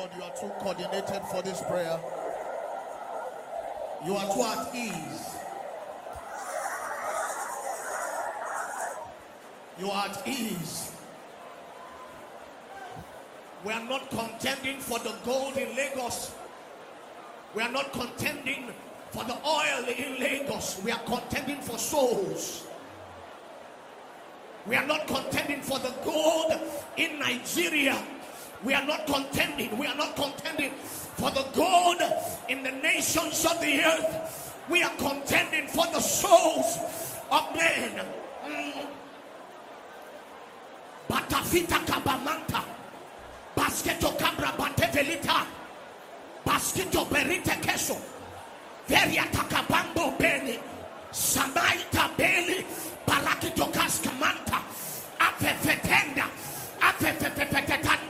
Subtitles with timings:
[0.00, 2.00] God, you are too coordinated for this prayer.
[4.06, 5.34] You are too at ease.
[9.78, 10.92] You are at ease.
[13.62, 16.32] We are not contending for the gold in Lagos.
[17.54, 18.70] We are not contending
[19.10, 20.80] for the oil in Lagos.
[20.82, 22.66] We are contending for souls.
[24.66, 26.54] We are not contending for the gold
[26.96, 28.02] in Nigeria.
[28.64, 29.76] We are not contending.
[29.78, 32.00] We are not contending for the gold
[32.48, 34.54] in the nations of the earth.
[34.68, 36.78] We are contending for the souls
[37.30, 38.04] of men.
[38.46, 38.86] Mm.
[41.08, 42.62] Batafita kabamanta.
[43.56, 45.46] Basketo cabra batevelita.
[46.44, 47.96] Basketo berite queso.
[48.86, 50.58] Veria takabambo beni.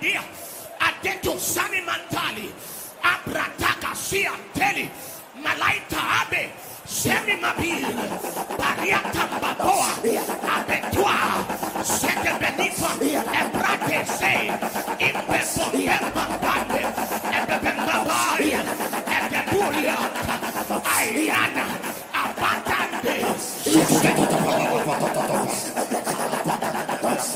[0.00, 0.22] Apefetetandia.
[0.80, 2.50] Adeto sani mantali.
[3.02, 4.90] Abrataka sianteli.
[5.42, 6.50] Malaita abe.
[6.86, 7.84] Semi mabil.
[8.58, 9.90] Bariata baboa.
[10.56, 11.16] Abetua.
[11.84, 12.90] Sete benifa.
[13.40, 14.34] Ebrate se.
[14.98, 16.82] Impepo bemba bande.
[17.38, 18.60] Ebebemba baria.
[19.16, 19.96] Ebeburia.
[20.96, 21.66] Ayana.
[22.12, 23.16] Abandande.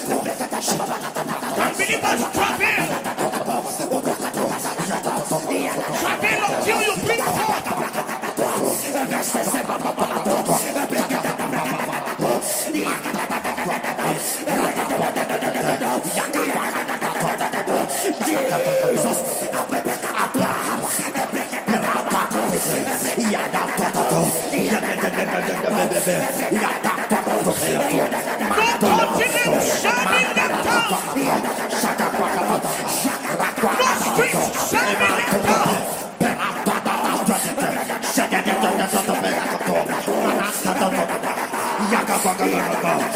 [0.06, 1.43] Unbelievers
[6.64, 7.64] Travel until you bring forth.
[35.46, 35.63] No
[42.84, 43.14] Vamos.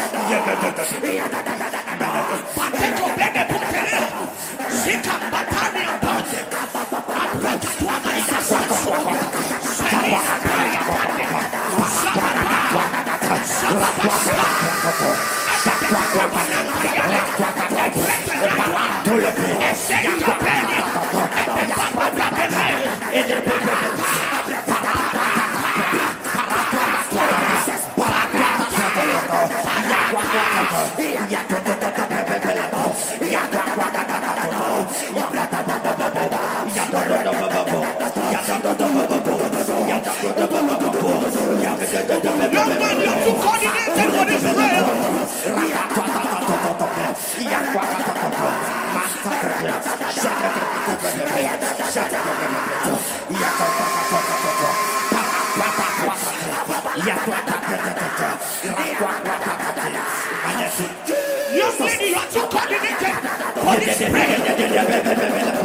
[42.59, 44.99] Young you coordinated for this prayer.
[63.71, 65.58] Oh,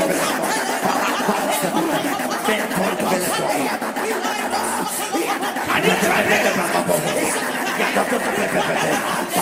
[0.00, 0.08] I'm
[7.94, 9.39] not going to be able to do it.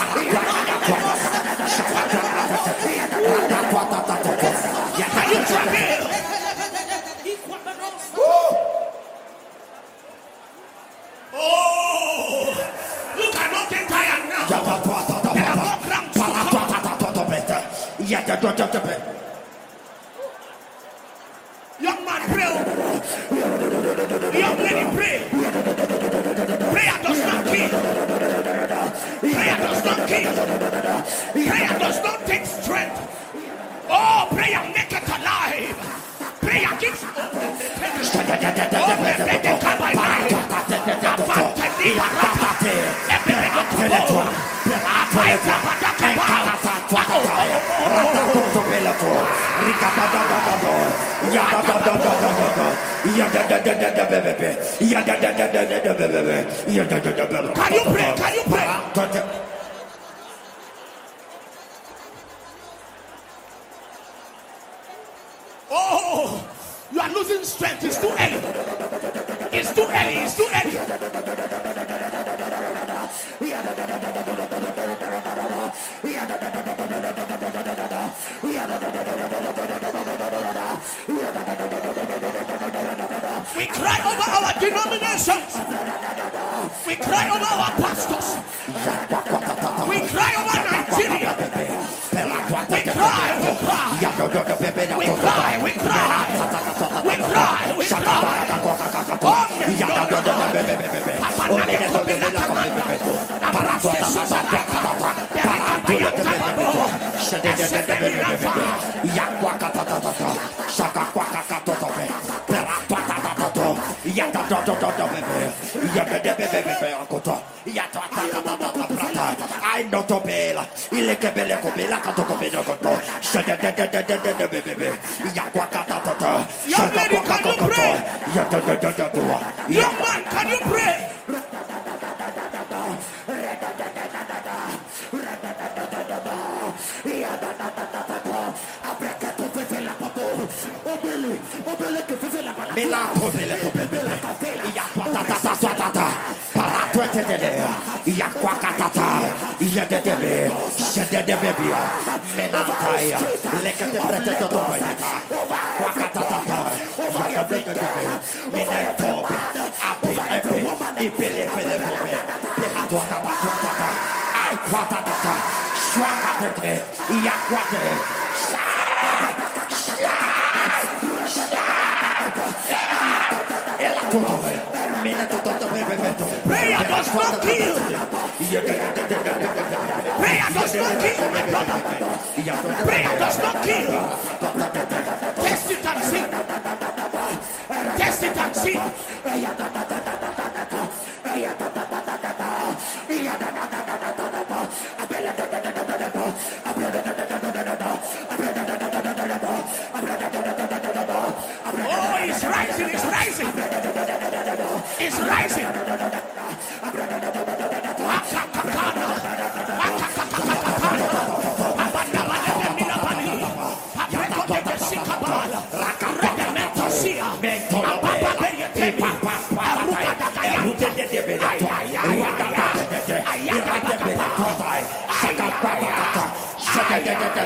[180.18, 182.84] Prayer does not kill, my brother.
[182.84, 184.37] Prayer does not kill.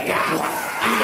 [0.01, 1.02] Yeah.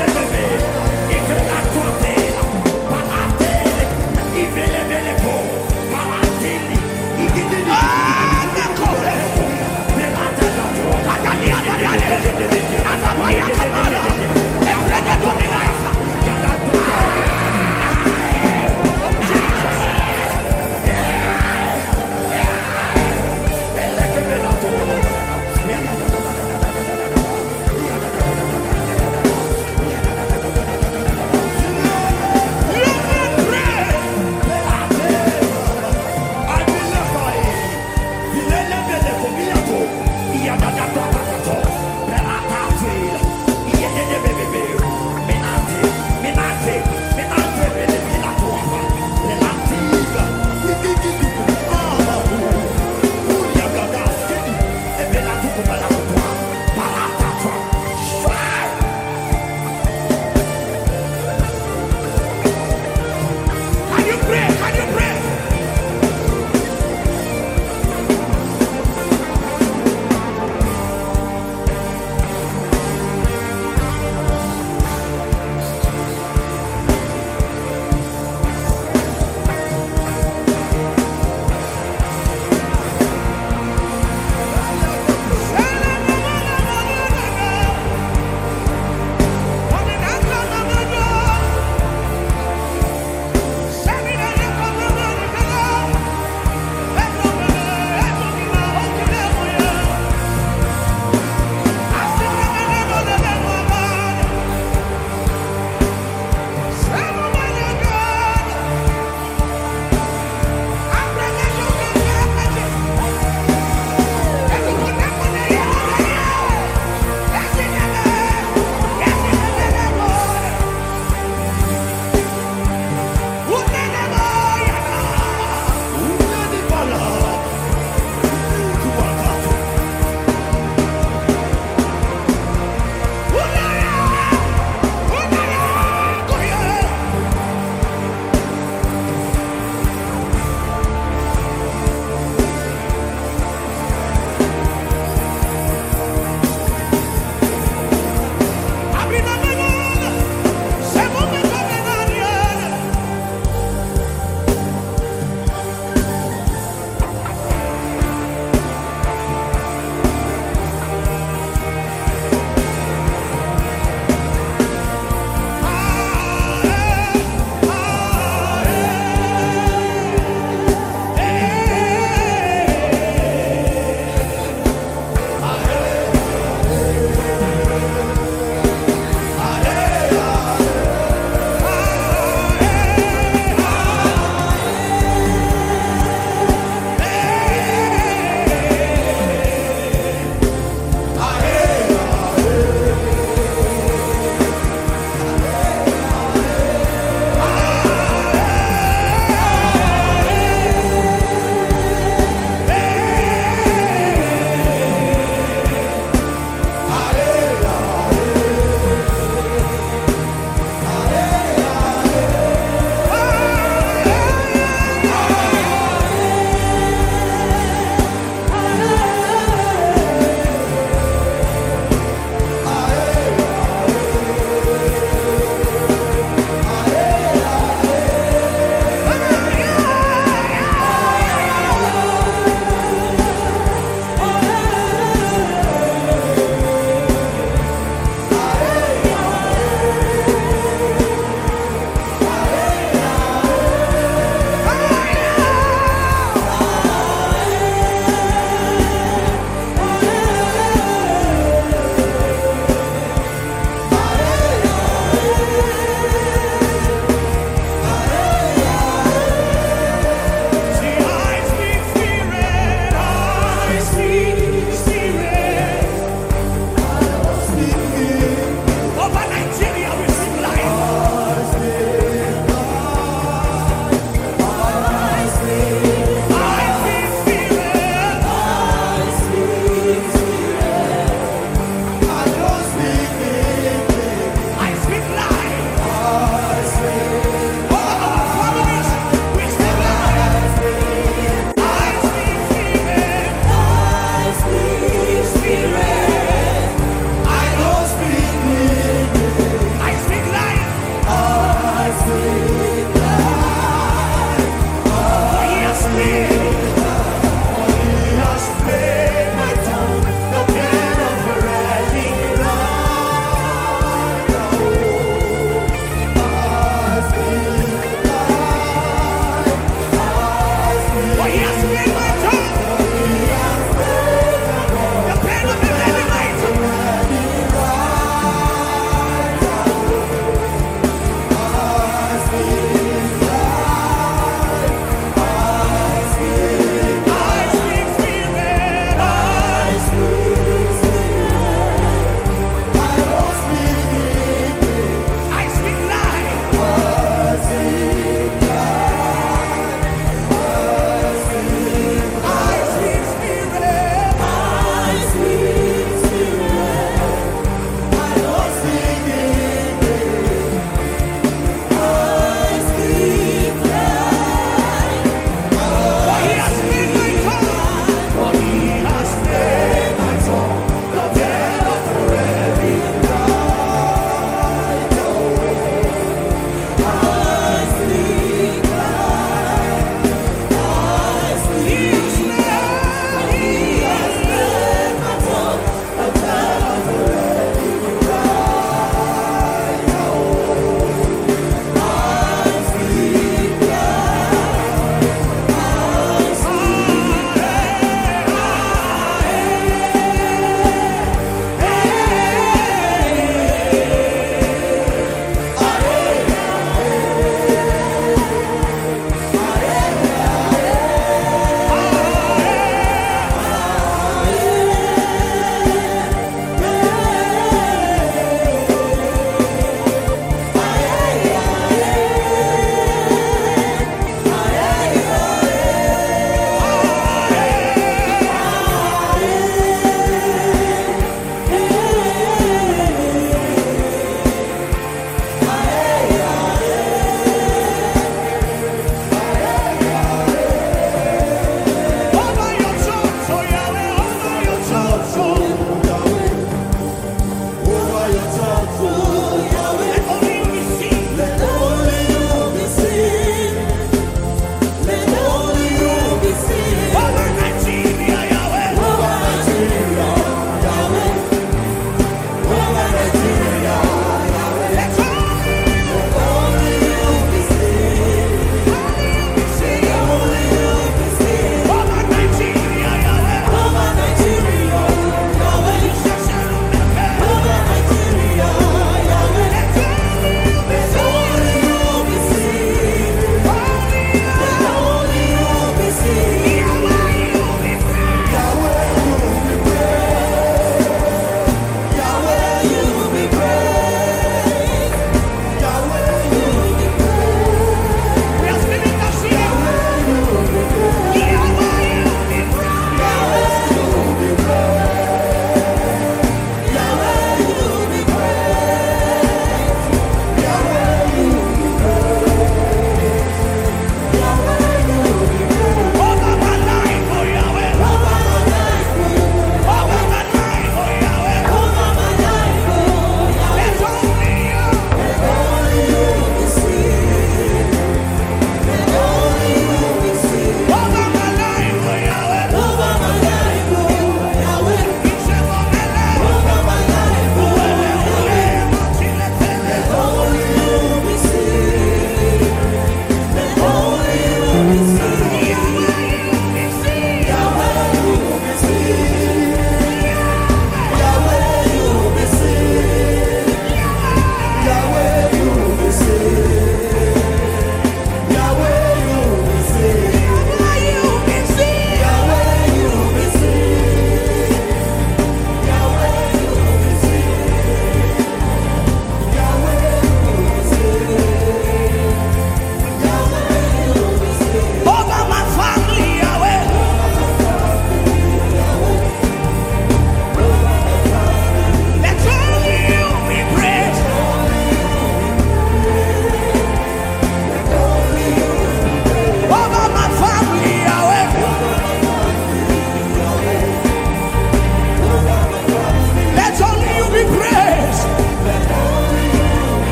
[0.00, 0.47] enemy.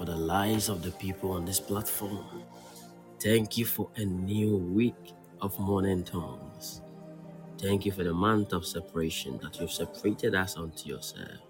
[0.00, 2.42] For the lives of the people on this platform.
[3.22, 6.80] Thank you for a new week of morning tongues.
[7.58, 11.42] Thank you for the month of separation that you've separated us unto yourself.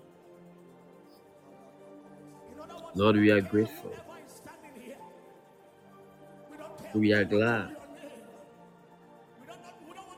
[2.97, 3.95] Lord, we are grateful.
[6.93, 7.77] We are glad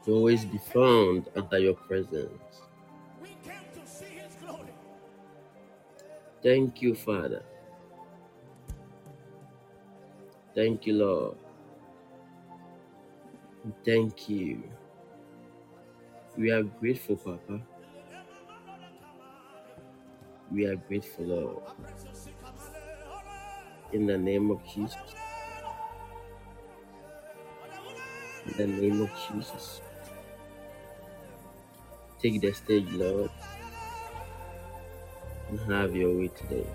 [0.07, 2.63] to always be found under your presence.
[6.43, 7.43] Thank you, Father.
[10.55, 11.37] Thank you, Lord.
[13.85, 14.63] Thank you.
[16.37, 17.61] We are grateful, Papa.
[20.53, 21.63] We are grateful, Lord.
[23.93, 24.97] In the name of Jesus.
[28.47, 29.81] In the name of Jesus.
[32.21, 33.31] Take the stage, Lord,
[35.51, 36.67] and have your way today.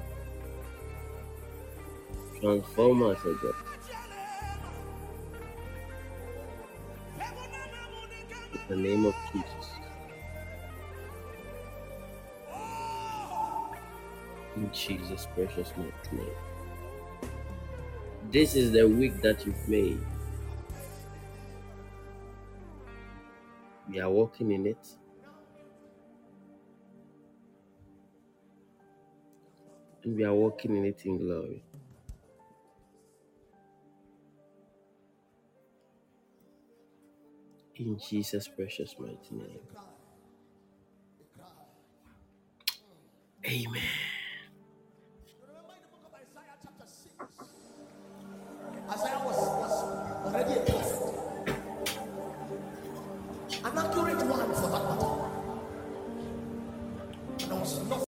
[2.42, 3.66] Transform us, God.
[8.67, 9.71] The name of Jesus.
[14.56, 16.27] In Jesus' precious name.
[18.32, 19.99] This is the week that you've made.
[23.89, 24.86] We are walking in it.
[30.03, 31.63] And we are walking in it in glory.
[37.80, 39.60] In Jesus' precious mighty name.
[43.46, 43.84] Amen.
[45.42, 47.16] Remember in the book of Isaiah, chapter 6.
[48.92, 49.84] Isaiah was, was
[50.26, 51.16] already a prophet.
[53.66, 55.46] An accurate one for that matter.
[57.42, 58.07] And there was nothing.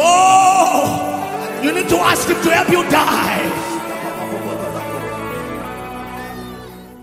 [0.00, 3.70] Oh, you need to ask him to help you die.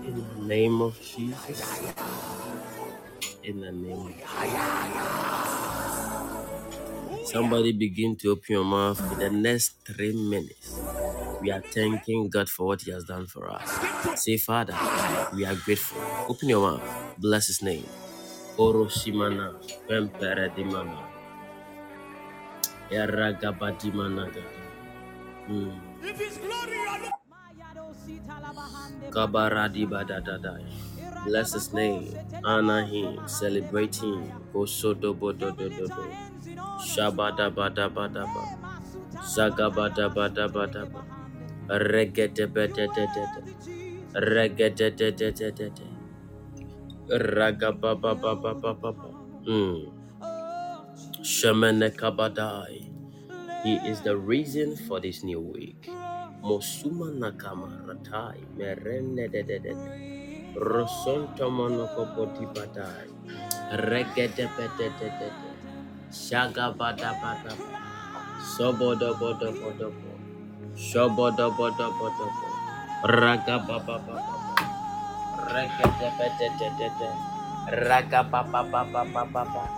[0.04, 1.82] In the name of Jesus.
[3.42, 4.14] In the name of
[7.22, 10.84] Somebody begin to open your mouth in the next three minutes.
[11.40, 13.82] We are thanking God for what He has done for us.
[14.14, 14.80] Say, Father,
[15.30, 16.08] we are grateful.
[16.28, 16.84] Open your mouth.
[17.16, 17.90] Bless His name.
[18.58, 19.56] Oroshimana,
[19.88, 20.50] Pempere
[22.90, 24.24] Dimana, Eragabadimana.
[25.48, 25.72] Mm.
[26.02, 27.18] If his glory you are
[29.10, 30.64] Kabaradi badadadai.
[31.24, 32.08] Bless his name.
[32.44, 33.20] Honor him.
[33.26, 34.32] Celebrate him.
[34.52, 36.04] Kosodo bododododo.
[36.80, 38.42] Shabada bada bada ba.
[39.24, 41.02] Zagabada bada bada ba.
[41.68, 43.42] Regede bedededede.
[44.14, 45.86] Regede dedededede.
[47.08, 49.10] Ragababa baba baba ba.
[49.46, 49.97] Mm.
[51.22, 52.94] Shemene kabadai.
[53.64, 55.88] He is the reason for this new week.
[56.44, 59.90] Mosuma nakama ratai merende de de de de.
[63.72, 65.50] Regede bede de de de.
[66.12, 67.80] Shaga bada bada ba.
[68.40, 70.12] Sobodo bodo bodo bo.
[70.76, 72.48] Shobodo bodo bodo bo.
[73.08, 73.98] Raga baba.
[75.52, 77.10] Regede bede de de de.
[78.52, 79.77] Baba baba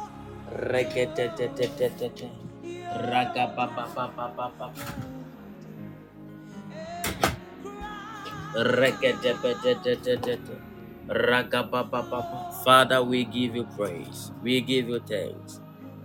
[12.64, 14.32] Father, we give you praise.
[14.42, 15.60] We give you thanks.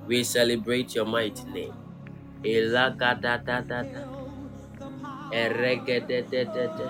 [0.05, 1.75] We celebrate your mighty name.
[2.43, 4.07] Elagadadadada.
[5.33, 6.89] Eregedededede.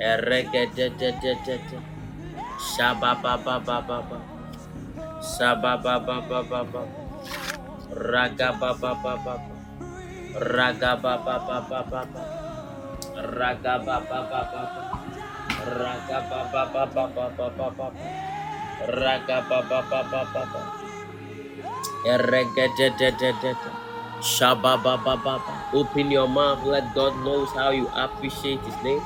[0.00, 1.80] Eregedededede.
[2.58, 4.33] Shabababababa.
[5.24, 6.84] Shabababababa.
[7.90, 9.36] Ragababababa.
[10.36, 12.04] Ragababababa.
[13.16, 14.84] Ragababababa.
[15.58, 17.88] Ragababababababa.
[18.84, 20.62] Ragabababababa.
[22.06, 23.56] Eregedededede.
[24.20, 25.72] Shababababa.
[25.74, 26.62] Open your mouth.
[26.64, 29.02] Let God knows how you appreciate His name.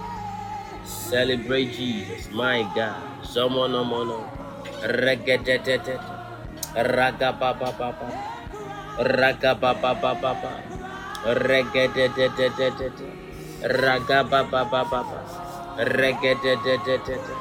[0.85, 3.25] Celebrate Jesus, my God.
[3.25, 4.38] Someone no mono.
[4.83, 5.99] Regedededede.
[6.75, 8.11] Ragababababa.
[8.99, 10.53] Ragababababa.
[11.25, 12.91] Regedededede.
[13.63, 15.21] Ragababababa.
[15.79, 17.37] Regedededede.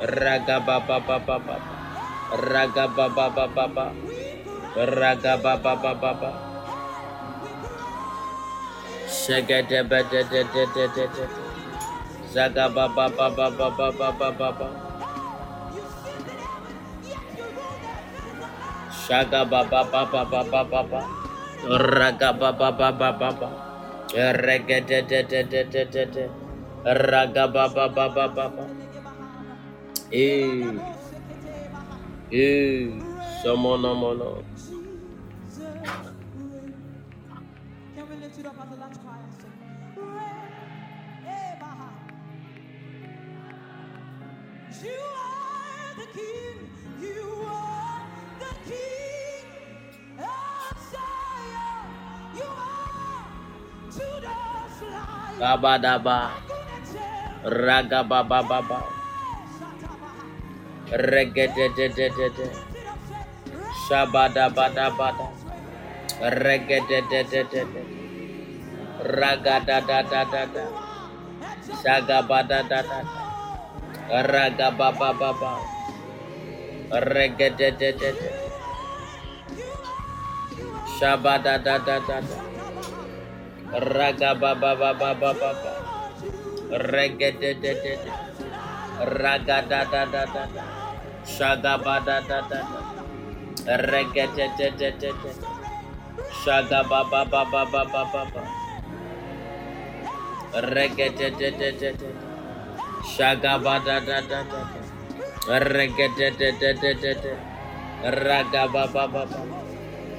[0.00, 1.58] Ragababababa.
[2.32, 3.86] Ragababababa.
[4.74, 6.32] Ragababababa.
[19.08, 19.08] Shagedebededededede.
[19.08, 21.00] Zagabababababababa.
[21.62, 21.64] Shagababababababa.
[21.64, 23.48] Ragabababababa.
[24.14, 26.30] Regededededede.
[26.84, 28.66] Ragabababababa.
[30.12, 30.78] Eh,
[32.30, 33.02] eh,
[33.42, 34.42] somono mono.
[34.42, 34.51] Can
[55.42, 56.38] Kabadaba.
[57.42, 58.78] Ragababababa.
[60.86, 62.46] Regedededede.
[63.90, 65.26] Shabadabadabada.
[66.22, 67.82] Regedededede.
[69.02, 70.64] Ragadadadadada.
[71.82, 73.02] Shagabadadadada.
[74.30, 75.54] Ragababababa.
[77.02, 78.30] Regedededede.
[81.02, 82.51] Shabadadadadada.
[83.72, 85.52] Ragabababababa.
[86.70, 88.12] Regedededede.
[89.00, 90.44] Ragadadadadada.
[91.24, 92.60] Shagabadadadada.
[93.66, 95.32] Regedededede.
[96.44, 98.44] Shagababababababa.
[100.54, 102.10] Regedededede.
[103.04, 104.60] Shagabadadadada.
[105.48, 107.38] Regedededede.
[108.04, 109.26] Ragababababa.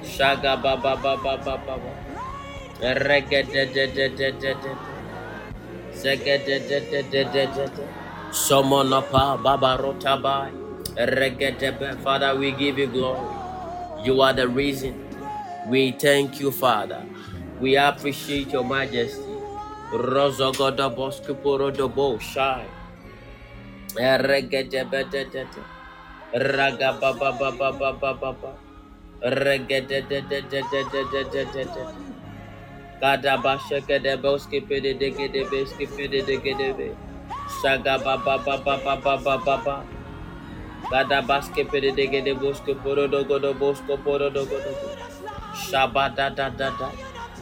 [0.04, 2.03] Shagabababababa.
[8.36, 10.52] Somonapa ah, Babarotabai.
[11.00, 11.96] Regedebe.
[12.04, 13.24] Father, we give you glory.
[14.04, 15.00] You are the reason.
[15.70, 17.06] We thank you, Father.
[17.62, 19.32] We appreciate your majesty.
[19.94, 22.66] Rozogoda Boskuporo Dobo Shai.
[23.96, 25.48] Regedebedede.
[26.36, 28.58] Ragababababababa.
[33.04, 36.96] Kadaba Shekedebe Skipidi Digidebe Skipidi Digidebe
[37.60, 39.84] Shagaba Baba Baba Baba Baba
[40.88, 44.72] Kadaba Skipidi Digidebe Skiporo Dogodo Bosco Poro Dogodo
[45.54, 46.92] Shabada da da da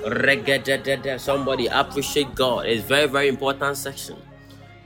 [0.04, 2.66] Regedede Somebody appreciate God.
[2.66, 4.18] It's very very important section.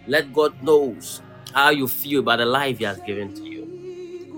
[0.08, 1.22] Let God knows
[1.54, 3.64] how you feel about the life He has given to you.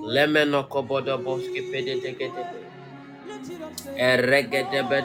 [0.05, 2.61] Lemenokobodo Boskipidi Digidebe
[3.97, 5.01] Eregedebe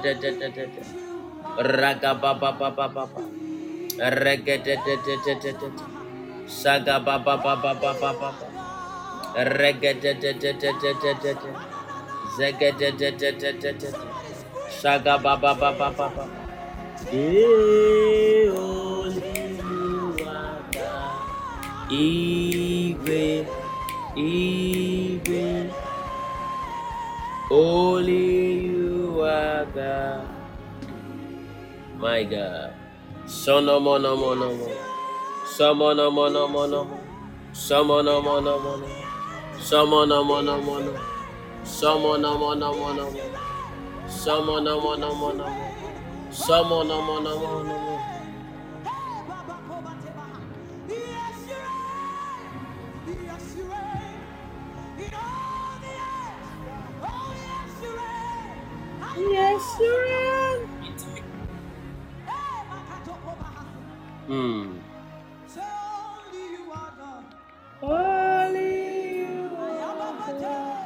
[1.59, 3.23] Ragabababababa.
[3.99, 5.85] Regetetetetetetete.
[6.47, 8.35] Sagababababababa.
[9.37, 11.51] Regetetetetetetete.
[12.37, 14.09] Zegetetetetetete.
[14.81, 16.27] Sagabababababa.
[17.13, 20.37] Ee Olúwa
[21.91, 23.47] Igbe
[24.17, 25.73] Igbe
[27.51, 29.39] Olúwa.
[32.03, 32.73] My God.
[33.27, 34.75] Sono mono mono mono.
[35.57, 36.99] Somono mono mono mono.
[37.53, 38.87] Somono mono mono.
[39.55, 40.93] Somono mono mono.
[41.63, 43.39] Somono mono mono mono.
[44.09, 45.47] Somono mono mono mono.
[46.31, 48.01] Somono mono mono mono.
[59.15, 60.42] Yes, you are.
[64.29, 64.79] Mm.
[67.81, 69.83] Holy you are
[70.41, 70.82] God.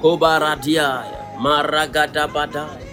[0.00, 2.88] Kobaradiaya Maragadabadaya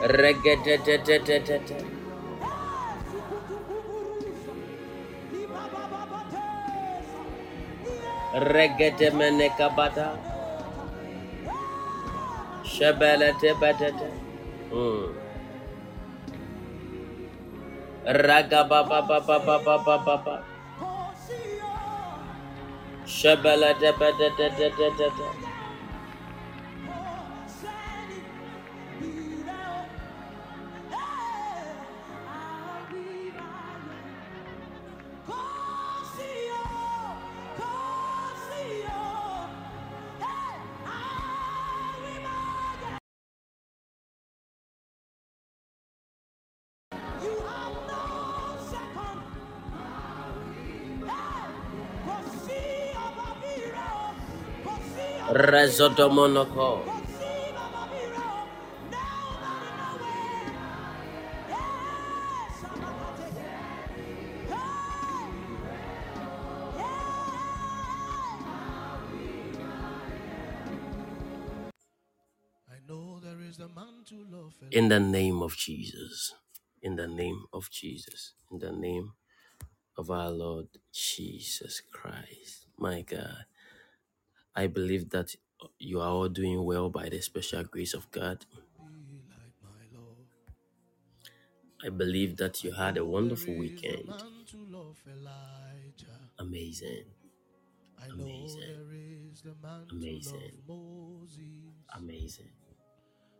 [0.00, 1.76] Regedetetetetete
[8.32, 10.16] Regedemenekabada
[12.64, 14.08] Shebeletebatete
[14.72, 15.08] mm.
[18.08, 20.57] Ragabababababababa
[23.08, 25.47] Shabala da da da da da da.
[55.54, 55.72] And
[74.70, 76.34] In the name of Jesus.
[76.82, 78.34] In the name of Jesus.
[78.50, 79.12] In the name
[79.96, 82.66] of our Lord Jesus Christ.
[82.78, 83.46] My God.
[84.58, 85.36] I believe that
[85.78, 88.44] you are all doing well by the special grace of God.
[91.86, 94.12] I believe that you had a wonderful weekend.
[96.40, 97.04] Amazing.
[98.02, 98.60] I know Amazing.
[98.60, 99.42] there is
[99.92, 100.52] Amazing.
[101.96, 102.50] Amazing.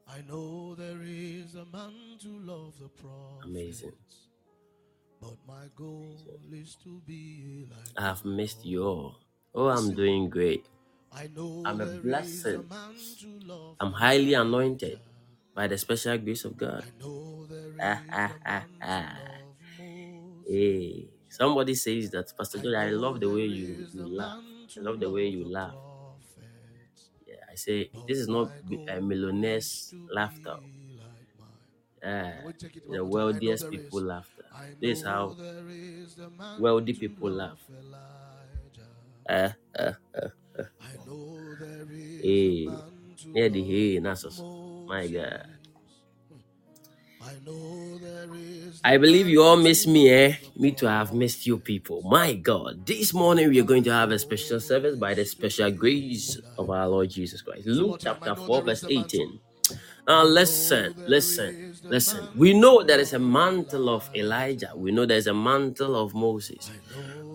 [0.06, 3.44] I know there is a man to love the prophets.
[3.44, 3.98] Amazing.
[5.20, 6.14] But my goal
[6.52, 9.16] is to be like I have missed you all.
[9.52, 10.68] Oh, I'm doing great.
[11.64, 12.64] I'm a blessing.
[13.80, 15.00] I'm highly anointed
[15.54, 16.84] by the special grace of God.
[17.80, 18.66] Ah, ah, ah,
[20.46, 24.38] hey, somebody says that, Pastor George, I love the way you, you laugh.
[24.76, 25.76] I love the way you laugh.
[27.26, 28.50] Yeah, I say, this is not
[28.88, 30.56] a eh, millionaire's laughter.
[32.02, 32.48] Yeah,
[32.88, 34.30] the wealthiest people laugh.
[34.80, 35.36] This is how
[36.56, 37.58] wealthy people laugh.
[39.28, 40.28] Uh, uh, uh.
[40.80, 42.82] I know there is hey, a man
[43.34, 44.42] yeah, the hey, Nasos.
[44.86, 45.46] My God.
[47.20, 50.36] I know there is I believe you all miss me, eh?
[50.56, 52.02] Me too, I have missed you people.
[52.02, 55.70] My God, this morning we are going to have a special service by the special
[55.72, 57.66] grace of our Lord Jesus Christ.
[57.66, 59.40] Luke chapter 4, verse 18.
[60.08, 61.56] Now, listen, listen,
[61.88, 62.28] listen.
[62.34, 66.72] We know there is a mantle of Elijah, we know there's a mantle of Moses,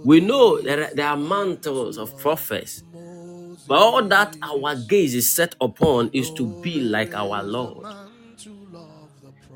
[0.04, 2.84] we know there are, there are mantles of prophets.
[3.74, 7.88] But all that our gaze is set upon is to be like our Lord.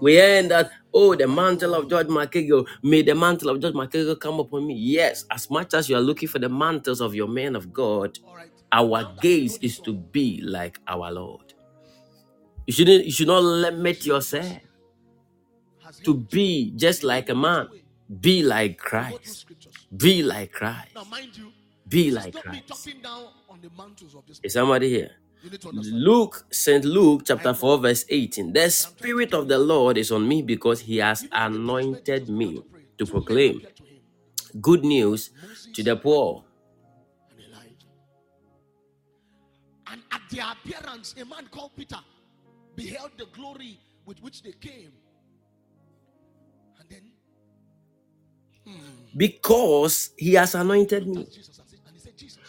[0.02, 4.20] We hear that, oh, the mantle of George McEagle, may the mantle of George McEagle
[4.20, 4.74] come upon me.
[4.74, 8.18] Yes, as much as you are looking for the mantles of your men of God,
[8.72, 11.54] our gaze is to be like our Lord.
[12.66, 14.58] You shouldn't you should not limit yourself
[16.04, 17.68] to be just like a man.
[18.20, 19.46] Be like Christ.
[19.96, 20.98] Be like Christ.
[21.94, 22.68] Now, mind you, Be like me Christ.
[22.68, 24.40] talking down on the mantles of this.
[24.44, 25.12] Is somebody here?
[25.44, 26.04] You need to understand.
[26.04, 26.86] Luke, St.
[26.86, 28.54] Luke chapter 4, verse 18.
[28.54, 32.64] The Spirit of the Lord is on me because he has anointed me
[32.98, 34.02] to proclaim Get to him
[34.62, 35.32] good news
[35.76, 36.44] to the poor.
[37.32, 37.88] and Elijah.
[39.92, 42.00] And at their appearance, a man called Peter
[42.76, 44.92] beheld the glory with which they came.
[46.80, 47.12] And then
[48.66, 48.76] hmm.
[49.18, 51.26] Because he has anointed me.
[51.26, 51.67] Jesus and he said, Jesus,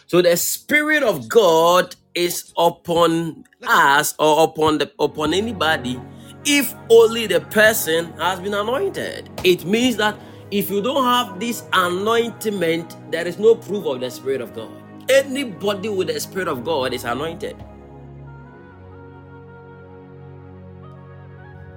[0.09, 6.01] So the Spirit of God is upon us or upon the upon anybody
[6.45, 9.29] if only the person has been anointed.
[9.43, 10.17] It means that
[10.49, 14.71] if you don't have this anointment, there is no proof of the Spirit of God.
[15.09, 17.55] Anybody with the Spirit of God is anointed.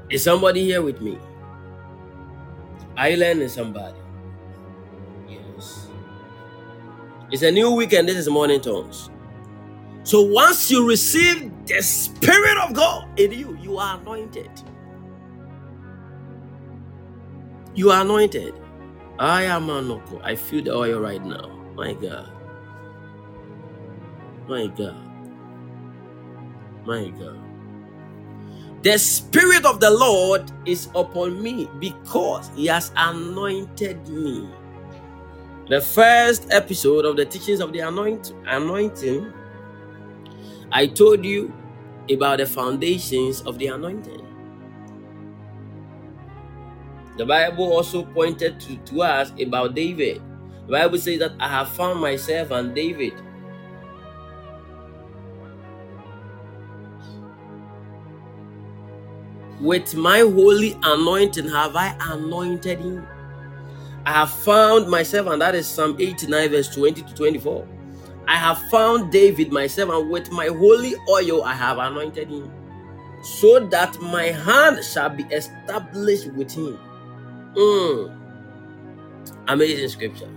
[0.09, 1.19] Is somebody here with me?
[2.97, 4.02] Are you learning somebody?
[7.33, 8.09] It's a new weekend.
[8.09, 9.11] This is morning tongues.
[10.05, 14.51] So once you receive the Spirit of God in you, you are anointed.
[17.75, 18.55] You are anointed.
[19.19, 20.21] I am Anoko.
[20.25, 21.49] I feel the oil right now.
[21.75, 22.31] My God.
[24.49, 25.25] My God.
[26.87, 27.41] My God.
[28.83, 34.49] The Spirit of the Lord is upon me because He has anointed me.
[35.73, 39.33] The first episode of the teachings of the anoint- anointing,
[40.71, 41.51] I told you
[42.11, 44.21] about the foundations of the anointing.
[47.17, 50.21] The Bible also pointed to, to us about David.
[50.67, 53.15] The Bible says that I have found myself and David.
[59.59, 63.07] With my holy anointing have I anointed him.
[64.05, 67.69] I have found myself, and that is Psalm 89, verse 20 to 24.
[68.27, 72.51] I have found David myself, and with my holy oil I have anointed him,
[73.23, 76.79] so that my hand shall be established with him.
[77.55, 78.17] Mm.
[79.49, 80.31] Amazing scripture.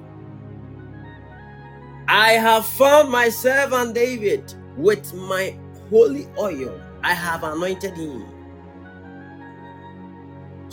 [2.08, 5.58] I have found my servant David with my
[5.90, 6.80] holy oil.
[7.04, 8.35] I have anointed him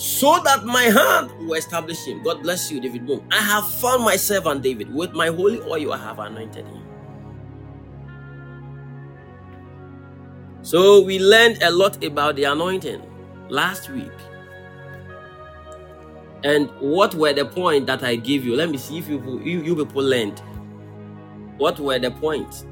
[0.03, 2.25] so that my hand will establish him.
[2.25, 3.25] God bless you, David Boom.
[3.31, 5.93] I have found my servant David with my holy oil.
[5.93, 6.83] I have anointed him.
[10.63, 13.01] So we learned a lot about the anointing
[13.49, 14.11] last week.
[16.45, 18.57] And what were the points that I gave you?
[18.57, 20.43] Let me see if you, you, you people learned.
[21.59, 22.67] What were the points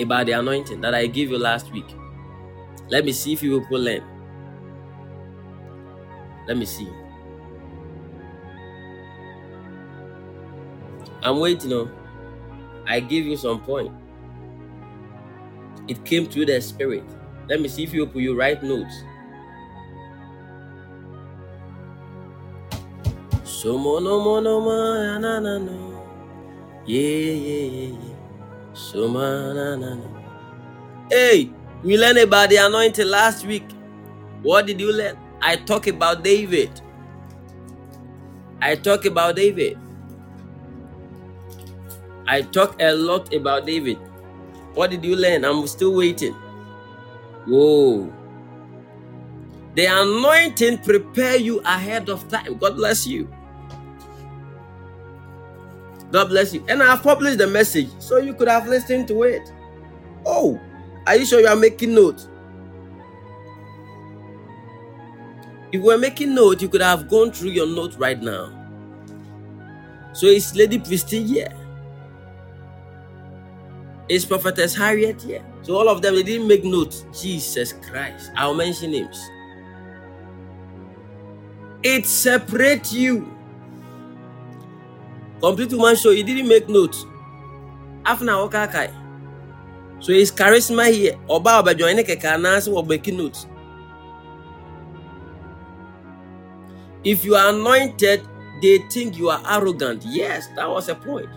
[0.00, 1.86] about the anointing that I gave you last week?
[2.88, 4.19] Let me see if you people learned.
[6.46, 6.88] Let me see.
[11.22, 11.90] I'm waiting on.
[12.86, 13.92] I give you some point.
[15.88, 17.04] It came through the spirit.
[17.48, 18.94] Let me see if you put you write notes.
[23.44, 26.04] So mono mono ma na na no.
[26.86, 28.16] Yeah yeah yeah yeah.
[28.72, 30.08] So ma na na no.
[31.10, 31.50] Hey,
[31.82, 33.66] we learned about the anointing last week.
[34.42, 35.18] What did you learn?
[35.42, 36.80] I talk about David.
[38.60, 39.78] I talk about David.
[42.26, 43.98] I talk a lot about David.
[44.74, 45.44] What did you learn?
[45.44, 46.34] I'm still waiting.
[47.46, 48.12] Whoa.
[49.74, 52.58] The anointing prepare you ahead of time.
[52.58, 53.28] God bless you.
[56.12, 56.64] God bless you.
[56.68, 59.52] And I have published the message so you could have listened to it.
[60.26, 60.60] Oh,
[61.06, 62.29] are you sure you are making notes?
[65.72, 68.52] If were making notes, you could have gone through your notes right now.
[70.12, 71.46] So it's Lady Pristine
[74.08, 75.44] It's Prophetess Harriet here?
[75.62, 77.04] So all of them they didn't make notes.
[77.12, 78.32] Jesus Christ.
[78.36, 79.20] I'll mention names.
[81.82, 83.36] It separates you.
[85.40, 87.06] Complete woman show, he didn't make notes.
[88.04, 88.90] After okay,
[90.00, 93.16] So his charisma here, Oba Oba join keke anase wɔ making
[97.04, 98.26] If you are anointed,
[98.62, 100.04] they think you are arrogant.
[100.06, 101.30] Yes, that was a point.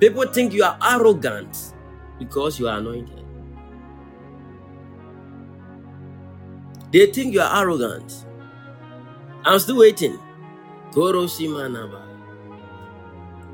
[0.00, 1.74] People think you are arrogant
[2.18, 3.24] because you are anointed.
[6.92, 8.26] They think you are arrogant.
[9.44, 10.18] I'm still waiting.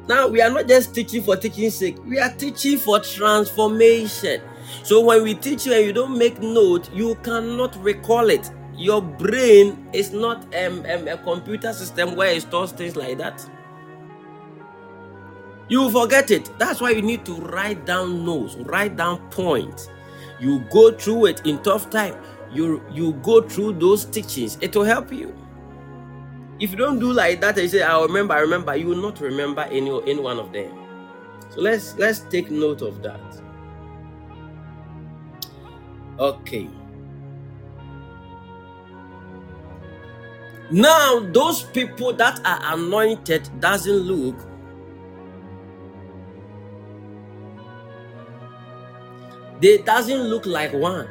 [0.09, 4.43] Now we are not just teaching for teaching's sake, we are teaching for transformation.
[4.83, 8.51] So when we teach you and you don't make note, you cannot recall it.
[8.77, 13.45] Your brain is not um, um, a computer system where it stores things like that.
[15.69, 16.51] You forget it.
[16.59, 19.89] That's why you need to write down notes, write down points.
[20.41, 22.17] You go through it in tough time.
[22.53, 24.59] You you go through those teachings.
[24.61, 25.35] It will help you.
[26.61, 29.21] If you don't do like that, and say, "I remember, I remember," you will not
[29.21, 30.73] remember any any one of them.
[31.51, 33.21] So let's let's take note of that.
[36.19, 36.69] Okay.
[40.71, 44.37] Now, those people that are anointed doesn't look
[49.61, 51.09] they doesn't look like one.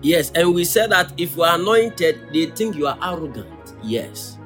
[0.00, 3.74] Yes, and we said that if you are anointed, they think you are arrogant.
[3.82, 4.38] Yes.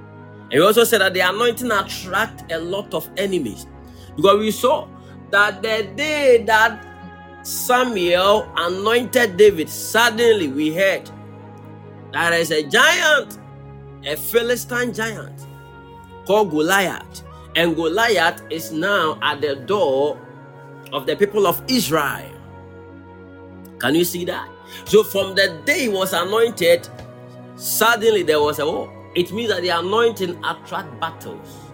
[0.51, 3.67] And we also said that the anointing attract a lot of enemies.
[4.17, 4.89] Because we saw
[5.31, 6.85] that the day that
[7.43, 11.09] Samuel anointed David, suddenly we heard
[12.17, 13.39] there is a giant,
[14.05, 15.47] a Philistine giant
[16.27, 17.23] called Goliath.
[17.55, 20.19] And Goliath is now at the door
[20.93, 22.33] of the people of Israel.
[23.79, 24.49] Can you see that?
[24.87, 26.89] So from the day he was anointed,
[27.57, 28.93] suddenly there was a war.
[29.15, 31.67] It means that the anointing attract battles.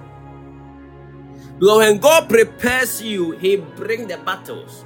[1.59, 4.85] Because when God prepares you, He bring the battles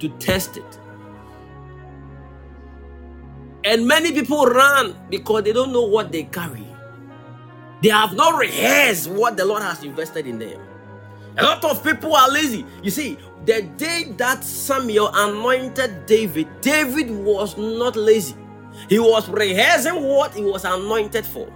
[0.00, 0.78] to test it.
[3.64, 6.66] And many people run because they don't know what they carry.
[7.82, 10.60] They have not rehearsed what the Lord has invested in them.
[11.38, 12.66] A lot of people are lazy.
[12.82, 18.36] You see, the day that Samuel anointed David, David was not lazy.
[18.88, 21.52] He was rehearsing what he was anointed for.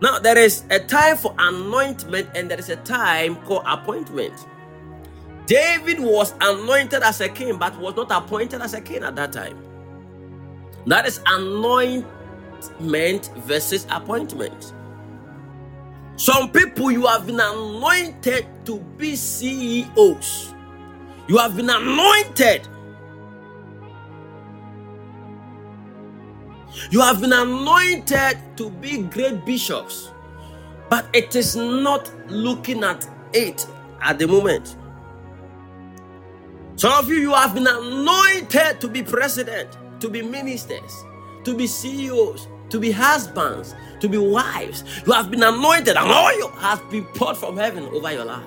[0.00, 4.34] Now, there is a time for anointment and there is a time called appointment.
[5.46, 9.32] David was anointed as a king, but was not appointed as a king at that
[9.32, 9.58] time.
[10.86, 14.72] That is anointment versus appointment.
[16.16, 20.54] Some people you have been anointed to be CEOs.
[21.28, 22.68] You have been anointed.
[26.90, 30.10] You have been anointed to be great bishops,
[30.88, 33.66] but it is not looking at it
[34.00, 34.76] at the moment.
[36.76, 41.04] Some of you, you have been anointed to be president to be ministers,
[41.44, 44.84] to be CEOs, to be husbands, to be wives.
[45.06, 48.44] You have been anointed, and oil has been poured from heaven over your life.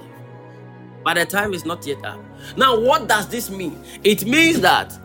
[1.03, 2.19] But the time is not yet up.
[2.57, 3.81] Now, what does this mean?
[4.03, 4.99] It means that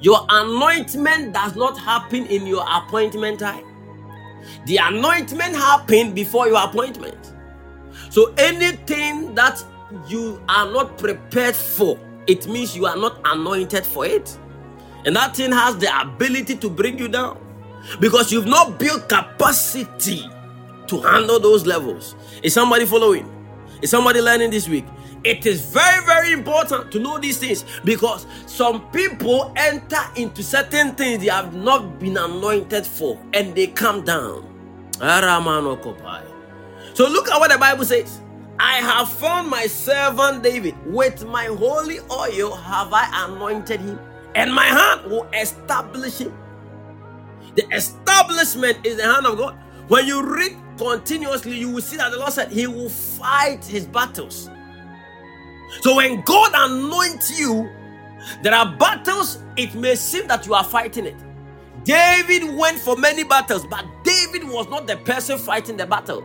[0.00, 3.64] your anointment does not happen in your appointment time.
[4.66, 7.32] The anointment happened before your appointment.
[8.10, 9.64] So anything that
[10.08, 14.36] you are not prepared for, it means you are not anointed for it.
[15.04, 17.38] And that thing has the ability to bring you down
[18.00, 20.24] because you've not built capacity
[20.86, 22.14] to handle those levels.
[22.42, 23.28] Is somebody following?
[23.80, 24.84] Is somebody learning this week?
[25.24, 30.92] It is very, very important to know these things because some people enter into certain
[30.92, 34.48] things they have not been anointed for and they come down.
[36.94, 38.20] So look at what the Bible says.
[38.58, 40.74] I have found my servant David.
[40.86, 43.98] With my holy oil have I anointed him
[44.34, 46.34] and my hand will establish him.
[47.56, 49.58] The establishment is the hand of God.
[49.88, 53.86] When you read continuously, you will see that the Lord said He will fight His
[53.86, 54.50] battles.
[55.82, 57.70] So when God anoints you,
[58.42, 61.16] there are battles, it may seem that you are fighting it.
[61.84, 66.24] David went for many battles, but David was not the person fighting the battle.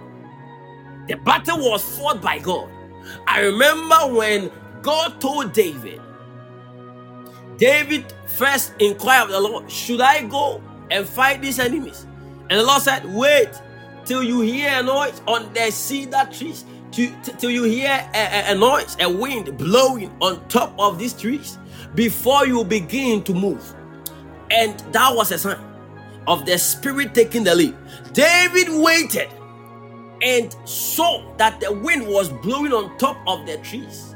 [1.08, 2.70] The battle was fought by God.
[3.28, 4.52] I remember when
[4.82, 6.02] God told David,
[7.58, 12.06] David first inquired of the Lord, Should I go and fight these enemies?
[12.50, 13.50] And the Lord said, Wait
[14.06, 18.56] till you hear a noise on the cedar trees, till, you hear a, a, a
[18.56, 21.58] noise, a wind blowing on top of these trees
[21.96, 23.74] before you begin to move.
[24.52, 25.60] And that was a sign.
[26.28, 27.76] of the Spirit taking the lead.
[28.14, 29.30] David waited
[30.22, 34.07] and saw that the wind was blowing on top of the trees.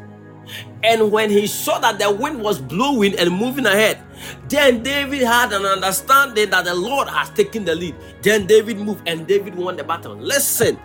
[0.84, 4.02] And when he saw that the wind was blowing and moving ahead,
[4.50, 7.96] then David had an understanding that the Lord has taken the lead.
[8.22, 10.16] Then David moved and David won the battle.
[10.16, 10.80] Listen,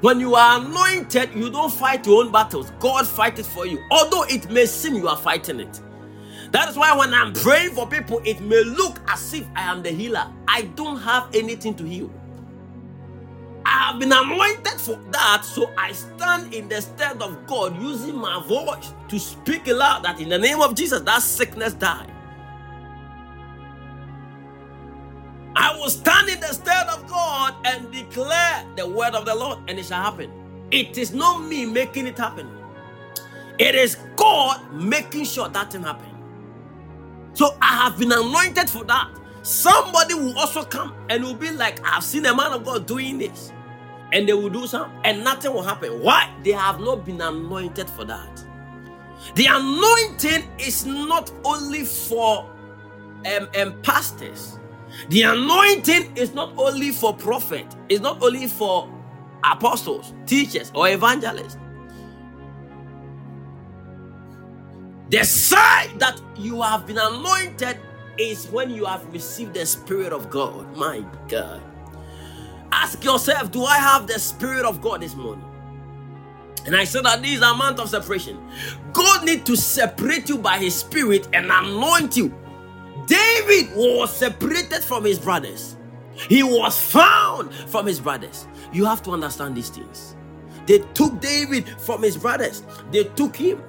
[0.00, 3.82] when you are anointed, you don't fight your own battles, God fights it for you.
[3.90, 5.80] Although it may seem you are fighting it.
[6.52, 9.82] That is why when I'm praying for people, it may look as if I am
[9.82, 10.32] the healer.
[10.46, 12.10] I don't have anything to heal.
[13.68, 18.16] I have been anointed for that, so I stand in the stead of God using
[18.16, 22.06] my voice to speak aloud that in the name of Jesus, that sickness die.
[25.56, 29.58] I will stand in the stead of God and declare the word of the Lord,
[29.68, 30.30] and it shall happen.
[30.70, 32.48] It is not me making it happen,
[33.58, 36.08] it is God making sure that thing happen.
[37.34, 39.10] So I have been anointed for that.
[39.42, 43.18] Somebody will also come and will be like, I've seen a man of God doing
[43.18, 43.52] this
[44.12, 46.02] and they will do some and nothing will happen.
[46.02, 46.32] Why?
[46.42, 48.44] They have not been anointed for that.
[49.34, 52.50] The anointing is not only for
[53.26, 54.58] um, um, pastors.
[55.10, 57.66] The anointing is not only for prophet.
[57.88, 58.88] It's not only for
[59.44, 61.58] apostles, teachers, or evangelists.
[65.10, 67.78] The sign that you have been anointed
[68.18, 70.76] is when you have received the Spirit of God.
[70.76, 71.62] My God.
[72.72, 75.44] Ask yourself, do I have the Spirit of God this morning?
[76.66, 78.38] And I said that this is a month of separation.
[78.92, 82.34] God need to separate you by His Spirit and anoint you.
[83.06, 85.76] David was separated from his brothers.
[86.28, 88.46] He was found from his brothers.
[88.72, 90.16] You have to understand these things.
[90.66, 92.62] They took David from his brothers.
[92.92, 93.62] They took him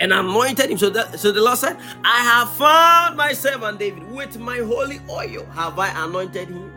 [0.00, 0.78] and anointed him.
[0.78, 5.00] So, that, so the Lord said, I have found my servant David with my holy
[5.08, 5.44] oil.
[5.54, 6.72] Have I anointed him?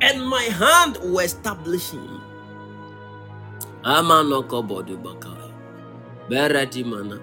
[0.00, 2.20] And my hand will establish him.
[3.84, 5.52] Amanoko bodubakai.
[6.28, 7.18] Bereti mana.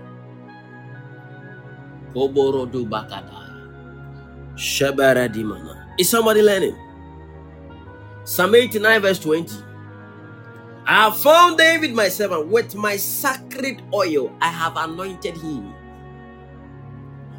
[2.13, 3.75] Koborodu bakadaya.
[4.55, 5.93] Sheberedi mana.
[5.99, 6.75] Is somebody learning?
[8.23, 9.55] Psalm 89 verse 20.
[10.87, 14.31] I have found David my servant with my sacred oil.
[14.41, 15.73] I have anointed him.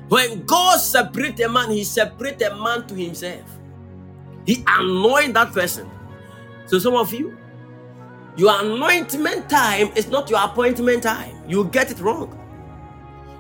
[0.09, 3.56] When God separates a man, he separates a man to himself.
[4.47, 5.91] He anoint that person.
[6.67, 7.37] So some of you,
[8.37, 11.37] your anointment time is not your appointment time.
[11.49, 12.39] You get it wrong.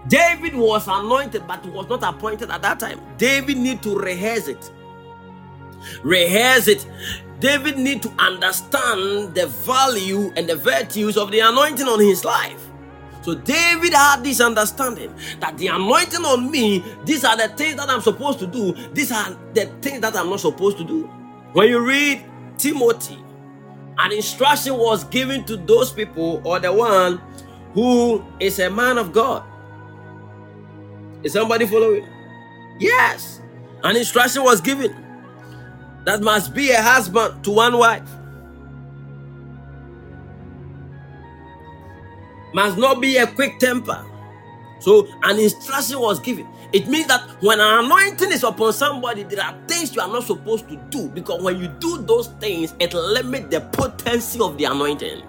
[0.08, 3.00] David was anointed, but he was not appointed at that time.
[3.18, 4.70] David need to rehearse it.
[6.02, 6.86] Rehearse it.
[7.40, 12.65] David need to understand the value and the virtues of the anointing on his life.
[13.26, 17.90] So David had this understanding that the anointing on me, these are the things that
[17.90, 21.06] I'm supposed to do, these are the things that I'm not supposed to do.
[21.52, 22.24] When you read
[22.56, 23.18] Timothy,
[23.98, 27.20] an instruction was given to those people or the one
[27.74, 29.42] who is a man of God.
[31.24, 32.06] Is somebody following?
[32.78, 33.40] Yes.
[33.82, 34.94] An instruction was given
[36.04, 38.08] that must be a husband to one wife.
[42.56, 44.02] Must not be a quick temper.
[44.80, 46.48] So an instruction was given.
[46.72, 50.24] It means that when an anointing is upon somebody, there are things you are not
[50.24, 54.64] supposed to do because when you do those things, it limits the potency of the
[54.64, 55.22] anointing.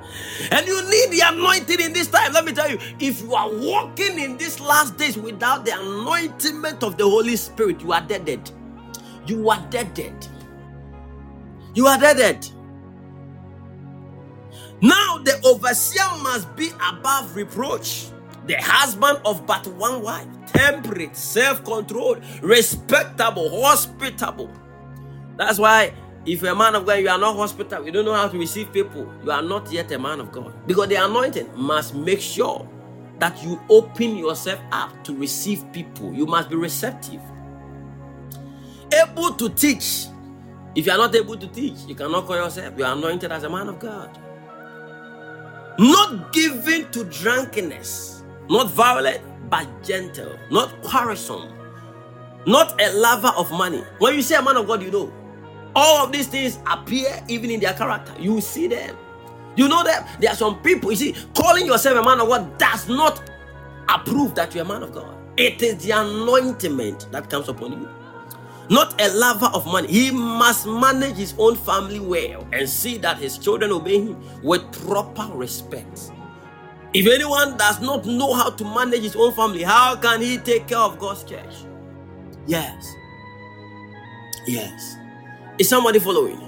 [0.51, 2.31] And you need the anointing in this time.
[2.31, 6.81] Let me tell you, if you are walking in these last days without the anointment
[6.81, 8.49] of the Holy Spirit, you are dead.
[9.25, 10.27] You are dead.
[11.75, 12.47] You are dead.
[14.81, 18.09] Now the overseer must be above reproach,
[18.45, 24.51] the husband of but one wife, temperate, self controlled, respectable, hospitable.
[25.35, 25.93] That's why
[26.27, 28.37] if you're a man of God, you are not hospitable, you don't know how to
[28.37, 30.53] receive people, you are not yet a man of God.
[30.67, 32.67] Because the anointing must make sure
[33.17, 36.13] that you open yourself up to receive people.
[36.13, 37.21] You must be receptive.
[38.93, 40.05] Able to teach.
[40.75, 42.75] If you are not able to teach, you cannot call yourself.
[42.77, 44.15] You are anointed as a man of God
[45.79, 51.53] not given to drunkenness, not violent, but gentle, not quarrelsome,
[52.45, 53.83] not a lover of money.
[53.99, 55.11] When you say a man of God, you know
[55.75, 58.13] all of these things appear even in their character.
[58.19, 58.95] You see them.
[59.55, 62.57] You know that there are some people, you see, calling yourself a man of God
[62.57, 63.29] does not
[63.89, 65.15] approve that you're a man of God.
[65.37, 67.89] It is the anointment that comes upon you
[68.69, 69.87] not a lover of money.
[69.87, 74.71] He must manage his own family well and see that his children obey him with
[74.85, 76.11] proper respect.
[76.93, 80.67] If anyone does not know how to manage his own family, how can he take
[80.67, 81.53] care of God's church?
[82.45, 82.93] Yes.
[84.47, 84.95] Yes.
[85.59, 86.41] Is somebody following?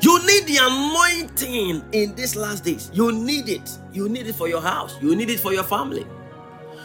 [0.00, 2.90] You need the anointing in these last days.
[2.92, 3.70] You need it.
[3.92, 4.96] You need it for your house.
[5.02, 6.06] You need it for your family.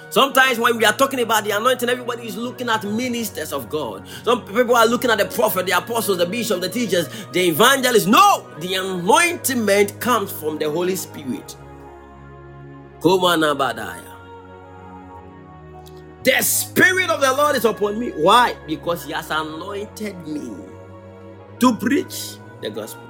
[0.09, 4.07] Sometimes when we are talking about the anointing, everybody is looking at ministers of God.
[4.23, 8.07] Some people are looking at the prophet, the apostles, the bishops, the teachers, the evangelists.
[8.07, 9.65] No, the anointing
[9.99, 11.55] comes from the Holy Spirit.
[16.23, 18.11] The Spirit of the Lord is upon me.
[18.11, 18.55] Why?
[18.67, 20.51] Because He has anointed me
[21.59, 23.06] to preach the gospel.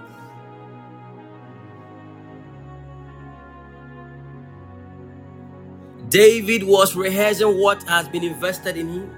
[6.09, 9.11] David was rehearsing what has been invested in him.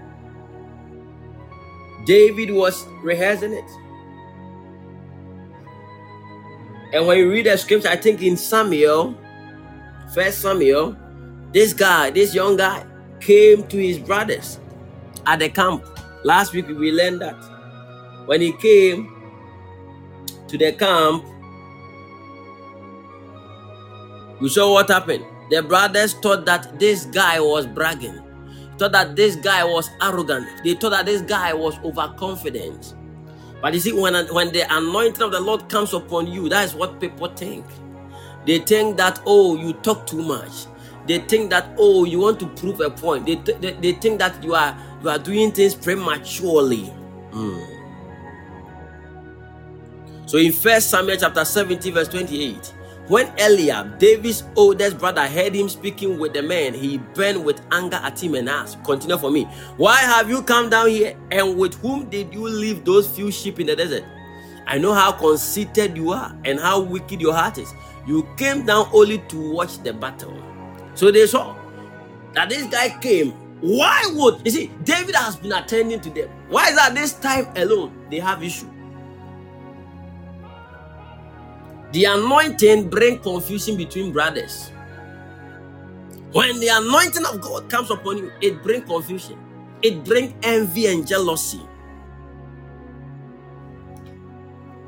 [2.06, 3.70] David was rehearsing it.
[6.92, 9.16] And when you read the scripture, I think in Samuel,
[10.14, 10.96] First Samuel,
[11.54, 12.84] this guy, this young guy,
[13.20, 14.60] came to his brothers
[15.28, 15.86] at the camp.
[16.24, 17.36] Last week we learned that.
[18.26, 19.16] When he came
[20.48, 21.24] to the camp,
[24.42, 25.26] we saw what happened.
[25.50, 28.20] The brothers thought that this guy was bragging,
[28.78, 32.96] thought that this guy was arrogant, they thought that this guy was overconfident.
[33.62, 36.76] But you see, when, when the anointing of the Lord comes upon you, that is
[36.76, 37.66] what people think.
[38.46, 40.66] They think that, oh, you talk too much.
[41.08, 43.26] They think that, oh, you want to prove a point.
[43.26, 46.94] They, they, they think that you are you are doing things prematurely.
[47.32, 47.80] Mm.
[50.26, 52.74] So in First Samuel chapter 17, verse 28,
[53.10, 57.98] when Eliab, David's oldest brother, heard him speaking with the man, he burned with anger
[57.98, 59.46] at him and asked, Continue for me.
[59.78, 61.18] Why have you come down here?
[61.32, 64.04] And with whom did you leave those few sheep in the desert?
[64.68, 67.74] I know how conceited you are and how wicked your heart is.
[68.06, 70.40] You came down only to watch the battle.
[70.94, 71.58] So they saw
[72.34, 73.32] that this guy came.
[73.62, 76.30] Why would you see David has been attending to them?
[76.50, 78.70] Why is that this time alone they have issue?
[81.94, 84.72] The anointing bring confusion between brothers.
[86.34, 89.40] When the anointing of God comes upon you, it bring confusion.
[89.82, 91.62] It bring envy and jealousy.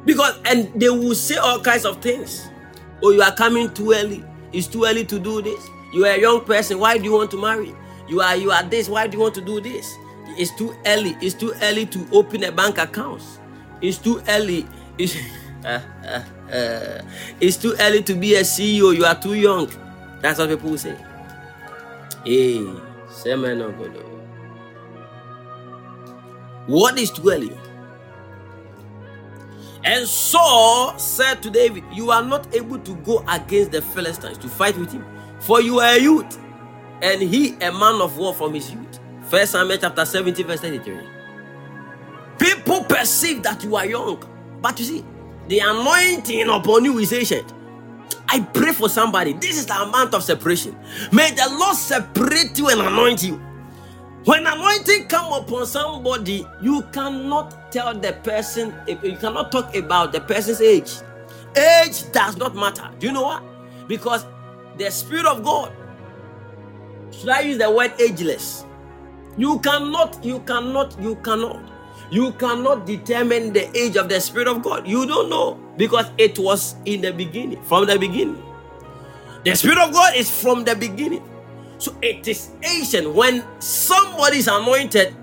[0.05, 2.49] Because and they will say all kinds of things.
[3.03, 4.23] Oh, you are coming too early.
[4.53, 5.67] It's too early to do this.
[5.93, 6.79] You are a young person.
[6.79, 7.75] Why do you want to marry?
[8.07, 8.89] You are you are this.
[8.89, 9.95] Why do you want to do this?
[10.37, 11.17] It's too early.
[11.21, 13.23] It's too early to open a bank account.
[13.81, 14.67] It's too early.
[14.97, 15.15] It's,
[15.63, 17.01] Eh, eh, eh.
[17.39, 18.95] it's too early to be a CEO.
[18.95, 19.69] You are too young.
[20.21, 20.95] That's what people say.
[22.25, 22.59] Hey,
[26.67, 27.57] What is too early?
[29.83, 34.47] And Saul said to David, You are not able to go against the Philistines to
[34.47, 35.03] fight with him,
[35.39, 36.39] for you are a youth,
[37.01, 38.99] and he a man of war from his youth.
[39.27, 40.99] First Samuel chapter 17, verse 33.
[42.37, 44.23] People perceive that you are young,
[44.61, 45.05] but you see,
[45.51, 47.53] the anointing upon you is ancient.
[48.29, 49.33] I pray for somebody.
[49.33, 50.77] This is the amount of separation.
[51.11, 53.35] May the Lord separate you and anoint you.
[54.23, 60.21] When anointing come upon somebody, you cannot tell the person, you cannot talk about the
[60.21, 60.93] person's age.
[61.57, 62.89] Age does not matter.
[62.99, 63.43] Do you know what?
[63.89, 64.25] Because
[64.77, 65.73] the Spirit of God,
[67.11, 68.63] should I use the word ageless?
[69.35, 71.59] You cannot, you cannot, you cannot
[72.11, 74.85] you cannot determine the age of the Spirit of God.
[74.87, 78.43] You don't know because it was in the beginning, from the beginning.
[79.45, 81.23] The Spirit of God is from the beginning.
[81.77, 83.13] So it is ancient.
[83.13, 85.15] When somebody is anointed,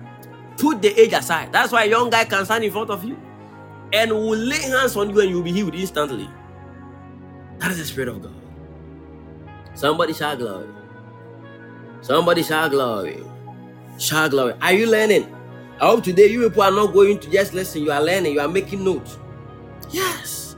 [0.57, 1.53] put the age aside.
[1.53, 3.17] That's why a young guy can stand in front of you
[3.93, 6.29] and will lay hands on you and you'll be healed instantly.
[7.59, 8.35] That is the Spirit of God.
[9.75, 10.69] Somebody shout glory.
[12.01, 13.23] Somebody shout glory.
[13.99, 14.55] Shout glory.
[14.63, 15.35] Are you learning?
[15.81, 18.41] I hope today you people are not going to just listen, you are learning, you
[18.41, 19.19] are making notes.
[19.91, 20.57] Yes.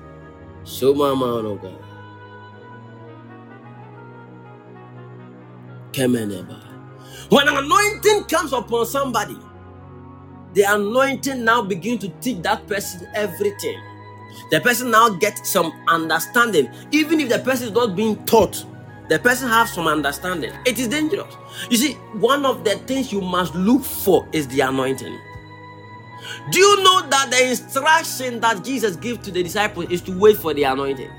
[0.64, 1.78] Show my man, oh God.
[7.30, 9.38] When an anointing comes upon somebody,
[10.54, 13.80] the anointing now begin to teach that person everything.
[14.50, 18.64] The person now gets some understanding, even if the person is not being taught.
[19.10, 20.52] The person has some understanding.
[20.64, 21.36] It is dangerous.
[21.68, 25.18] You see, one of the things you must look for is the anointing.
[26.52, 30.36] Do you know that the instruction that Jesus gave to the disciples is to wait
[30.36, 31.10] for the anointing?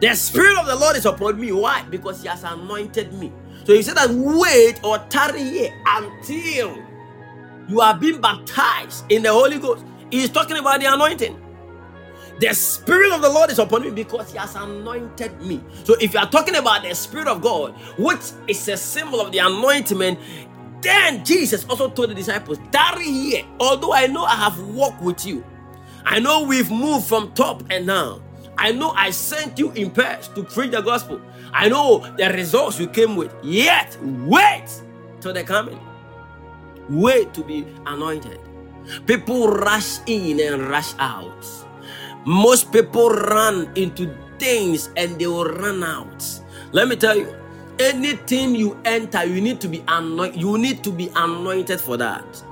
[0.00, 1.52] The Spirit of the Lord is upon me.
[1.52, 1.82] Why?
[1.90, 3.30] Because He has anointed me.
[3.64, 6.82] So He said that wait or tarry here until
[7.68, 9.84] you are being baptized in the Holy Ghost.
[10.10, 11.38] He's talking about the anointing.
[12.40, 15.62] The Spirit of the Lord is upon me because He has anointed me.
[15.84, 19.32] So, if you are talking about the Spirit of God, which is a symbol of
[19.32, 20.20] the anointment,
[20.82, 25.26] then Jesus also told the disciples, Tarry here, although I know I have walked with
[25.26, 25.44] you.
[26.04, 28.22] I know we've moved from top and down.
[28.58, 31.20] I know I sent you in pairs to preach the gospel.
[31.52, 33.34] I know the results you came with.
[33.44, 34.66] Yet, wait
[35.20, 35.80] till they're coming.
[36.90, 38.40] Wait to be anointed.
[39.06, 41.59] People rush in and rush out.
[42.26, 46.24] Most people run into things and they will run out.
[46.72, 47.34] Let me tell you,
[47.78, 50.40] anything you enter, you need to be anointed.
[50.40, 52.42] You need to be anointed for that.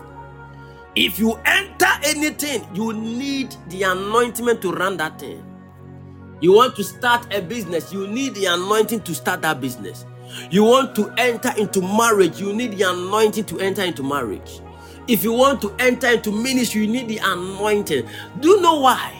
[0.96, 5.44] If you enter anything, you need the anointment to run that thing.
[6.40, 10.06] You want to start a business, you need the anointing to start that business.
[10.50, 14.60] You want to enter into marriage, you need the anointing to enter into marriage.
[15.08, 18.08] If you want to enter into ministry, you need the anointing.
[18.40, 19.14] Do you know why?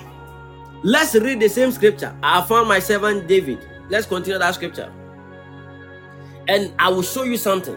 [0.82, 2.16] Let's read the same scripture.
[2.22, 3.66] I found my servant David.
[3.88, 4.92] Let's continue that scripture.
[6.46, 7.76] And I will show you something.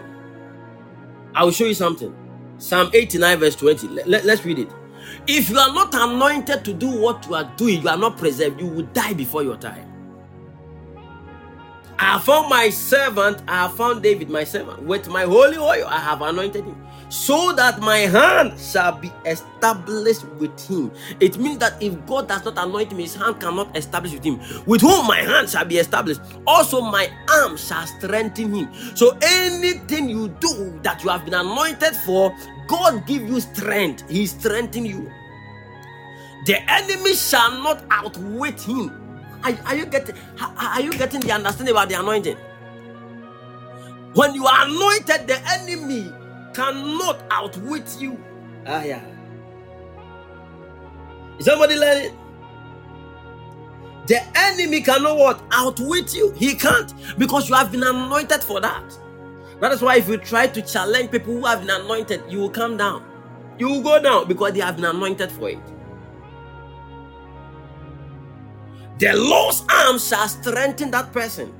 [1.34, 2.14] I will show you something.
[2.58, 3.88] Psalm 89, verse 20.
[3.88, 4.70] Let, us read it.
[5.26, 8.60] If you are not anointed to do what you are doing, you are not preserved,
[8.60, 9.91] you will die before your time.
[11.98, 14.82] I found my servant, I found David, my servant.
[14.82, 16.82] With my holy oil, I have anointed him
[17.12, 20.90] so that my hand shall be established with him.
[21.20, 24.40] It means that if God does not anoint him, his hand cannot establish with him.
[24.64, 28.72] With whom my hand shall be established, also my arm shall strengthen him.
[28.96, 32.34] So anything you do that you have been anointed for,
[32.66, 34.08] God give you strength.
[34.08, 35.12] He strengthen you.
[36.46, 39.01] The enemy shall not outwit him.
[39.44, 40.16] Are, are you getting?
[40.40, 42.38] Are you getting the understanding about the anointing?
[44.14, 46.12] When you are anointed, the enemy
[46.54, 48.18] cannot outwit you.
[48.66, 49.04] Ah, yeah.
[51.38, 52.18] Is somebody learning?
[54.06, 55.42] The enemy cannot what?
[55.52, 56.32] Outwit you.
[56.32, 58.84] He can't because you have been anointed for that.
[59.60, 62.50] That is why if you try to challenge people who have been anointed, you will
[62.50, 63.04] come down.
[63.58, 65.60] You will go down because they have been anointed for it.
[69.02, 71.52] The Lord's arm shall strengthen that person.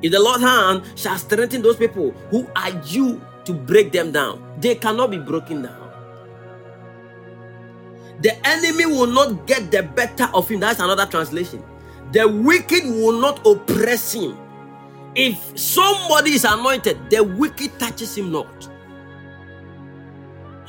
[0.00, 4.42] If the Lord's hand shall strengthen those people who are you to break them down.
[4.58, 5.92] They cannot be broken down.
[8.22, 10.60] The enemy will not get the better of him.
[10.60, 11.62] That's another translation.
[12.12, 14.38] The wicked will not oppress him.
[15.14, 18.66] If somebody is anointed, the wicked touches him not.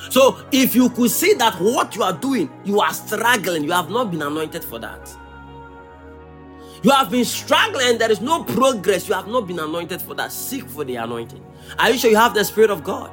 [0.09, 3.89] So, if you could see that what you are doing, you are struggling, you have
[3.89, 5.18] not been anointed for that.
[6.83, 10.31] You have been struggling, there is no progress, you have not been anointed for that.
[10.31, 11.43] Seek for the anointing.
[11.79, 13.11] Are you sure you have the Spirit of God?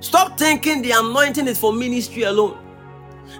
[0.00, 2.58] Stop thinking the anointing is for ministry alone.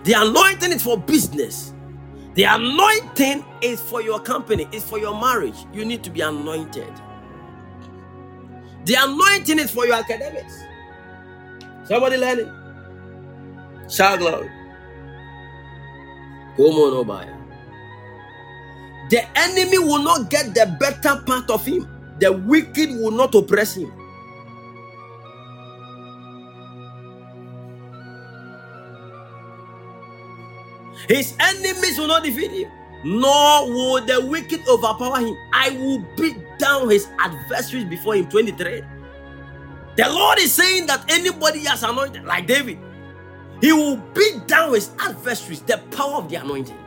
[0.04, 1.74] The anointing is for business.
[2.34, 5.56] The anointing is for your company, it's for your marriage.
[5.72, 6.92] You need to be anointed.
[8.84, 10.58] The anointing is for your academics.
[11.84, 12.52] Somebody learning.
[13.90, 14.50] Shout glory.
[16.56, 17.43] Come on.
[19.10, 21.88] The enemy will not get the better part of him.
[22.20, 23.92] The wicked will not oppress him.
[31.08, 32.70] His enemies will not defeat him,
[33.04, 35.36] nor will the wicked overpower him.
[35.52, 38.28] I will beat down his adversaries before him.
[38.28, 38.82] 23.
[39.96, 42.78] The Lord is saying that anybody has anointed, like David,
[43.60, 46.78] he will beat down his adversaries, the power of the anointing.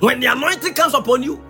[0.00, 1.42] When the anointing comes upon you,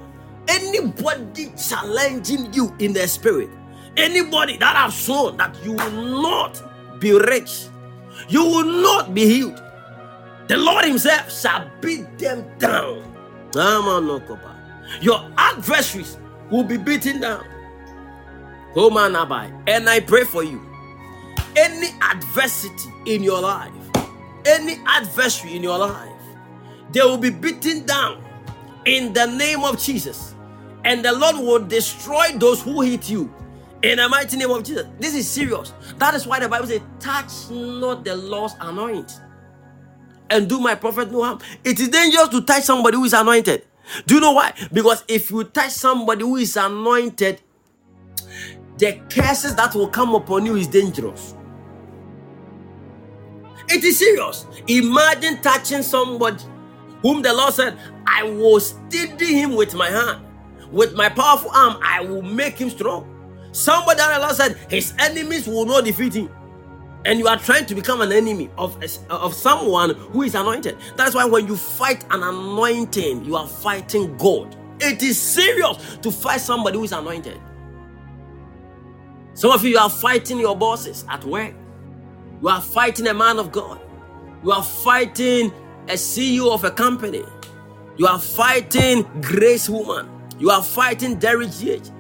[0.48, 3.50] anybody challenging you in the spirit,
[3.96, 5.90] anybody that have shown that you will
[6.22, 7.66] not be rich,
[8.28, 9.62] you will not be healed,
[10.48, 13.02] the Lord Himself shall beat them down.
[15.00, 16.18] Your adversaries
[16.50, 17.44] will be beaten down.
[19.66, 20.60] And I pray for you.
[21.56, 23.72] Any adversity in your life,
[24.44, 26.10] any adversary in your life,
[26.92, 28.23] they will be beaten down
[28.86, 30.34] in the name of Jesus.
[30.84, 33.32] And the Lord will destroy those who hit you
[33.82, 34.86] in the mighty name of Jesus.
[35.00, 35.72] This is serious.
[35.98, 39.12] That is why the Bible says, Touch not the Lord's anointed
[40.30, 41.38] and do my prophet no harm.
[41.64, 43.64] It is dangerous to touch somebody who is anointed.
[44.06, 44.52] Do you know why?
[44.72, 47.40] Because if you touch somebody who is anointed,
[48.78, 51.34] the curses that will come upon you is dangerous.
[53.68, 54.46] It is serious.
[54.68, 56.44] Imagine touching somebody
[57.04, 57.78] whom the Lord said,
[58.08, 60.26] I will steady him with my hand.
[60.72, 63.08] With my powerful arm, I will make him strong.
[63.52, 66.30] Somebody that the Lord said, His enemies will not defeat him
[67.06, 70.78] and you are trying to become an enemy of, of someone who is anointed.
[70.96, 74.56] That's why when you fight an anointing, you are fighting God.
[74.80, 77.40] It is serious to fight somebody who is anointed.
[79.34, 81.54] Some of you are fighting your bosses at work.
[82.42, 83.80] You are fighting a man of God.
[84.44, 85.52] You are fighting
[85.88, 87.24] a CEO of a company.
[87.96, 90.08] You are fighting Grace Woman.
[90.38, 91.90] You are fighting Derek GH.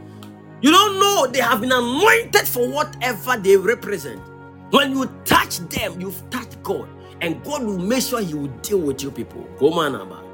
[0.62, 4.20] You don't know they have been anointed for whatever they represent.
[4.70, 6.88] When you touch them, you've touched God,
[7.20, 9.44] and God will make sure He will deal with you people.
[9.58, 10.24] Come on, Abba.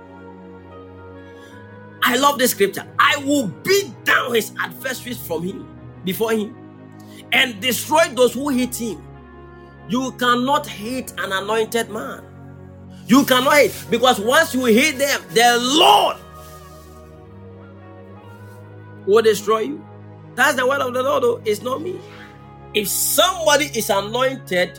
[2.02, 2.86] I love this scripture.
[2.98, 5.68] I will beat down his adversaries from him,
[6.04, 6.56] before him,
[7.32, 9.02] and destroy those who hate him.
[9.88, 12.24] You cannot hate an anointed man.
[13.10, 16.16] You cannot hate because once you hate them, the Lord
[19.04, 19.84] will destroy you.
[20.36, 21.42] That's the word of the Lord, though.
[21.44, 21.98] It's not me.
[22.72, 24.78] If somebody is anointed,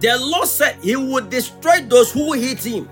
[0.00, 2.88] the Lord said he would destroy those who hate him.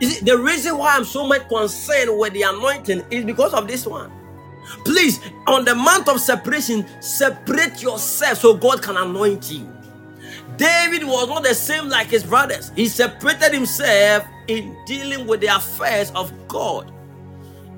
[0.00, 4.10] The reason why I'm so much concerned with the anointing is because of this one.
[4.86, 9.71] Please, on the month of separation, separate yourself so God can anoint you.
[10.56, 12.72] David was not the same like his brothers.
[12.76, 16.92] He separated himself in dealing with the affairs of God.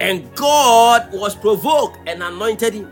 [0.01, 2.87] And God was provoked and anointed him.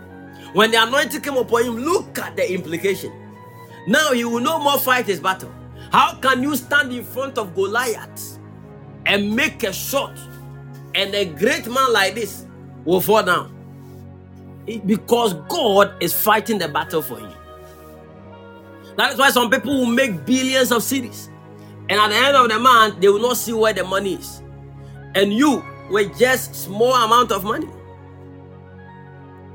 [0.55, 3.12] When the anointing came upon him, look at the implication.
[3.89, 5.53] Now he will no more fight his battle.
[5.93, 8.39] How can you stand in front of Goliath
[9.07, 10.18] and make a shot
[10.95, 12.47] and a great man like this
[12.85, 13.53] will fall down?
[14.87, 17.33] because God is fighting the battle for him.
[18.97, 21.28] That is why some people will make billions of cedis.
[21.88, 24.43] and at the end of the month, they will not see where the money is.
[25.14, 27.68] And you, with just small amount of money,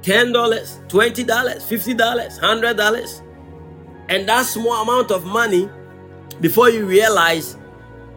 [0.02, 3.22] ten dollars, twenty dollars, fifty dollars, hundred dollars,
[4.10, 5.70] and that small amount of money,
[6.42, 7.58] before you realize,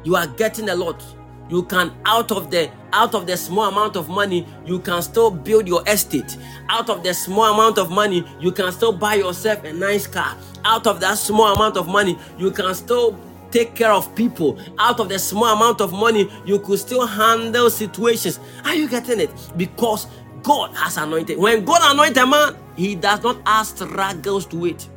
[0.04, 1.02] you are getting a lot.
[1.48, 5.30] You can out of the out of the small amount of money, you can still
[5.30, 6.36] build your estate.
[6.68, 10.36] Out of the small amount of money, you can still buy yourself a nice car.
[10.64, 13.18] Out of that small amount of money, you can still
[13.50, 14.58] take care of people.
[14.78, 18.40] Out of the small amount of money, you could still handle situations.
[18.64, 19.30] Are you getting it?
[19.56, 20.06] Because
[20.42, 21.38] God has anointed.
[21.38, 24.88] When God anoints a man, he does not ask struggles to it.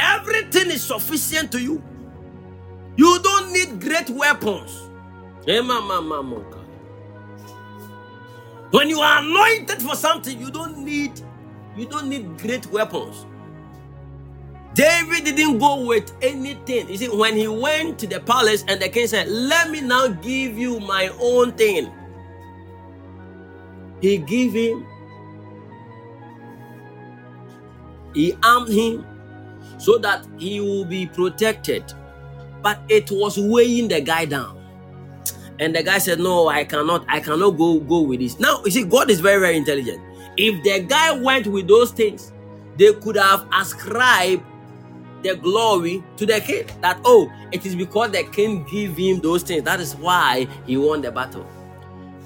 [0.00, 1.82] Everything is sufficient to you.
[2.96, 4.90] You don't need great weapons.
[5.48, 5.60] Eh,
[8.70, 11.20] when you are anointed for something, you don't need
[11.76, 13.26] you don't need great weapons.
[14.74, 16.88] David didn't go with anything.
[16.88, 20.08] You see, when he went to the palace and the king said, Let me now
[20.08, 21.92] give you my own thing.
[24.00, 24.86] He gave him,
[28.14, 29.06] he armed him
[29.78, 31.92] so that he will be protected.
[32.62, 34.60] But it was weighing the guy down.
[35.60, 38.40] And the guy said, No, I cannot, I cannot go go with this.
[38.40, 40.02] Now you see, God is very, very intelligent.
[40.36, 42.32] If the guy went with those things,
[42.76, 44.42] they could have ascribed
[45.24, 46.66] the glory to the king.
[46.80, 49.64] That oh, it is because the king gave him those things.
[49.64, 51.46] That is why he won the battle.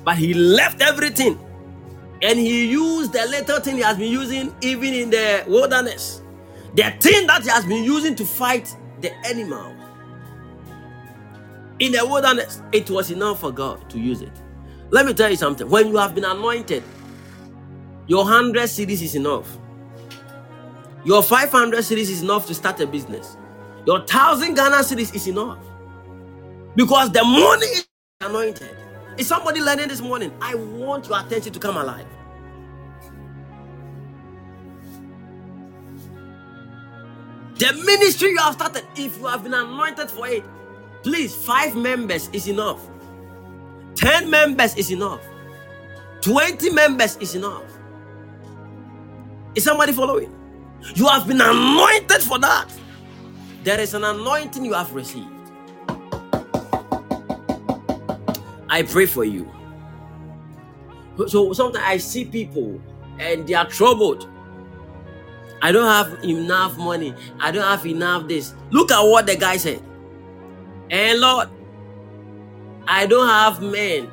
[0.04, 1.38] But he left everything.
[2.20, 6.20] And he used the little thing he has been using even in the wilderness.
[6.74, 9.74] The thing that he has been using to fight the animal
[11.78, 14.32] in the wilderness, it was enough for God to use it.
[14.90, 15.68] Let me tell you something.
[15.68, 16.82] When you have been anointed,
[18.06, 19.58] your 100 cedis is enough.
[21.08, 23.38] Your 500 cedis is enough to start a business.
[23.86, 25.56] Your 1000 Ghana cedis is enough.
[26.76, 27.88] Because the money is
[28.20, 28.76] anointed.
[29.16, 30.32] Is somebody learning this morning?
[30.42, 32.04] I want your attention to come alive.
[37.54, 40.44] The ministry you have started, if you have been anointed for it,
[41.02, 42.80] Please, five members is enough.
[43.94, 45.22] 10 members is enough.
[46.20, 47.64] 20 members is enough.
[49.54, 50.37] Is somebody following?
[50.94, 52.72] You have been anointed for that.
[53.64, 55.28] There is an anointing you have received.
[58.68, 59.50] I pray for you.
[61.26, 62.80] So sometimes I see people
[63.18, 64.28] and they are troubled.
[65.60, 67.14] I don't have enough money.
[67.40, 68.54] I don't have enough this.
[68.70, 69.82] Look at what the guy said.
[70.90, 71.48] And Lord,
[72.86, 74.10] I don't have men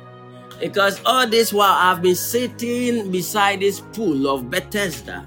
[0.60, 5.24] because all this while I've been sitting beside this pool of Bethesda.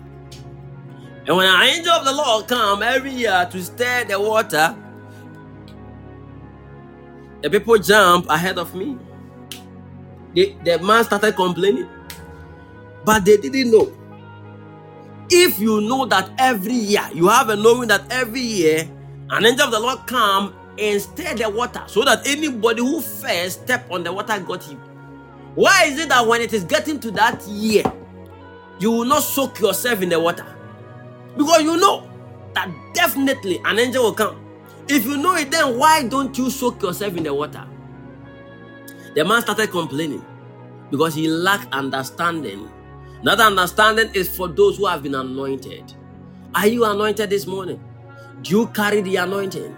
[1.29, 4.75] And when an angel of the Lord come every year to stir the water,
[7.43, 8.97] the people jump ahead of me.
[10.33, 11.87] The, the man started complaining,
[13.05, 13.93] but they didn't know.
[15.29, 18.89] If you know that every year, you have a knowing that every year
[19.29, 23.61] an angel of the Lord come and stir the water so that anybody who first
[23.61, 24.79] step on the water got him.
[25.53, 27.83] Why is it that when it is getting to that year,
[28.79, 30.55] you will not soak yourself in the water?
[31.39, 32.09] Because you know
[32.53, 34.37] that definitely an angel will come.
[34.89, 37.65] If you know it, then why don't you soak yourself in the water?
[39.15, 40.25] The man started complaining
[40.91, 42.69] because he lacked understanding.
[43.23, 45.93] That understanding is for those who have been anointed.
[46.55, 47.81] Are you anointed this morning?
[48.41, 49.75] Do you carry the anointing?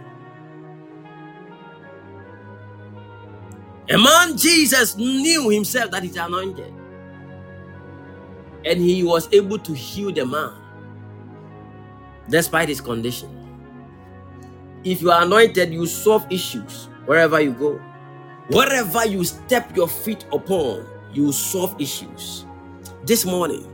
[3.91, 6.73] A man, Jesus, knew himself that he's anointed.
[8.65, 10.53] And he was able to heal the man
[12.29, 13.29] despite his condition.
[14.83, 17.79] If you are anointed, you solve issues wherever you go.
[18.49, 22.45] Wherever you step your feet upon, you solve issues.
[23.05, 23.65] This morning,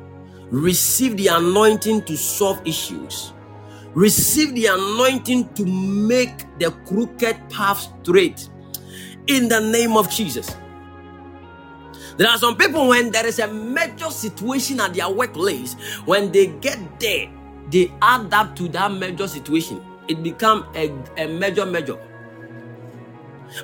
[0.49, 3.34] receive the anointing to solve issues.
[3.94, 8.49] Receive the anointing to make the crooked path straight
[9.28, 10.56] in the name of Jesus.
[12.18, 15.74] There are some people when there is a major situation at their workplace,
[16.06, 17.30] when they get there,
[17.69, 19.84] they add up to that major situation.
[20.07, 21.98] It become a, a major major.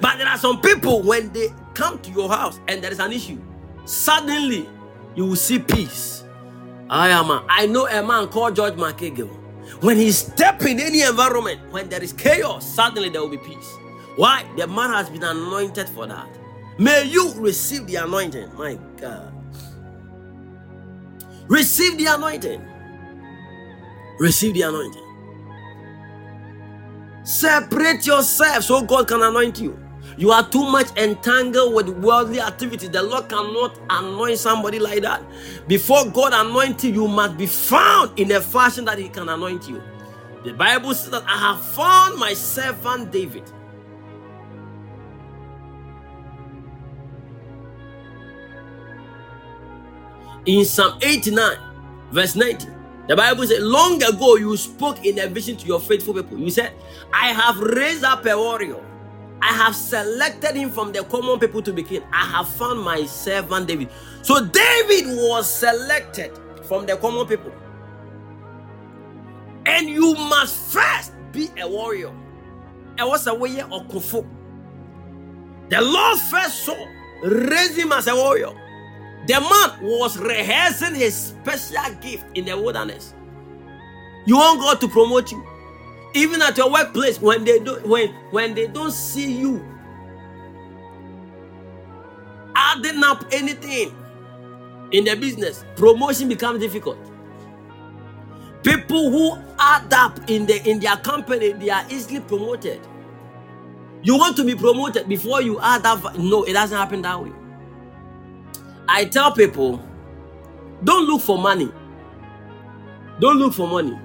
[0.02, 3.12] But there are some people when they come to your house and there is an
[3.12, 3.40] issue,
[3.86, 4.70] suddenly
[5.16, 6.24] you will see peace.
[6.90, 9.30] I am a, I know a man called George McEagle.
[9.82, 13.78] When he step in any environment, when there is chaos, suddenly there will be peace.
[14.16, 14.46] Why?
[14.58, 16.30] The man has been anointed for that.
[16.78, 18.54] May you receive the anointing.
[18.56, 19.34] My God.
[21.48, 22.62] Receive the anointing.
[24.20, 25.04] Receive the anointing.
[27.24, 29.80] Separate yourself so God can anoint you.
[30.18, 32.90] You are too much entangled with worldly activities.
[32.90, 35.24] The Lord cannot anoint somebody like that.
[35.68, 39.68] Before God anoints you, you must be found in a fashion that He can anoint
[39.68, 39.82] you.
[40.44, 43.50] The Bible says that I have found my servant David.
[50.46, 51.58] In Psalm 89,
[52.12, 52.68] verse 90,
[53.08, 56.38] the Bible says, Long ago you spoke in a vision to your faithful people.
[56.38, 56.74] You said,
[57.14, 58.82] I have raised up a warrior.
[59.42, 62.04] I have selected him from the common people to be king.
[62.14, 63.90] I have found my servant David.
[64.22, 66.32] So David was selected
[66.64, 67.52] from the common people.
[69.66, 72.10] And you must first be a warrior.
[72.98, 74.26] And what's a warrior or kufu?
[75.70, 76.88] The Lord first saw,
[77.24, 78.52] raised him as a warrior.
[79.28, 83.14] The man was rehearsing his special gift in the wilderness.
[84.26, 85.44] You want God to promote you.
[86.16, 89.66] Even at your workplace, when they do when when they don't see you
[92.56, 93.94] adding up anything
[94.92, 96.98] in the business, promotion becomes difficult.
[98.64, 102.82] People who add up in the in their company, they are easily promoted.
[104.04, 106.18] You want to be promoted before you add up.
[106.18, 107.34] No, it doesn't happen that way.
[108.88, 109.82] I tell people,
[110.84, 111.72] don't look for money.
[113.20, 113.98] Don't look for money.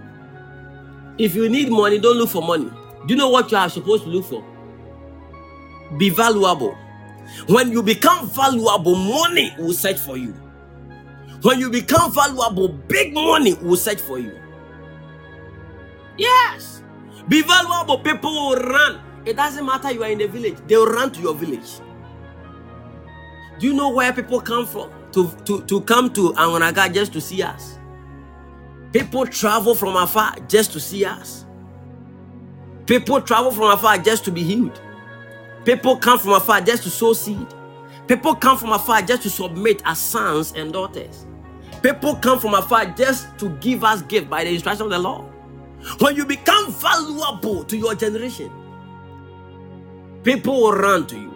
[1.19, 2.71] If you need money, don't look for money.
[3.07, 4.45] Do you know what you are supposed to look for?
[5.99, 6.77] Be valuable.
[7.49, 10.33] When you become valuable, money will search for you.
[11.43, 14.39] When you become valuable, big money will search for you.
[16.17, 16.83] Yes.
[17.29, 19.01] Be valuable, people will run.
[19.25, 21.81] It doesn't matter you are in the village, they will run to your village.
[23.59, 27.21] Do you know where people come from to, to, to come to Angonaga just to
[27.21, 27.79] see us?
[28.93, 31.45] People travel from afar just to see us.
[32.87, 34.81] People travel from afar just to be healed.
[35.65, 37.47] People come from afar just to sow seed.
[38.07, 41.27] People come from afar just to submit as sons and daughters.
[41.83, 45.27] People come from afar just to give us gift by the instruction of the Lord.
[45.99, 48.51] When you become valuable to your generation,
[50.25, 51.28] people will run to you.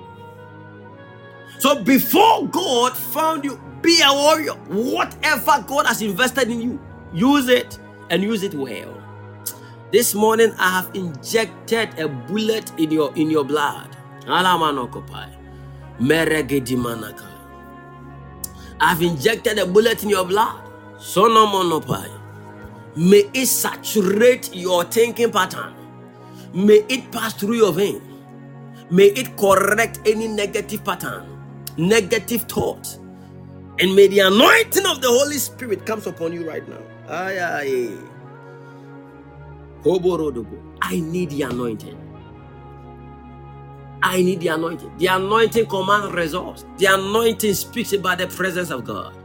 [1.62, 4.54] So before God found you, be a warrior.
[4.66, 6.80] Whatever God has invested in you,
[7.14, 7.78] use it
[8.10, 9.00] and use it well.
[9.92, 13.96] This morning I have injected a bullet in your in your blood.
[18.80, 20.68] I've injected a bullet in your blood.
[20.98, 22.10] Sonomonopai.
[22.96, 25.74] May it saturate your thinking pattern.
[26.52, 28.02] May it pass through your vein.
[28.90, 31.31] May it correct any negative pattern,
[31.78, 32.98] negative thought.
[33.80, 36.82] And may the anointing of the Holy Spirit comes upon you right now.
[37.08, 37.98] Ay, ay.
[39.82, 40.58] Koborodobo.
[40.82, 41.98] I need the anointing.
[44.02, 44.96] I need the anointing.
[44.98, 46.64] The anointing commands results.
[46.78, 49.16] The anointing speaks about the presence of God.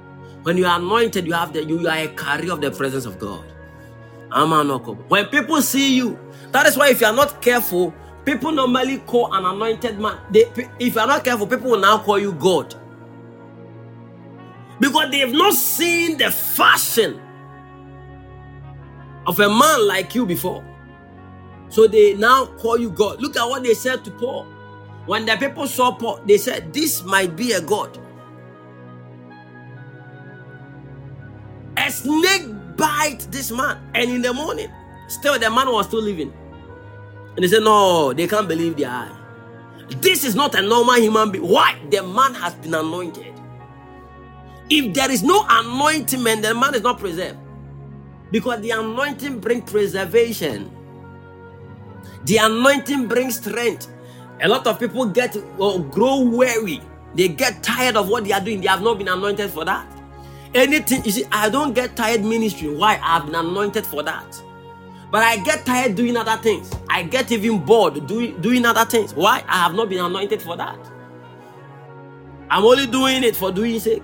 [0.43, 3.19] When you are anointed, you have the you are a carrier of the presence of
[3.19, 3.45] God.
[5.09, 6.19] When people see you,
[6.51, 7.93] that is why if you are not careful,
[8.27, 10.19] people normally call an anointed man.
[10.29, 12.75] They, if you are not careful, people will now call you God.
[14.81, 17.21] Because they have not seen the fashion
[19.25, 20.61] of a man like you before.
[21.69, 23.21] So they now call you God.
[23.21, 24.45] Look at what they said to Paul.
[25.05, 27.97] When the people saw Paul, they said, This might be a God.
[31.77, 32.45] A snake
[32.75, 34.69] bite this man, and in the morning,
[35.07, 36.33] still the man was still living.
[37.37, 39.17] And they said, No, they can't believe their eye.
[40.01, 41.47] This is not a normal human being.
[41.47, 41.79] Why?
[41.91, 43.35] The man has been anointed.
[44.69, 47.37] If there is no anointing, the man is not preserved.
[48.31, 50.71] Because the anointing brings preservation.
[52.25, 53.87] The anointing brings strength.
[54.41, 56.81] A lot of people get or grow weary.
[57.15, 58.61] They get tired of what they are doing.
[58.61, 59.87] They have not been anointed for that.
[60.55, 62.75] Anything, you see, I don't get tired ministry.
[62.75, 62.99] Why?
[63.03, 64.41] I've been anointed for that.
[65.11, 66.71] But I get tired doing other things.
[66.89, 69.13] I get even bored doing, doing other things.
[69.13, 69.43] Why?
[69.47, 70.79] I have not been anointed for that.
[72.49, 74.03] I'm only doing it for doing sake.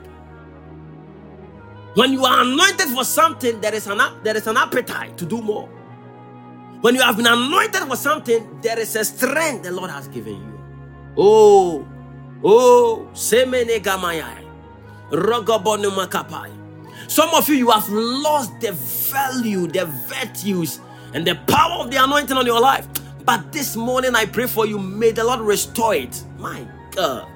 [1.95, 5.41] When you are anointed for something, there is an there is an appetite to do
[5.41, 5.69] more.
[6.81, 10.35] When you have been anointed for something, there is a strength the Lord has given
[10.35, 10.59] you.
[11.17, 11.88] Oh,
[12.43, 13.81] oh, semene.
[17.07, 20.80] Some of you, you have lost the value, the virtues,
[21.14, 22.88] and the power of the anointing on your life.
[23.26, 24.80] But this morning, I pray for you.
[24.80, 26.23] May the Lord restore it.
[26.38, 27.27] My God.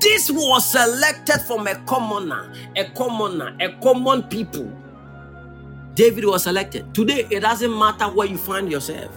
[0.00, 4.72] This was selected from a commoner, a commoner, a common people.
[5.94, 6.94] David was selected.
[6.94, 9.10] Today, it doesn't matter where you find yourself.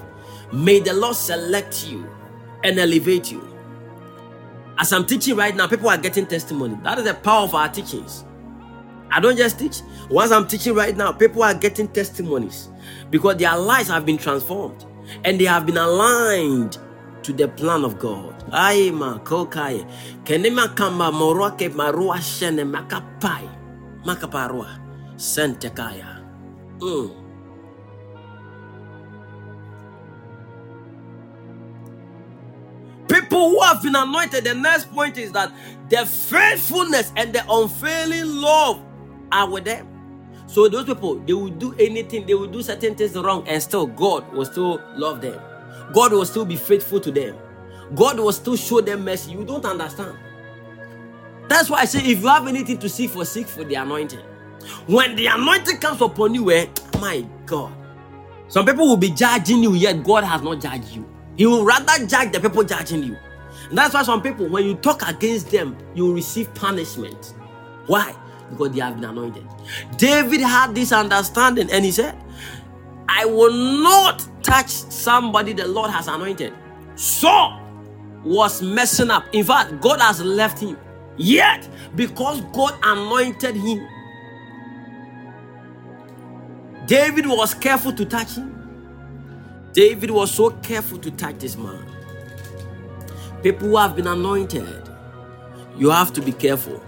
[0.52, 2.10] May the Lord select you
[2.64, 3.48] and elevate you.
[4.78, 6.78] As I'm teaching right now, people are getting testimony.
[6.84, 8.26] That is the power of our teachings.
[9.12, 9.82] I don't just teach.
[10.10, 12.70] Once I'm teaching right now, people are getting testimonies
[13.10, 14.86] because their lives have been transformed
[15.26, 16.78] and they have been aligned
[17.24, 18.36] to the plan of God.
[18.52, 18.92] Shene
[22.66, 23.50] makapai.
[26.80, 27.16] Mm.
[33.08, 35.52] People who have been anointed, the next point is that
[35.90, 38.82] the faithfulness and the unfailing love
[39.32, 39.88] are with them.
[40.48, 43.88] So those people, they will do anything, they will do certain things wrong, and still
[43.88, 45.40] God will still love them.
[45.94, 47.38] God will still be faithful to them.
[47.96, 49.32] God will still show them mercy.
[49.32, 50.18] You don't understand.
[51.48, 54.20] That's why I say if you have anything to seek for, seek for the anointing.
[54.88, 56.68] When the anointing comes upon you, eh,
[57.00, 57.74] my God.
[58.48, 61.10] Some people will be judging you, yet God has not judged you.
[61.38, 63.18] He will rather judge the people judging you.
[63.70, 67.34] And that's why some people, when you talk against them, you will receive punishment.
[67.88, 68.16] Why?
[68.52, 69.48] Because they have been anointed.
[69.98, 72.16] David had this understanding and he said,
[73.10, 76.54] I will not touch somebody the Lord has anointed.
[76.96, 77.60] Saul
[78.24, 79.26] was messing up.
[79.34, 80.78] In fact, God has left him.
[81.18, 83.88] Yet, because God anointed him,
[86.86, 88.58] David was careful to touch him.
[89.74, 91.86] David was so careful to touch this man.
[93.44, 94.90] People who have been anointed,
[95.78, 96.82] you have to be careful.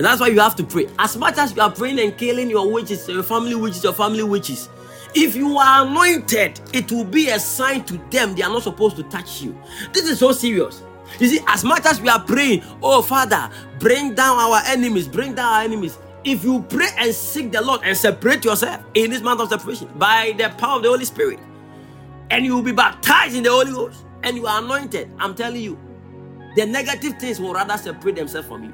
[0.00, 0.88] And that's why you have to pray.
[0.98, 4.22] As much as you are praying and killing your witches, your family witches, your family
[4.22, 4.70] witches,
[5.14, 8.96] if you are anointed, it will be a sign to them they are not supposed
[8.96, 9.54] to touch you.
[9.92, 10.82] This is so serious.
[11.18, 15.34] You see, as much as we are praying, oh Father, bring down our enemies, bring
[15.34, 15.98] down our enemies.
[16.24, 19.90] If you pray and seek the Lord and separate yourself in this month of separation
[19.96, 21.40] by the power of the Holy Spirit,
[22.30, 25.60] and you will be baptized in the Holy Ghost and you are anointed, I'm telling
[25.60, 25.78] you,
[26.56, 28.72] the negative things will rather separate themselves from you.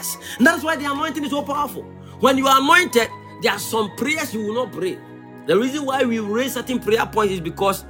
[0.00, 1.82] Yes, and that's why the anointing is so powerful.
[2.20, 3.08] When you are anointed,
[3.42, 4.98] there are some prayers you will not pray.
[5.46, 7.84] The reason why we raise certain prayer points is because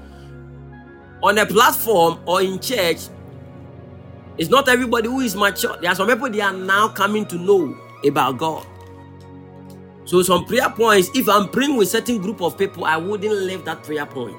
[1.23, 3.09] on a platform or in church,
[4.39, 5.77] it's not everybody who is mature.
[5.81, 8.67] There are some people they are now coming to know about God.
[10.05, 13.65] So some prayer points, if I'm praying with certain group of people, I wouldn't leave
[13.67, 14.37] that prayer point.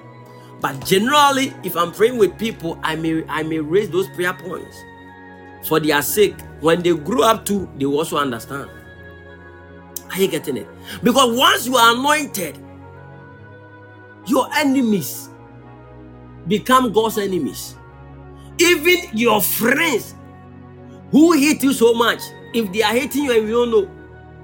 [0.60, 4.78] But generally, if I'm praying with people, I may I may raise those prayer points
[5.64, 6.36] for their sake.
[6.60, 8.70] When they grow up too, they also understand.
[10.12, 10.68] Are you getting it?
[11.04, 12.58] Because once you are anointed,
[14.28, 15.30] your enemies
[16.48, 17.76] become God's enemies.
[18.60, 20.16] Even your friends
[21.12, 22.22] who hate you so much,
[22.54, 23.92] if they are hating you and you don't know,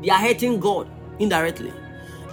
[0.02, 0.90] they are hating God
[1.20, 1.74] indirectly.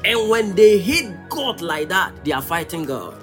[0.05, 3.23] And when they hate God like that, they are fighting God.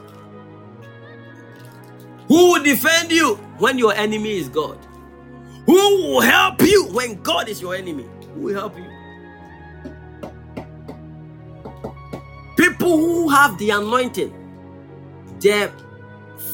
[2.28, 4.78] Who will defend you when your enemy is God?
[5.66, 8.08] Who will help you when God is your enemy?
[8.36, 8.86] Who will help you?
[12.58, 14.34] People who have the anointing,
[15.40, 15.72] the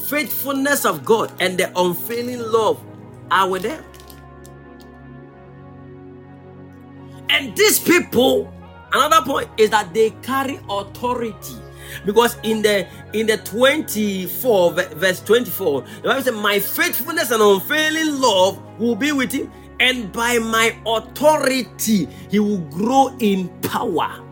[0.09, 2.83] faithfulness of God, and the unfailing love
[3.31, 3.83] are with them.
[7.29, 8.51] And these people,
[8.93, 11.55] Another point is that they carry authority.
[12.05, 18.21] Because in the in the 24 verse 24, the Bible says, My faithfulness and unfailing
[18.21, 24.23] love will be with him, and by my authority he will grow in power.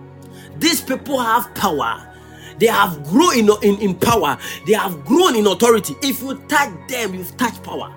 [0.60, 2.12] These people have power.
[2.60, 4.38] They have grown in, in, in power.
[4.66, 5.96] They have grown in authority.
[6.02, 7.94] If you touch them, you've touched power.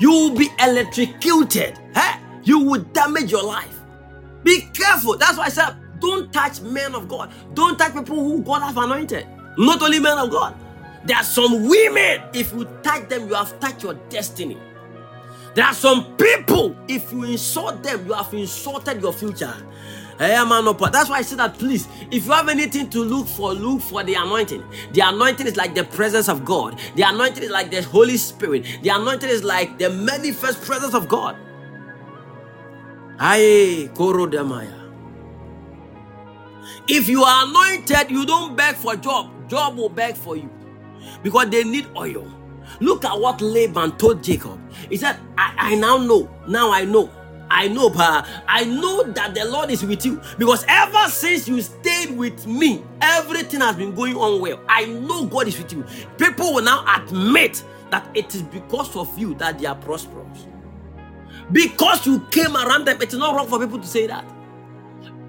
[0.00, 1.78] You will be electrocuted.
[1.94, 3.80] Hey, you will damage your life.
[4.44, 5.16] Be careful.
[5.18, 7.32] That's why I said, don't touch men of God.
[7.54, 9.26] Don't touch people who God has anointed.
[9.58, 10.56] Not only men of God.
[11.04, 14.58] There are some women, if you touch them, you have touched your destiny.
[15.54, 19.54] There are some people, if you insult them, you have insulted your future.
[20.20, 20.36] Eh,
[20.92, 24.04] That's why I say that please, if you have anything to look for, look for
[24.04, 24.64] the anointing.
[24.94, 26.80] The anointing is like the presence of God.
[26.96, 28.64] The anointing is like the Holy Spirit.
[28.82, 31.36] The anointing is like the manifest presence of God.
[33.18, 34.79] Aye, Korodamaya.
[36.88, 39.30] If you are anointed, you don't beg for job.
[39.48, 40.50] Job will beg for you
[41.22, 42.26] because they need oil.
[42.80, 44.60] Look at what Laban told Jacob.
[44.88, 46.30] He said, I, I now know.
[46.46, 47.10] Now I know
[47.50, 51.60] I know, but I know that the Lord is with you because ever since you
[51.60, 54.60] stayed with me, everything has been going on well.
[54.68, 55.84] I know God is with you.
[56.16, 60.46] People will now admit that it is because of you that they are prosperous.
[61.50, 64.24] Because you came around them, it is not wrong for people to say that.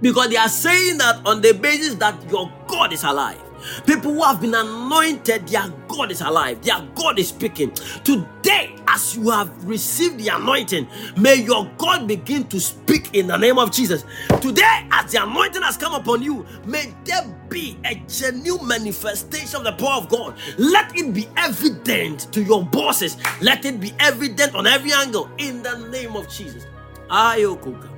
[0.02, 3.40] Because they are saying that on the basis that your God is alive.
[3.86, 7.72] People who have been anointed, their God is alive, their God is speaking.
[8.04, 10.88] Today, as you have received the anointing,
[11.18, 14.04] may your God begin to speak in the name of Jesus.
[14.42, 19.64] Today, as the anointing has come upon you, may there be a genuine manifestation of
[19.66, 20.36] the power of God.
[20.58, 25.64] Let it be evident to your bosses, let it be evident on every angle in
[25.64, 26.66] the name of Jesus.
[27.10, 27.91] Ayokuka.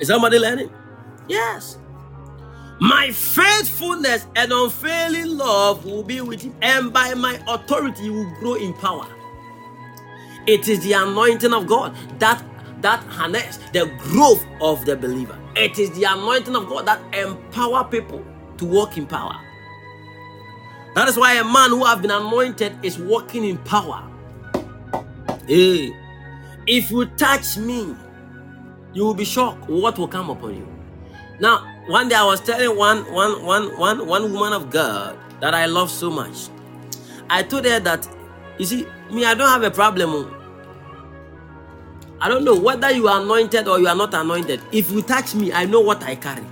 [0.00, 0.70] Is somebody learning?
[1.28, 1.78] Yes.
[2.80, 8.30] My faithfulness and unfailing love will be with him, and by my authority you will
[8.38, 9.06] grow in power.
[10.46, 12.42] It is the anointing of God that
[12.80, 15.36] that harness the growth of the believer.
[15.56, 18.24] It is the anointing of God that empower people
[18.58, 19.36] to walk in power.
[20.94, 24.08] That is why a man who has been anointed is walking in power.
[25.46, 25.92] Hey,
[26.66, 27.96] if you touch me,
[28.92, 30.68] you will be shocked what will come upon you.
[31.40, 35.54] Now, one day I was telling one, one, one, one, one woman of God that
[35.54, 36.48] I love so much.
[37.30, 38.08] I told her that,
[38.58, 40.34] you see, me, I don't have a problem.
[42.20, 44.60] I don't know whether you are anointed or you are not anointed.
[44.72, 46.44] If you touch me, I know what I carry.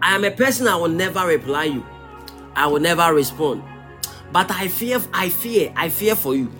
[0.00, 1.84] I am a person I will never reply you.
[2.54, 3.62] I will never respond.
[4.32, 6.50] But I fear, I fear, I fear for you.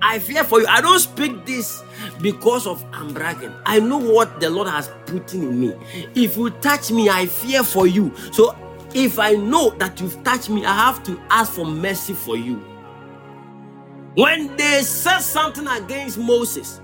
[0.00, 0.66] I fear for you.
[0.68, 1.82] I don't speak this
[2.20, 3.52] because of I'm bragging.
[3.64, 5.74] I know what the Lord has put in me.
[6.14, 8.12] If you touch me, I fear for you.
[8.32, 8.56] So
[8.94, 12.56] if I know that you've touched me, I have to ask for mercy for you.
[14.14, 16.80] When they said something against Moses,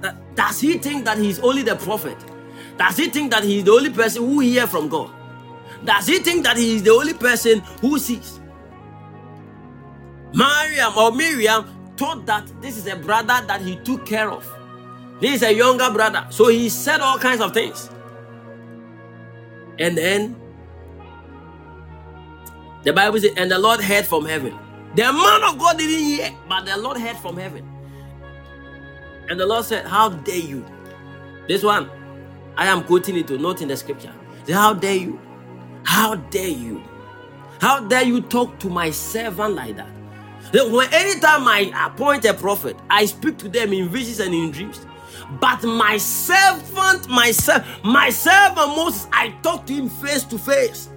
[0.00, 2.16] that, does he think that he's only the prophet?
[2.78, 5.10] Does he think that he's the only person who hears from God?
[5.84, 8.40] Does he think that he is the only person who sees?
[10.34, 11.66] Mariam or Miriam
[12.02, 14.44] thought that this is a brother that he took care of.
[15.20, 16.26] This is a younger brother.
[16.30, 17.90] So he said all kinds of things.
[19.78, 20.34] And then
[22.82, 24.58] the Bible says, and the Lord heard from heaven.
[24.96, 27.64] The man of God didn't hear, but the Lord heard from heaven.
[29.28, 30.66] And the Lord said, How dare you?
[31.46, 31.88] This one,
[32.56, 34.12] I am quoting it to not in the scripture.
[34.44, 35.20] Say, How dare you?
[35.84, 36.82] How dare you?
[37.60, 40.01] How dare you talk to my servant like that?
[40.52, 44.86] When anytime I appoint a prophet, I speak to them in visions and in dreams.
[45.40, 50.90] But my servant, myself, my servant Moses, I talk to him face to face.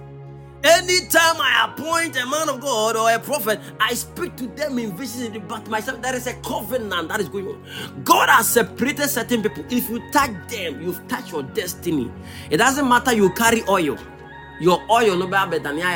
[0.64, 4.96] Anytime I appoint a man of God or a prophet, I speak to them in
[4.96, 5.38] visions.
[5.48, 8.02] But myself, there is a covenant that is going on.
[8.04, 9.64] God has separated certain people.
[9.70, 12.12] If you touch them, you've touched your destiny.
[12.50, 13.96] It doesn't matter you carry oil.
[14.60, 15.88] Your oil no better than your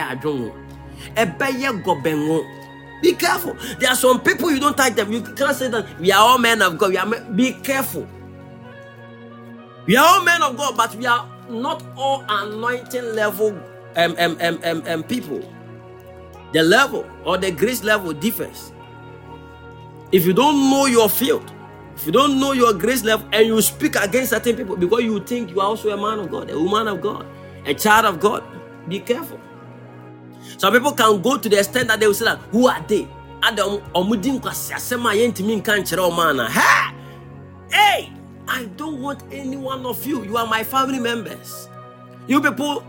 [3.02, 3.55] Be careful.
[3.78, 5.12] There are some people you don't touch them.
[5.12, 6.90] You can't say that we are all men of God.
[6.90, 7.36] We are men.
[7.36, 8.06] Be careful.
[9.86, 13.51] We are all men of God, but we are not all anointing level
[13.97, 15.43] um, um, um, um, um, people.
[16.52, 18.72] The level or the grace level differs.
[20.12, 21.52] If you don't know your field,
[21.97, 25.20] if you don't know your grace level, and you speak against certain people because you
[25.20, 27.27] think you are also a man of God, a woman of God,
[27.66, 28.44] a child of God,
[28.89, 29.40] be careful.
[30.61, 33.09] Some people can go to the extent that they will say that, who are they?
[33.43, 36.49] ada ɔmo um, ɔmo di nkwasiasɛm a yɛntumi nka nkyerɛ ɔmo ana?
[36.49, 36.93] Hɛ
[37.73, 38.12] hey!
[38.47, 40.23] I don't want any one of you.
[40.23, 41.66] You are my family members.
[42.27, 42.85] You people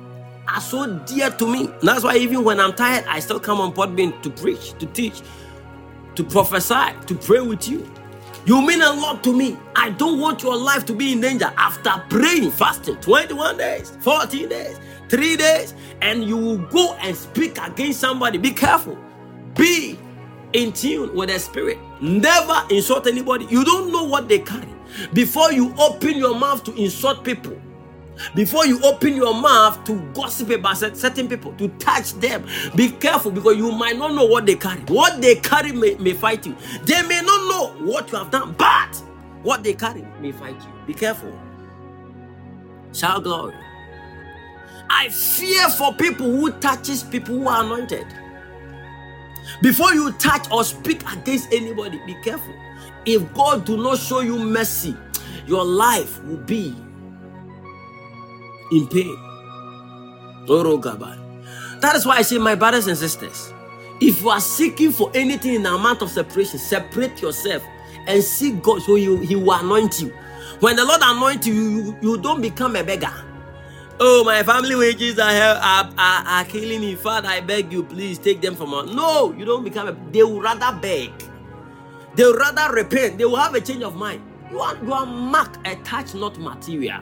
[0.49, 1.69] are so dear to me.
[1.81, 5.21] That's why even when i'm tired i still come on podbean to preach to teach
[6.15, 7.89] to prophesy to pray with you.
[8.45, 9.57] You mean a lot to me.
[9.77, 14.49] I don't want your life to be in danger after praying, fasting 21 days, 14
[14.49, 14.77] days,
[15.11, 18.39] three days, and you will go and speak against somebody.
[18.39, 18.97] Be careful.
[19.55, 19.99] Be
[20.53, 21.79] in tune with the spirit.
[22.01, 23.45] Never insult anybody.
[23.47, 24.69] You don't know what they carry.
[25.13, 27.61] Before you open your mouth to insult people,
[28.35, 33.31] before you open your mouth to gossip about certain people, to touch them, be careful
[33.31, 34.81] because you might not know what they carry.
[34.81, 36.55] What they carry may, may fight you.
[36.85, 38.95] They may not know what you have done, but
[39.43, 40.71] what they carry may fight you.
[40.87, 41.33] Be careful.
[42.93, 43.55] Shout glory.
[44.93, 48.05] I fear for people who touches people who are anointed.
[49.63, 52.53] Before you touch or speak against anybody, be careful.
[53.05, 54.95] If God do not show you mercy,
[55.47, 56.75] your life will be
[58.71, 59.17] in pain.
[61.79, 63.53] That is why I say, my brothers and sisters,
[64.01, 67.63] if you are seeking for anything in the amount of separation, separate yourself
[68.07, 70.09] and seek God so you, He will anoint you.
[70.59, 73.13] When the Lord anoints you, you, you don't become a beggar.
[74.03, 76.95] Oh, my family wages are, are, are, are killing me.
[76.95, 78.91] Father, I beg you, please take them from us.
[78.91, 81.11] No, you don't become a They will rather beg.
[82.15, 83.19] They will rather repent.
[83.19, 84.23] They will have a change of mind.
[84.49, 87.01] You are, you are marked, attached, not material.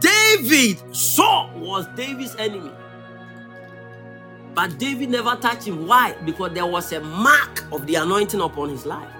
[0.00, 2.72] David, Saul was David's enemy.
[4.54, 5.86] But David never touched him.
[5.86, 6.14] Why?
[6.24, 9.10] Because there was a mark of the anointing upon his life.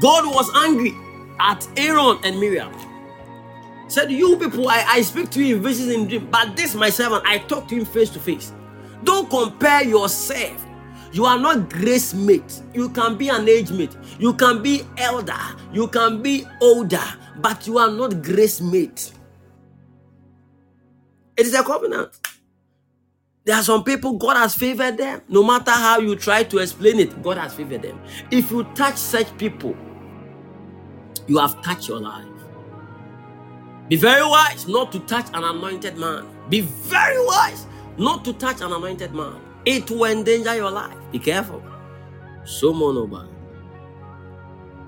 [0.00, 0.94] God was angry
[1.40, 2.72] at Aaron and Miriam.
[3.88, 6.90] Said, You people, I, I speak to you in visions and dreams, but this my
[6.90, 8.52] servant, I talk to him face to face.
[9.04, 10.66] Don't compare yourself
[11.12, 12.62] you are not grace mate.
[12.74, 13.96] You can be an age mate.
[14.18, 15.38] You can be elder.
[15.72, 17.02] You can be older,
[17.40, 19.12] but you are not grace mate.
[21.36, 22.10] It is a covenant.
[23.44, 25.22] There are some people God has favored them.
[25.28, 27.98] No matter how you try to explain it, God has favored them.
[28.30, 29.74] If you touch such people,
[31.28, 32.26] you have touched your life.
[33.88, 36.26] Be very wise not to touch an anointed man.
[36.48, 39.40] Be very wise not to touch an anointed man.
[39.64, 40.96] It will endanger your life.
[41.12, 41.62] Be careful.
[42.44, 43.28] So monoba.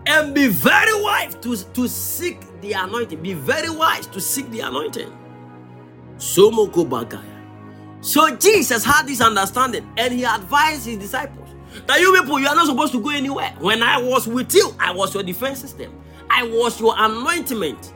[0.07, 3.23] And be very wise to, to seek the anointing.
[3.23, 5.17] Be very wise to seek the anointing.
[6.17, 7.25] So bagaya.
[8.03, 11.49] So Jesus had this understanding and he advised his disciples
[11.87, 13.55] that you people, you are not supposed to go anywhere.
[13.59, 15.93] When I was with you, I was your defense system.
[16.31, 17.95] I was your anointment.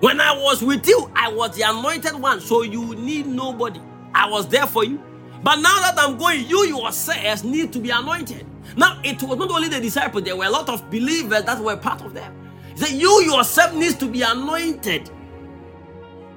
[0.00, 2.40] When I was with you, I was the anointed one.
[2.40, 3.80] So you need nobody.
[4.14, 5.02] I was there for you.
[5.42, 8.46] But now that I'm going, you yourselves need to be anointed.
[8.76, 11.76] Now, it was not only the disciples, there were a lot of believers that were
[11.76, 12.34] part of them.
[12.76, 15.10] He said, You yourself needs to be anointed.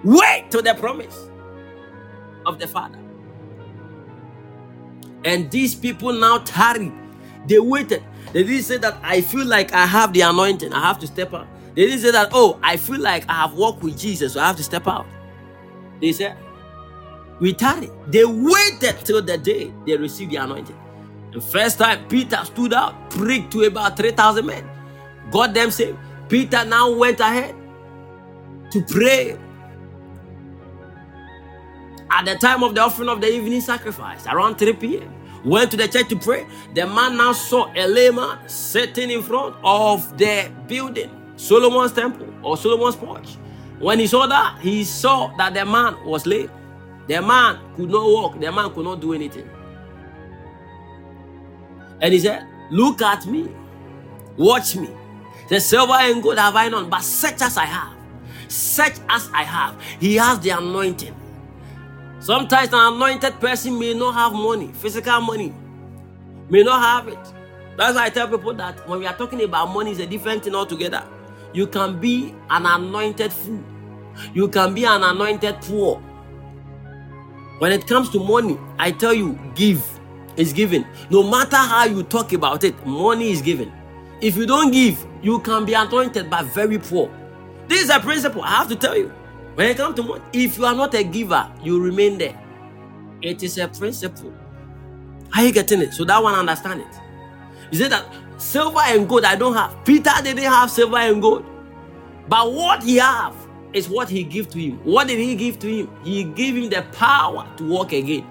[0.03, 1.30] Wait to the promise
[2.45, 2.99] of the Father.
[5.26, 6.94] And these people now tarried.
[7.48, 8.03] They waited.
[8.33, 11.33] They didn't say that I feel like I have the anointing, I have to step
[11.33, 11.47] out.
[11.75, 14.47] They didn't say that, oh, I feel like I have walked with Jesus, so I
[14.47, 15.05] have to step out.
[16.01, 16.37] They said,
[17.39, 17.89] we tarry.
[18.07, 20.77] They waited till the day they received the anointing.
[21.31, 24.67] The first time Peter stood out, preached to about 3,000 men.
[25.29, 25.97] God them saved.
[26.29, 27.55] Peter now went ahead
[28.71, 29.37] to pray.
[32.09, 35.13] At the time of the offering of the evening sacrifice, around 3 p.m.,
[35.45, 36.45] went to the church to pray.
[36.73, 42.57] The man now saw a layman sitting in front of the building, Solomon's temple or
[42.57, 43.35] Solomon's porch.
[43.80, 46.49] When he saw that, he saw that the man was lame.
[47.07, 49.49] The man could not walk, the man could not do anything.
[52.01, 53.49] And he said, Look at me,
[54.35, 54.89] watch me.
[55.49, 57.95] The silver and gold have I none, but such as I have,
[58.49, 61.15] such as I have, he has the anointing.
[62.27, 65.53] Sometimes an anointed person may not have money, physical money,
[66.49, 67.33] may not have it.
[67.77, 70.43] That's why I tell people that when we are talking about money, it's a different
[70.43, 71.07] thing altogether.
[71.53, 73.63] You can be an anointed fool,
[74.33, 76.01] you can be an anointed poor,
[77.59, 79.81] when it comes to money, I tell you, give
[80.35, 80.85] is given.
[81.09, 83.71] No matter how you talk about it, money is given.
[84.19, 87.09] If you don't give, you can be anointed but very poor.
[87.69, 89.13] This is a principle I have to tell you.
[89.57, 92.39] When it comes to money, if you are not a giver, you remain there.
[93.23, 94.31] It is a principle.
[95.35, 95.95] Are you getting it?
[95.95, 96.88] So that one understand it.
[97.71, 98.05] You say that
[98.38, 99.84] silver and gold I don't have.
[99.84, 101.43] Peter didn't have silver and gold.
[102.29, 103.35] But what he have
[103.73, 104.77] is what he give to him.
[104.84, 105.89] What did he give to him?
[106.03, 108.27] He gave him the power to walk again.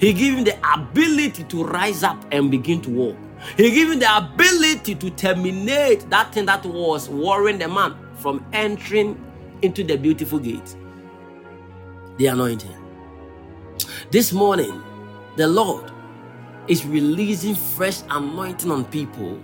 [0.00, 3.16] He gave him the ability to rise up and begin to walk.
[3.58, 8.42] He gave him the ability to terminate that thing that was worrying the man from
[8.54, 9.22] entering
[9.62, 10.76] into the beautiful gate.
[12.18, 12.74] The anointing.
[14.10, 14.82] This morning,
[15.36, 15.90] the Lord
[16.68, 19.40] is releasing fresh anointing on people.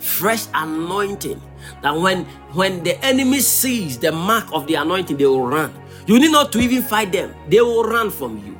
[0.00, 1.40] Fresh anointing
[1.82, 2.24] that when
[2.54, 5.72] when the enemy sees the mark of the anointing, they will run.
[6.06, 8.58] You need not to even fight them, they will run from you.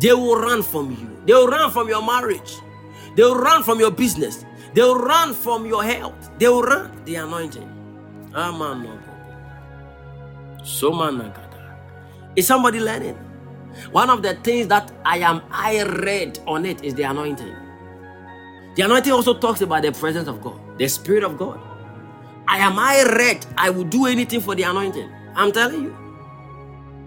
[0.00, 1.10] They will run from you.
[1.26, 2.56] They will run from your marriage.
[3.16, 4.44] They will run from your business.
[4.74, 6.30] They will run from your health.
[6.38, 7.70] They will run the anointing.
[8.34, 9.01] Ah, Amen.
[12.36, 13.16] Is somebody learning?
[13.90, 17.54] One of the things that I am I read on it is the anointing.
[18.76, 21.60] The anointing also talks about the presence of God, the Spirit of God.
[22.48, 23.44] I am I read.
[23.56, 25.10] I will do anything for the anointing.
[25.34, 25.96] I'm telling you.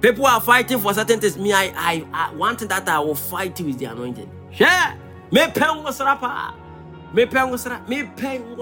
[0.02, 1.38] People are fighting for certain things.
[1.38, 4.30] Me, I, I, I one thing that I will fight with the anointing.
[4.53, 4.95] Yeah.
[5.32, 6.56] Me pen pa.
[7.14, 7.52] Me pen
[7.88, 8.57] Me pen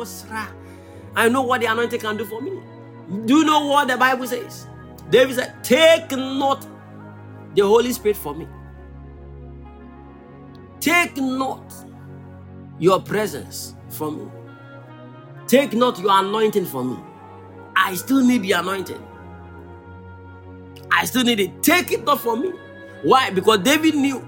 [1.15, 2.59] I know what the anointing can do for me.
[3.25, 4.67] Do you know what the Bible says?
[5.13, 6.65] David said, Take not
[7.53, 8.47] the Holy Spirit for me.
[10.79, 11.71] Take not
[12.79, 14.31] your presence from me.
[15.45, 16.99] Take not your anointing from me.
[17.75, 19.01] I still need the anointing.
[20.91, 21.61] I still need it.
[21.61, 22.51] Take it not from me.
[23.03, 23.29] Why?
[23.29, 24.27] Because David knew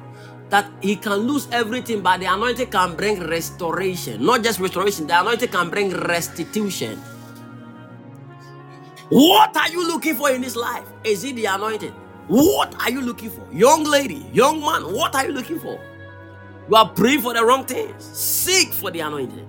[0.49, 4.24] that he can lose everything, but the anointing can bring restoration.
[4.24, 7.02] Not just restoration, the anointing can bring restitution.
[9.10, 10.88] What are you looking for in this life?
[11.03, 11.94] Is it the anointing?
[12.27, 13.48] What are you looking for?
[13.53, 15.80] Young lady, young man, what are you looking for?
[16.69, 18.03] You are praying for the wrong things.
[18.03, 19.48] Seek for the anointing.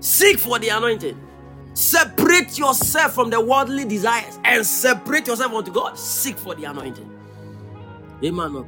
[0.00, 1.18] Seek for the anointing.
[1.74, 5.98] Separate yourself from the worldly desires and separate yourself unto God.
[5.98, 7.10] Seek for the anointing.
[8.24, 8.66] Amen.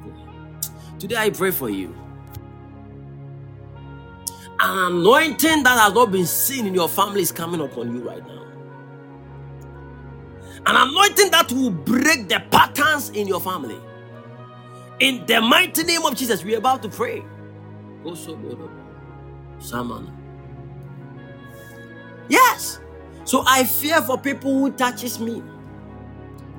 [0.99, 1.95] Today I pray for you.
[4.61, 8.27] An anointing that has not been seen in your family is coming upon you right
[8.27, 8.38] now.
[10.69, 13.78] An anointing that will break the patterns in your family.
[15.01, 17.24] In the mighty name of Jesus, we're about to pray.
[22.28, 22.81] Yes.
[23.24, 25.43] So I fear for people who touches me.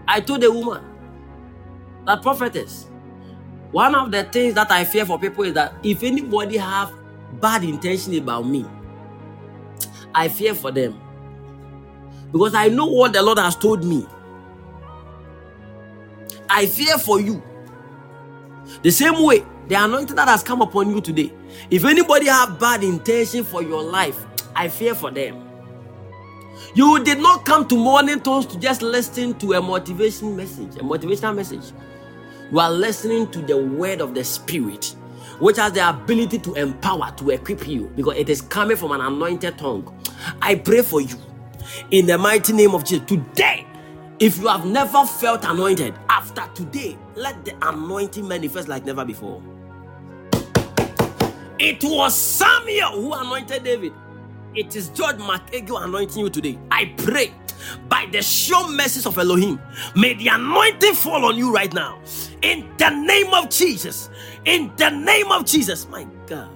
[0.07, 0.83] I told the woman,
[2.05, 2.87] that prophetess,
[3.71, 6.93] one of the things that I fear for people is that if anybody have
[7.41, 8.65] bad intention about me,
[10.15, 10.99] I fear for them.
[12.31, 14.05] Because I know what the Lord has told me.
[16.49, 17.41] I fear for you.
[18.81, 21.31] The same way, the anointing that has come upon you today.
[21.69, 24.25] If anybody have bad intention for your life,
[24.55, 25.49] I fear for them.
[26.75, 30.83] You did not come to morning tones to just listen to a motivation message, a
[30.83, 31.71] motivational message.
[32.51, 34.95] You are listening to the word of the Spirit,
[35.39, 39.01] which has the ability to empower, to equip you, because it is coming from an
[39.01, 39.95] anointed tongue.
[40.41, 41.15] I pray for you
[41.91, 43.65] in the mighty name of Jesus today.
[44.19, 49.41] If you have never felt anointed, after today, let the anointing manifest like never before.
[51.59, 53.93] It was Samuel who anointed David.
[54.55, 56.59] It is George McEagle anointing you today.
[56.71, 57.33] I pray
[57.87, 59.59] by the sure mercies of Elohim,
[59.95, 62.01] may the anointing fall on you right now.
[62.41, 64.09] In the name of Jesus.
[64.45, 65.87] In the name of Jesus.
[65.89, 66.49] My God.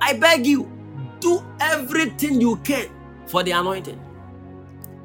[0.00, 0.70] I beg you,
[1.26, 2.88] do everything you can
[3.26, 4.00] for the anointing.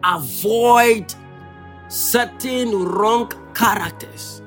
[0.03, 1.13] Avoid
[1.87, 4.43] certain wrong characters.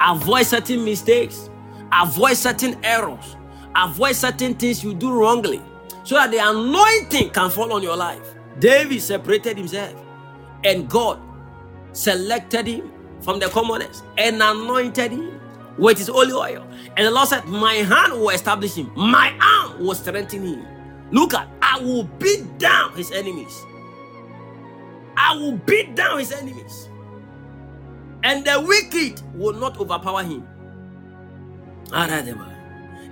[0.00, 1.50] Avoid certain mistakes.
[1.92, 3.36] Avoid certain errors.
[3.74, 5.60] Avoid certain things you do wrongly
[6.04, 8.34] so that the anointing can fall on your life.
[8.60, 9.94] David separated himself,
[10.64, 11.20] and God
[11.92, 12.90] selected him
[13.20, 15.40] from the commoners and anointed him
[15.76, 16.66] with his holy oil.
[16.96, 20.77] And the Lord said, My hand will establish him, my arm will strengthen him.
[21.10, 23.64] Look at, I will beat down his enemies.
[25.16, 26.88] I will beat down his enemies.
[28.24, 30.46] And the wicked will not overpower him.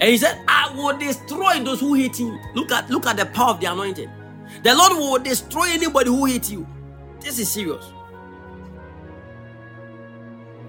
[0.00, 2.38] And he said, I will destroy those who hate him.
[2.54, 4.10] Look at look at the power of the anointing.
[4.62, 6.66] The Lord will destroy anybody who hates you.
[7.20, 7.92] This is serious.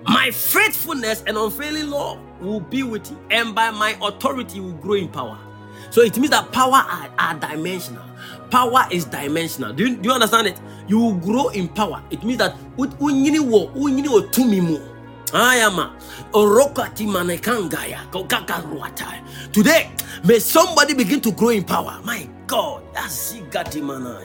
[0.06, 4.96] My faithfulness and unfailing love will be with you, and by my authority will grow
[4.96, 5.40] in power.
[5.90, 8.04] So it means that power are, are dimensional.
[8.50, 9.74] Power is dimensional.
[9.74, 10.60] Do you, do you understand it?
[10.88, 12.02] You will grow in power.
[12.12, 12.56] It means that.
[18.12, 19.52] Kokakaruata.
[19.52, 19.92] Today,
[20.24, 22.00] may somebody begin to grow in power.
[22.04, 22.84] My God.
[22.94, 24.24] that's Asigati manai.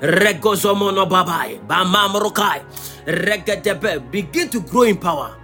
[0.00, 1.58] Regozomono babai.
[1.66, 2.62] Bamamrokai.
[3.06, 4.10] Regedepe.
[4.10, 5.36] Begin to grow in power.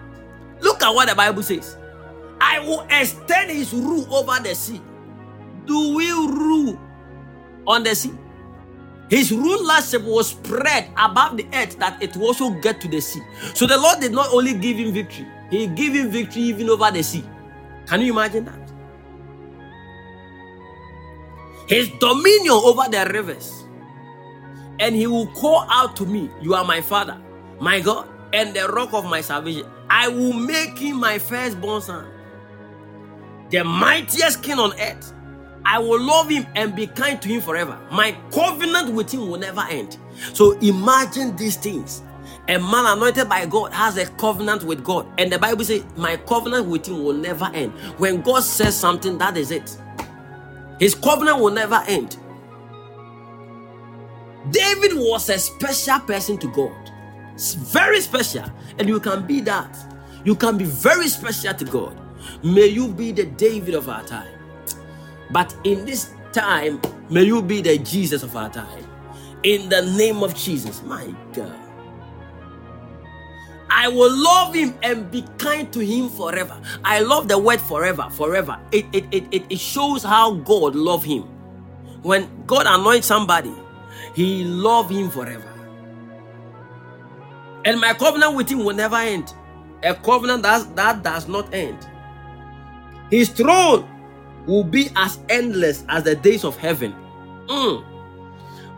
[0.60, 1.76] Look at what the Bible says.
[2.40, 4.80] I will extend his rule over the sea.
[5.70, 6.76] Do we rule
[7.64, 8.10] on the sea?
[9.09, 13.22] His rulership was spread above the earth that it also get to the sea.
[13.55, 16.90] So the Lord did not only give him victory, he gave him victory even over
[16.90, 17.22] the sea.
[17.86, 18.72] Can you imagine that?
[21.68, 23.62] His dominion over the rivers.
[24.80, 27.16] And he will call out to me, You are my father,
[27.60, 29.66] my God, and the rock of my salvation.
[29.88, 32.09] I will make him my firstborn son,
[33.51, 35.14] the mightiest king on earth.
[35.65, 37.78] I will love him and be kind to him forever.
[37.93, 39.99] My covenant with him will never end.
[40.32, 42.03] So imagine these things.
[42.49, 45.07] A man anointed by God has a covenant with God.
[45.19, 47.73] And the Bible says, My covenant with him will never end.
[47.99, 49.77] When God says something, that is it.
[50.78, 52.16] His covenant will never end.
[54.51, 56.91] David was a special person to God.
[57.35, 58.45] It's very special.
[58.78, 59.77] And you can be that.
[60.24, 62.01] You can be very special to God.
[62.43, 64.39] May you be the David of our time.
[65.32, 68.85] But in this time, may you be the Jesus of our time.
[69.43, 71.57] In the name of Jesus, my God.
[73.70, 76.61] I will love him and be kind to him forever.
[76.85, 78.59] I love the word forever, forever.
[78.73, 81.23] It, it, it, it, it shows how God love him.
[82.02, 83.55] When God anoints somebody,
[84.15, 85.47] he love him forever.
[87.65, 89.32] And my covenant with him will never end.
[89.82, 91.86] A covenant that, that does not end.
[93.11, 93.89] His throne
[94.46, 96.94] will be as endless as the days of heaven.
[97.46, 97.84] Mm.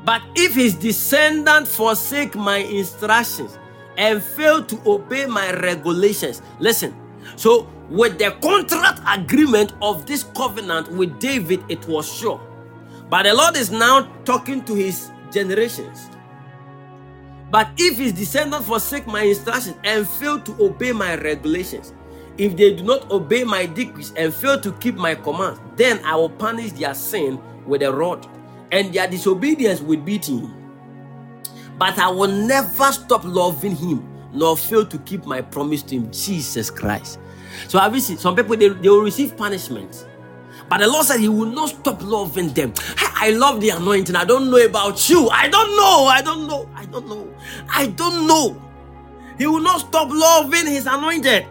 [0.05, 3.59] But if his descendants forsake my instructions
[3.97, 6.95] and fail to obey my regulations, listen.
[7.37, 12.41] So, with the contract agreement of this covenant with David, it was sure.
[13.09, 16.09] But the Lord is now talking to his generations.
[17.51, 21.93] But if his descendants forsake my instructions and fail to obey my regulations,
[22.39, 26.17] if they do not obey my decrees and fail to keep my commands, then I
[26.17, 28.27] will punish their sin with a rod
[28.71, 30.51] and their disobedience with beating.
[31.79, 36.11] But I will never stop loving him nor fail to keep my promise to him,
[36.11, 37.19] Jesus Christ.
[37.69, 40.07] So have you some people they, they will receive punishment.
[40.69, 42.73] But the Lord said He will not stop loving them.
[42.99, 44.17] I love the anointing.
[44.17, 45.29] I don't know about you.
[45.29, 46.07] I don't know.
[46.07, 46.69] I don't know.
[46.75, 47.35] I don't know.
[47.69, 48.63] I don't know.
[49.39, 51.47] He will not stop loving His anointed.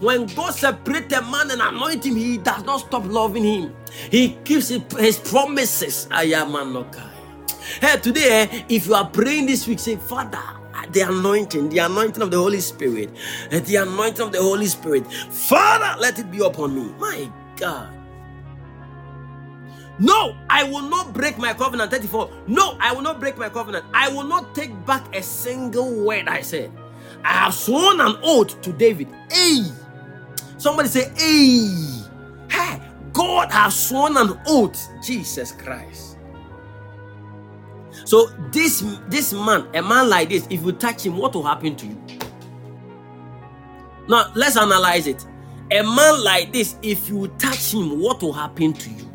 [0.00, 3.74] When God separates a man and anoint him, he does not stop loving him.
[4.10, 6.08] He keeps his promises.
[6.10, 7.10] I am Anokai.
[7.80, 10.42] Hey, today, if you are praying this week, say, Father,
[10.92, 13.10] the anointing, the anointing of the Holy Spirit,
[13.50, 16.92] the anointing of the Holy Spirit, Father, let it be upon me.
[16.98, 17.92] My God.
[19.98, 21.90] No, I will not break my covenant.
[21.90, 22.30] 34.
[22.48, 23.84] No, I will not break my covenant.
[23.94, 26.70] I will not take back a single word I said.
[27.24, 29.08] I have sworn an oath to David.
[29.32, 29.64] Hey,
[30.58, 32.04] Somebody say, Hey,
[32.50, 36.18] hey, God has sworn an oath, Jesus Christ.
[38.04, 41.74] So this this man, a man like this, if you touch him, what will happen
[41.76, 42.02] to you?
[44.08, 45.26] Now let's analyze it.
[45.72, 49.06] A man like this, if you touch him, what will happen to you?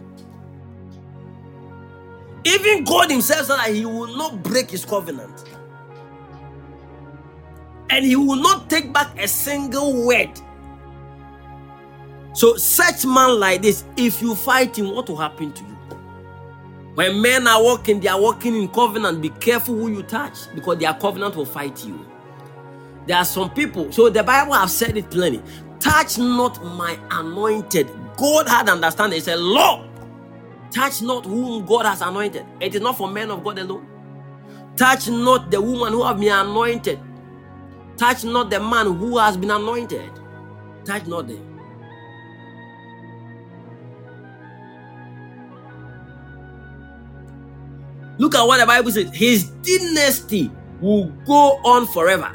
[2.44, 5.46] Even God Himself said that He will not break His covenant.
[7.90, 10.32] And He will not take back a single word
[12.34, 15.78] so, such man like this, if you fight him, what will happen to you?
[16.96, 19.22] When men are walking, they are walking in covenant.
[19.22, 22.06] Be careful who you touch because their covenant will fight you.
[23.08, 25.42] There are some people, so the Bible have said it plainly
[25.82, 27.90] touch not my anointed.
[28.16, 29.18] God had understanding.
[29.18, 29.88] It's a law.
[30.70, 32.46] Touch not whom God has anointed.
[32.62, 33.86] It is not for men of God alone.
[34.78, 37.00] Touch not the woman who have been anointed.
[37.98, 40.12] Touch not the man who has been anointed.
[40.86, 41.51] Touch not them.
[48.22, 49.10] Look at what the Bible says.
[49.16, 52.32] His dynasty will go on forever.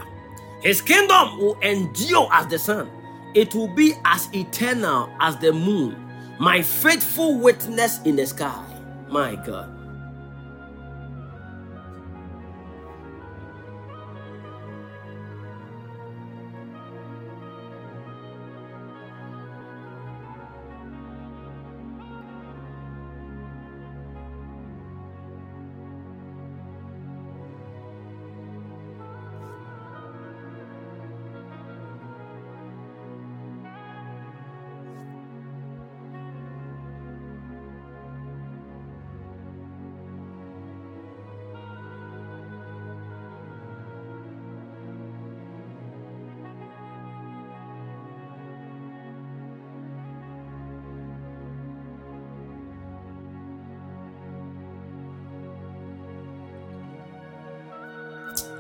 [0.61, 2.91] His kingdom will endure as the sun.
[3.35, 5.95] It will be as eternal as the moon.
[6.41, 8.65] My faithful witness in the sky.
[9.09, 9.76] My God.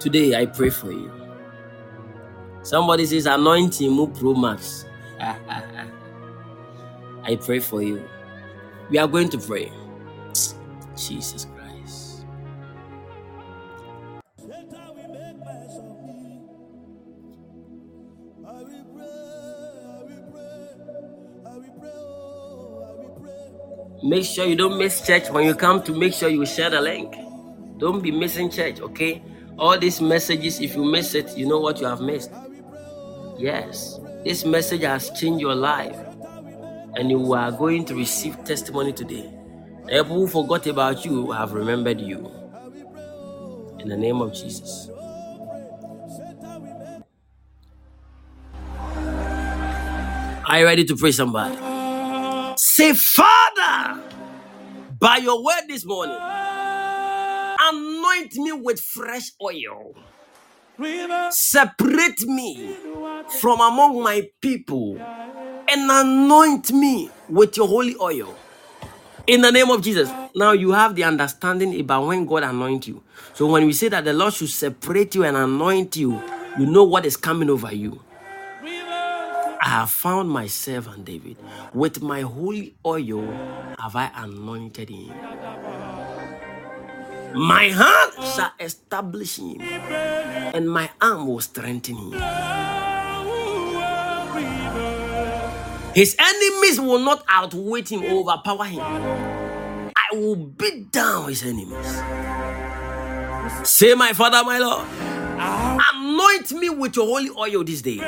[0.06, 1.10] Today, I pray for you.
[2.62, 4.84] Somebody says, Anointing Mu Pro Max.
[5.20, 5.88] I
[7.44, 8.08] pray for you.
[8.88, 9.72] We are going to pray.
[10.96, 12.24] Jesus Christ.
[24.04, 26.80] Make sure you don't miss church when you come to make sure you share the
[26.80, 27.12] link.
[27.78, 29.20] Don't be missing church, okay?
[29.58, 32.30] All these messages, if you miss it, you know what you have missed.
[33.38, 35.96] Yes, this message has changed your life,
[36.94, 39.30] and you are going to receive testimony today.
[39.88, 42.30] People who forgot about you have remembered you.
[43.78, 44.90] In the name of Jesus.
[50.48, 51.56] Are you ready to pray, somebody?
[52.58, 54.02] Say, Father,
[54.98, 56.16] by your word this morning,
[58.16, 59.94] anoint me with fresh oil.
[61.30, 62.76] Separate me
[63.40, 68.34] from among my people and anoint me with your holy oil.
[69.26, 70.10] In the name of Jesus.
[70.34, 73.02] Now you have the understanding about when God anoint you.
[73.34, 76.20] So when we say that the Lord should separate you and anoint you,
[76.58, 78.00] you know what is coming over you.
[78.62, 81.36] I have found my servant David.
[81.74, 83.22] With my holy oil
[83.80, 85.10] have I anointed him.
[87.34, 92.12] My hand shall establish him, and my arm will strengthen him.
[95.94, 98.80] His enemies will not outwit him overpower him.
[98.80, 101.86] I will beat down his enemies.
[103.66, 104.86] Say, my father, my Lord,
[105.38, 107.98] anoint me with your holy oil this day.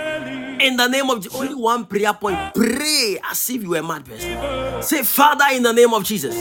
[0.60, 3.82] In the name of the only one prayer point, pray as if you were a
[3.82, 4.82] mad person.
[4.82, 6.38] Say, Father, in the name of Jesus,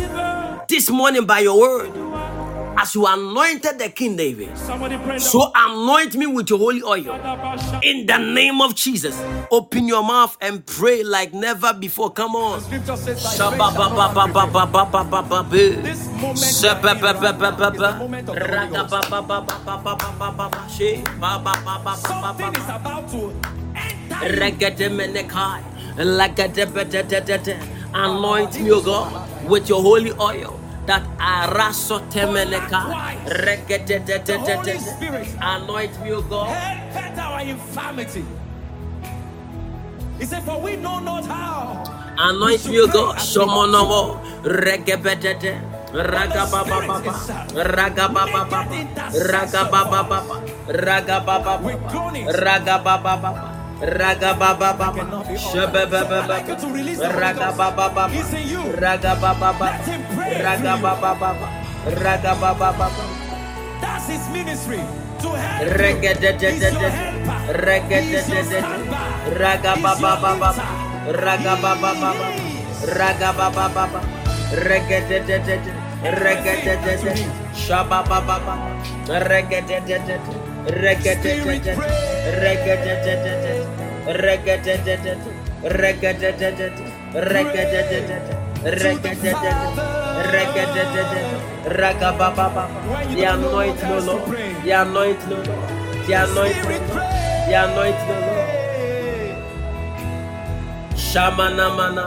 [0.68, 1.92] this morning by your word,
[2.88, 4.58] as you anointed the King David,
[5.20, 7.14] so anoint me with your holy oil.
[7.84, 12.12] In the name of Jesus, open your mouth and pray like never before.
[12.12, 12.62] Come on.
[12.62, 12.86] Something
[22.56, 23.34] is about to
[23.76, 24.18] enter
[27.94, 30.60] Anoint me, O God, with your holy oil.
[30.88, 31.52] That Holy
[33.28, 34.80] regededededede.
[35.42, 36.48] Anoint me, O God.
[36.48, 38.24] help our infirmity.
[40.18, 41.84] He said, For we know not how.
[42.18, 43.18] Anoint me, O God.
[43.18, 45.60] Shomonomo, regebedede.
[45.92, 47.12] Ragabababa,
[47.52, 48.64] ragabababa,
[49.12, 50.20] ragabababa,
[50.68, 51.78] ragabababa,
[52.32, 54.90] ragabababa, Ragabababa,
[55.38, 56.42] Shabababa,
[56.98, 58.10] Ragabababa,
[58.74, 59.70] Ragabababa,
[60.42, 61.48] Ragabababa,
[61.86, 62.90] Ragabababa.
[63.82, 64.82] That's his ministry.
[65.22, 65.74] Ragabababa,
[69.38, 70.50] Ragabababa,
[71.06, 72.20] Ragabababa,
[72.82, 74.02] Ragabababa,
[77.54, 78.58] Shabababa,
[79.08, 80.47] Ragabababa.
[80.68, 81.64] Spirit
[93.16, 94.26] The anoint no Lord,
[94.64, 95.48] the anoint no Lord,
[96.06, 97.08] the anoint no Lord,
[97.48, 98.52] the anoint no Lord.
[100.96, 102.06] Shamana mana,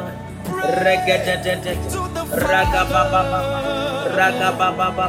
[0.84, 1.80] regadadadad,
[2.30, 3.22] ragababa,
[4.16, 5.06] ragababa,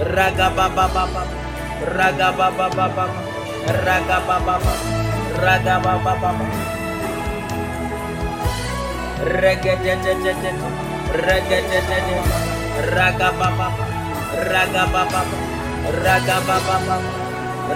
[0.00, 1.45] ragababa.
[1.84, 3.06] Ragabababa,
[3.84, 4.72] Ragabababa,
[5.36, 6.30] Ragabababa.
[9.20, 10.56] Regededededet,
[11.12, 12.26] regedededet,
[12.96, 13.68] Ragabababa,
[14.50, 15.38] Ragabababa,
[16.04, 16.96] Ragabababa,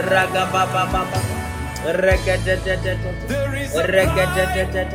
[0.08, 1.20] Ragabababa.
[1.80, 3.00] Regededededet,
[3.88, 4.92] regedededet,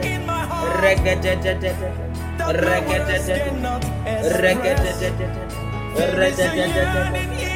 [0.82, 1.78] regedededet,
[2.46, 3.84] regedededet,
[4.38, 5.34] regedededet,
[5.98, 7.55] regedededet.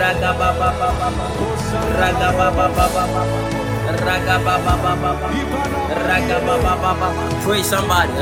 [0.00, 1.24] Raga ba ba ba ba ba,
[1.98, 3.59] raga ba ba ba ba ba.
[7.44, 8.12] Pray somebody.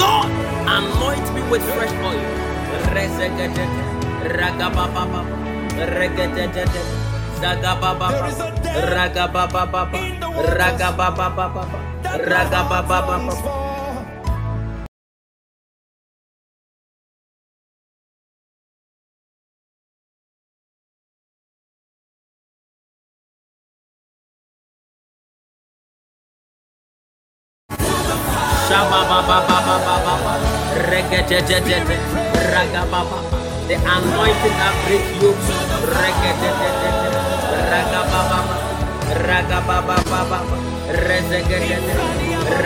[0.00, 0.30] Lord,
[0.66, 2.20] anoint me with fresh oil.
[8.12, 8.78] There is a day
[10.14, 10.46] in the world.
[31.32, 33.24] Ragababa.
[33.64, 35.48] The anointing that break yokes.
[37.72, 38.40] Ragababa,
[39.16, 39.96] Ragababa,
[40.92, 41.96] Rezegededet,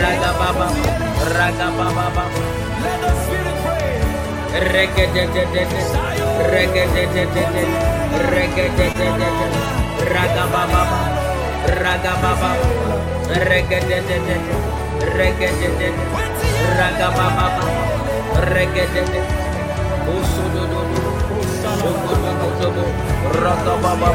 [0.03, 0.67] Ragababa,
[1.31, 2.25] Ragababa.
[11.77, 12.51] Ragababa, Ragababa,
[16.77, 17.63] Ragababa,
[18.37, 19.27] Regedededet,
[20.07, 21.01] Usudududu,
[21.61, 22.85] Shukudududu,
[23.33, 24.09] Ragababa,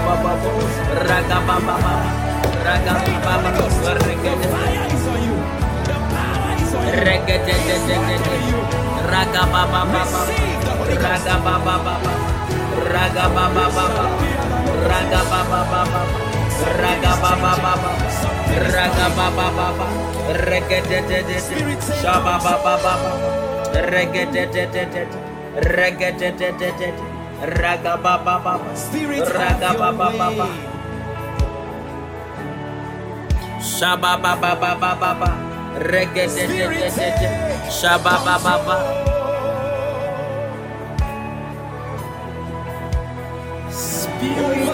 [0.95, 1.95] Ragababa,
[2.65, 3.51] Ragababa,
[4.07, 4.51] Regedededet.
[4.53, 5.37] Fire is on you.
[5.89, 6.93] The power is on you.
[7.07, 8.35] Regededededede.
[9.11, 10.03] Ragabababa.
[11.03, 11.95] Ragabababa.
[12.93, 13.87] Ragabababa.
[14.91, 16.03] Ragabababa.
[16.83, 17.91] Ragabababa.
[18.75, 19.87] Ragabababa.
[20.49, 21.39] Regedededede.
[22.03, 23.52] Shababababa.
[28.77, 30.49] Spirit, Ragabababa.
[33.61, 35.31] Shabababababa.
[35.81, 37.31] Regedededede.
[37.71, 38.77] Shababababa.
[43.71, 44.73] Spirit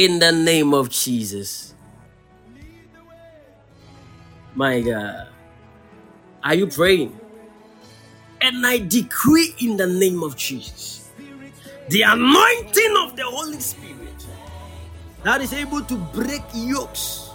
[0.00, 1.74] in the name of Jesus.
[4.54, 5.28] My God.
[6.42, 7.20] Are you praying?
[8.40, 11.10] And I decree in the name of Jesus
[11.90, 14.24] the anointing of the Holy Spirit
[15.24, 17.28] that is able to break yokes,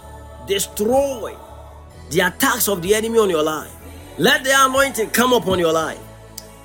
[0.48, 1.36] destroy
[2.10, 3.70] the attacks of the enemy on your life.
[4.18, 6.00] Let the anointing come upon your life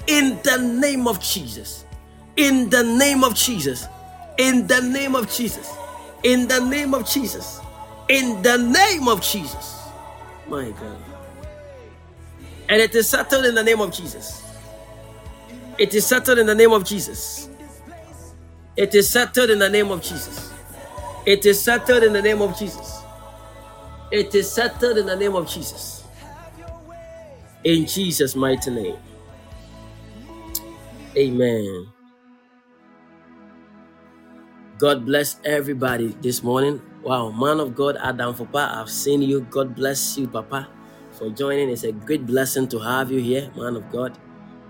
[0.08, 1.86] in the name of Jesus.
[2.38, 3.86] In the name of Jesus.
[4.40, 5.70] In the name of Jesus.
[6.24, 7.60] In the name of Jesus.
[8.10, 9.80] In the name of Jesus.
[10.48, 10.98] My God.
[12.70, 14.44] And it is settled in the name of Jesus.
[15.78, 17.50] It is settled in the name of Jesus.
[18.78, 20.52] It is settled in the name of Jesus.
[21.26, 23.02] It is settled in the name of Jesus.
[24.12, 26.04] It is settled in the name of Jesus.
[27.64, 28.98] In Jesus' mighty name.
[31.18, 31.88] Amen.
[34.82, 36.82] God bless everybody this morning.
[37.04, 39.42] Wow, man of God, Adam Papa, I've seen you.
[39.42, 40.68] God bless you, Papa,
[41.12, 41.70] for joining.
[41.70, 44.18] It's a great blessing to have you here, man of God.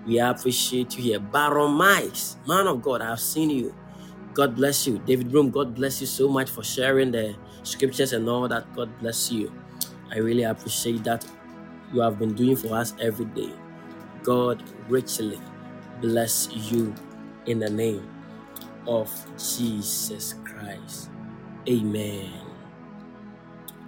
[0.06, 1.20] We appreciate you here.
[1.22, 3.74] Baron Mice, man of God, I've seen you.
[4.34, 5.00] God bless you.
[5.00, 8.68] David Broom, God bless you so much for sharing the scriptures and all that.
[8.76, 9.50] God bless you.
[10.12, 11.26] I really appreciate that
[11.94, 13.54] you have been doing for us every day.
[14.24, 15.40] God richly
[16.02, 16.94] bless you
[17.46, 18.21] in the name
[18.88, 21.10] of Jesus Christ.
[21.70, 22.32] Amen.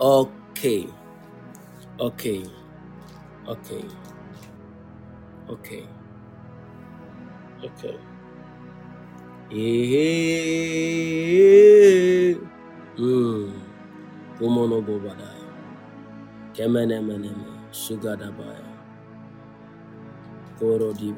[0.02, 0.88] Okay.
[1.99, 2.45] Okay.
[3.48, 3.86] Okay.
[5.49, 5.86] Okay.
[7.64, 7.98] Okay.
[9.52, 9.65] Eh.
[12.98, 13.53] Mm.
[14.40, 15.49] Kumono go badaya.
[16.53, 17.45] Kemene meneme.
[17.72, 18.65] Sugadabaya.
[20.60, 21.14] Koro di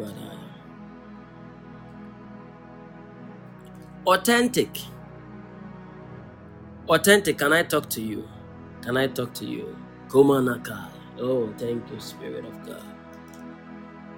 [4.06, 4.69] Authentic.
[6.90, 8.27] Authentic, can I talk to you?
[8.82, 9.76] Can I talk to you?
[10.10, 10.90] Kumanaka.
[11.19, 12.82] Oh, thank you, Spirit of God.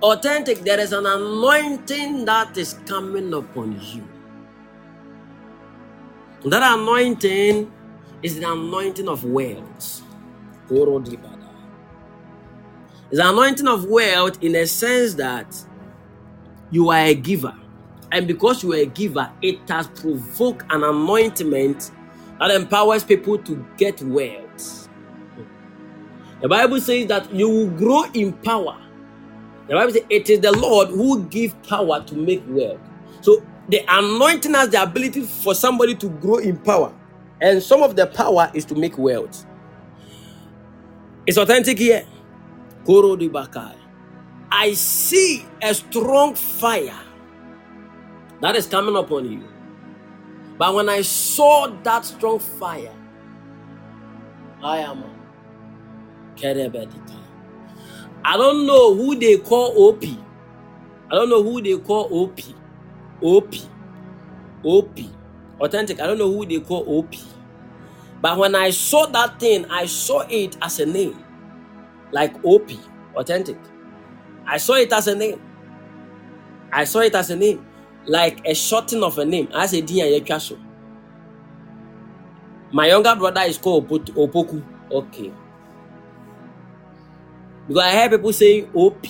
[0.02, 4.08] Authentic, there is an anointing that is coming upon you.
[6.46, 7.72] That anointing
[8.24, 10.04] is the anointing of wealth.
[10.70, 11.18] It's
[13.12, 15.56] the anointing of wealth in a sense that
[16.72, 17.56] you are a giver.
[18.12, 21.92] And because you are a giver, it has provoked an anointment
[22.40, 24.88] that empowers people to get wealth.
[26.42, 28.78] The Bible says that you will grow in power.
[29.68, 32.80] The Bible says it is the Lord who gives power to make wealth.
[33.22, 36.94] So the anointing has the ability for somebody to grow in power.
[37.42, 39.46] And some of the power is to make wealth.
[41.26, 42.06] It's authentic here.
[42.86, 43.18] Koro.
[44.52, 46.98] I see a strong fire
[48.42, 49.44] that is coming upon you.
[50.58, 52.94] But when I saw that strong fire,
[54.64, 55.04] I am
[56.36, 57.16] Kerebedika.
[58.24, 60.04] I don't know who they call OP.
[60.04, 62.40] I don't know who they call OP.
[63.22, 63.56] OP.
[64.64, 65.00] OP.
[65.60, 66.00] Authentic.
[66.02, 67.14] I don't know who they call OP.
[68.22, 71.24] But when I saw that thing, I saw it as a name.
[72.12, 72.70] Like OP.
[73.16, 73.58] Authentic.
[74.46, 75.42] I saw it as a name.
[76.72, 77.66] I saw it as a name.
[78.08, 79.50] Like a shortening of a name.
[79.54, 80.58] As a D and so.
[82.72, 84.64] My younger brother is called Opoku.
[84.92, 85.32] Okay.
[87.68, 89.06] Because I hear people saying OP.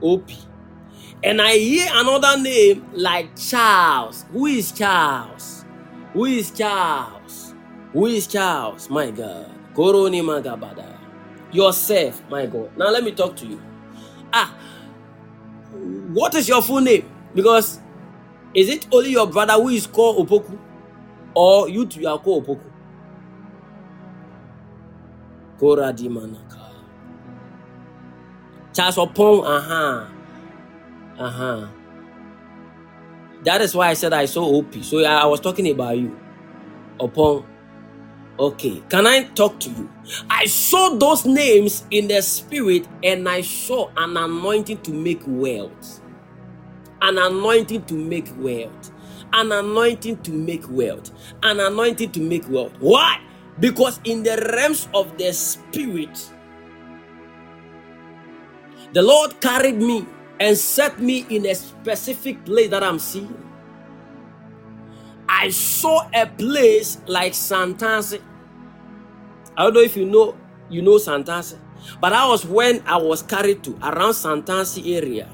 [0.00, 0.30] OP.
[1.22, 4.24] And I hear another name like Charles.
[4.32, 5.64] Who is Charles?
[6.12, 7.54] Who is Charles?
[7.92, 8.88] Who is Charles?
[8.88, 9.50] My God.
[9.74, 10.96] Koroni Magabada.
[11.52, 12.76] Yourself, my God.
[12.76, 13.60] Now let me talk to you.
[14.32, 14.54] Ah,
[16.12, 17.10] what is your full name?
[17.34, 17.80] Because
[18.54, 20.58] is it only your brother who is called Opoku?
[21.34, 22.70] Or you two are called Opoku?
[25.58, 26.72] Kora di manaka.
[28.72, 30.06] Charles Opon, uh-huh.
[31.18, 31.68] Uh-huh.
[33.44, 34.74] That is why I said I saw OP.
[34.82, 36.18] So I was talking about you.
[37.00, 37.44] Upon
[38.38, 39.90] Okay, can I talk to you?
[40.30, 46.00] I saw those names in the spirit and I saw an anointing to make wealth.
[47.02, 48.92] An anointing to make wealth.
[49.32, 51.10] An anointing to make wealth.
[51.42, 52.72] An anointing to make wealth.
[52.80, 53.20] Why?
[53.60, 56.30] Because in the realms of the spirit,
[58.92, 60.06] the Lord carried me
[60.40, 63.36] and set me in a specific place that I'm seeing.
[65.28, 68.22] I saw a place like Santasi.
[69.56, 70.36] I don't know if you know
[70.70, 71.58] you know Santasi,
[72.00, 75.28] but that was when I was carried to around Santasi area.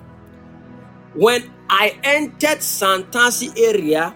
[1.15, 4.15] When I entered Santasi area,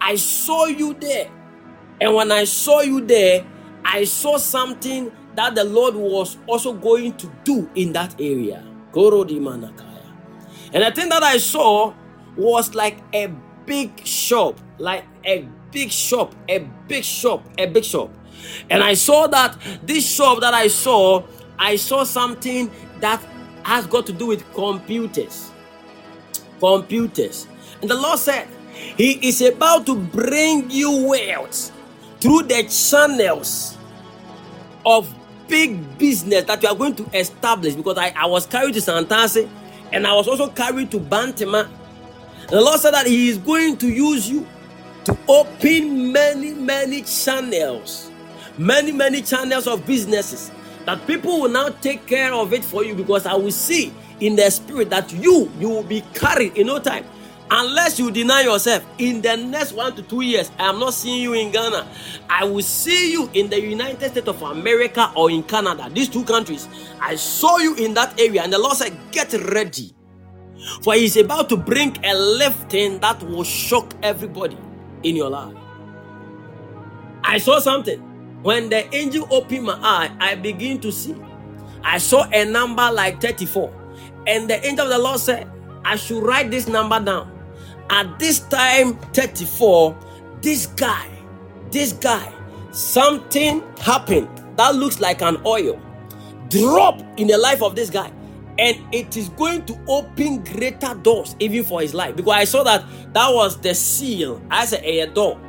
[0.00, 1.30] I saw you there.
[2.00, 3.44] And when I saw you there,
[3.84, 8.62] I saw something that the Lord was also going to do in that area.
[10.72, 11.94] And the thing that I saw
[12.36, 13.28] was like a
[13.66, 16.58] big shop, like a big shop, a
[16.88, 18.10] big shop, a big shop.
[18.70, 21.24] And I saw that this shop that I saw,
[21.58, 22.70] I saw something
[23.00, 23.22] that
[23.64, 25.50] has got to do with computers.
[26.64, 27.46] Computers.
[27.82, 28.48] And the Lord said,
[28.96, 31.70] He is about to bring you wealth
[32.20, 33.76] through the channels
[34.86, 35.12] of
[35.46, 39.46] big business that you are going to establish because I, I was carried to Santasi
[39.92, 41.68] and I was also carried to Bantama.
[42.40, 44.46] And the Lord said that He is going to use you
[45.04, 48.10] to open many, many channels,
[48.56, 50.50] many, many channels of businesses
[50.86, 54.36] that people will now take care of it for you because I will see in
[54.36, 57.04] the spirit that you you will be carried in no time.
[57.50, 61.22] Unless you deny yourself in the next one to two years i am not seeing
[61.22, 61.86] you in ghana.
[62.28, 66.24] I will see you in the united states of america or in canada these two
[66.24, 66.68] countries.
[67.00, 69.92] I saw you in that area and the lord said get ready.
[70.82, 74.56] For he's about to bring a lifting that will shock everybody
[75.02, 75.54] in your life.
[77.22, 78.00] I saw something.
[78.42, 81.14] When the angel opened my eye i begin to see.
[81.82, 83.83] I saw a number like 34
[84.26, 85.50] and the angel of the lord said
[85.84, 87.30] i should write this number down.
[87.90, 89.96] At this time 34
[90.40, 91.08] this guy
[91.70, 92.32] this guy
[92.72, 95.80] something happened that looks like an oil
[96.48, 98.10] drop in the life of this guy.
[98.56, 102.14] And it is going to open greater doors even for his life.
[102.14, 105.40] Because i saw that that was the seal as a, door.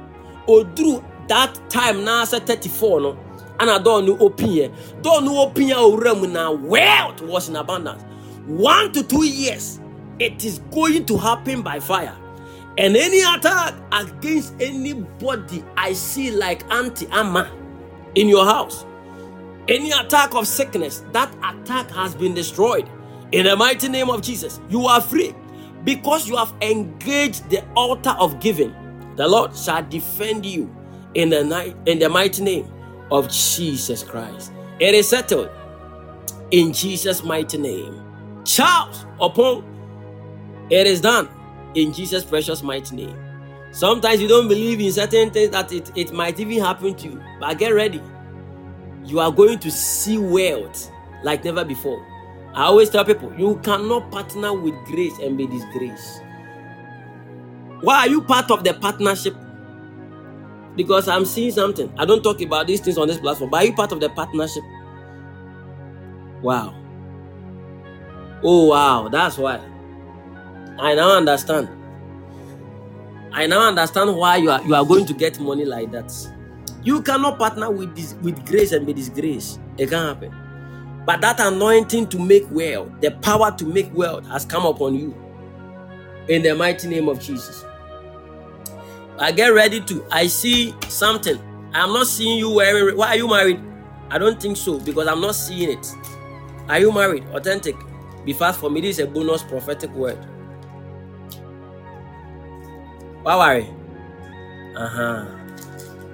[0.47, 3.19] Oh, Oduru that time now as 34 no?
[3.59, 4.71] And door no open here.
[5.01, 8.03] Door no open here owura mu na wealth was in abundance
[8.45, 9.79] one to two years
[10.19, 12.15] it is going to happen by fire
[12.77, 17.51] and any attack against anybody I see like anti ama
[18.15, 18.85] in your house,
[19.67, 22.89] any attack of sickness, that attack has been destroyed.
[23.31, 25.33] In the mighty name of Jesus, you are free
[25.83, 28.73] because you have engaged the altar of giving.
[29.15, 30.73] The Lord shall defend you
[31.13, 32.71] in the night in the mighty name
[33.11, 34.51] of Jesus Christ.
[34.79, 35.49] It is settled
[36.51, 38.04] in Jesus' mighty name.
[38.45, 39.63] Charles upon
[40.69, 41.29] it is done
[41.75, 43.17] in Jesus' precious mighty name.
[43.71, 47.21] Sometimes you don't believe in certain things that it, it might even happen to you,
[47.39, 48.01] but get ready.
[49.03, 50.89] You are going to see wealth
[51.23, 52.03] like never before.
[52.53, 56.21] I always tell people you cannot partner with grace and be disgraced.
[57.81, 59.35] Why are you part of the partnership?
[60.75, 61.93] Because I'm seeing something.
[61.97, 64.09] I don't talk about these things on this platform, but are you part of the
[64.09, 64.63] partnership?
[66.41, 66.84] Wow.
[68.45, 69.09] Oh, wow.
[69.09, 69.59] That's why.
[70.77, 71.69] I now understand.
[73.31, 76.13] I now understand why you are you are going to get money like that.
[76.83, 79.59] You cannot partner with this with grace and be disgraced.
[79.77, 81.03] It can't happen.
[81.05, 85.15] But that anointing to make well, the power to make well has come upon you.
[86.29, 87.65] In the mighty name of Jesus.
[89.17, 90.05] I get ready to.
[90.11, 91.39] I see something.
[91.73, 92.95] I'm not seeing you wearing.
[92.97, 93.61] Why are you married?
[94.09, 95.87] I don't think so because I'm not seeing it.
[96.69, 97.25] Are you married?
[97.33, 97.75] Authentic.
[98.25, 98.81] Be fast for me.
[98.81, 100.17] This is a bonus prophetic word.
[103.21, 103.69] Why worry?
[104.75, 105.25] Uh huh.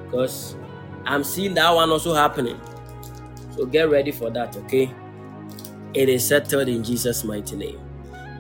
[0.06, 0.56] Because
[1.06, 2.60] I'm seeing that one also happening.
[3.56, 4.94] So get ready for that, okay?
[5.94, 7.80] It is settled in Jesus' mighty name.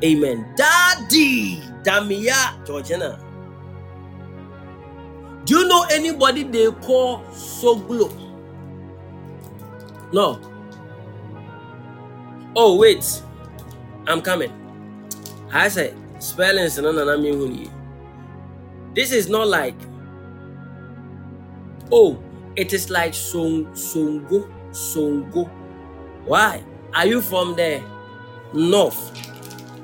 [0.03, 0.53] Amen.
[0.55, 3.19] Daddy, Damia, Georgiana.
[5.45, 8.11] Do you know anybody they call Soglo?
[10.13, 10.39] No.
[12.55, 13.21] Oh, wait.
[14.07, 14.51] I'm coming.
[15.51, 16.91] I said, spellings, no,
[18.93, 19.75] This is not like,
[21.91, 22.21] oh,
[22.55, 25.49] it is like Song, Songo, Songo.
[26.25, 26.63] Why?
[26.93, 27.81] Are you from the
[28.53, 29.11] north?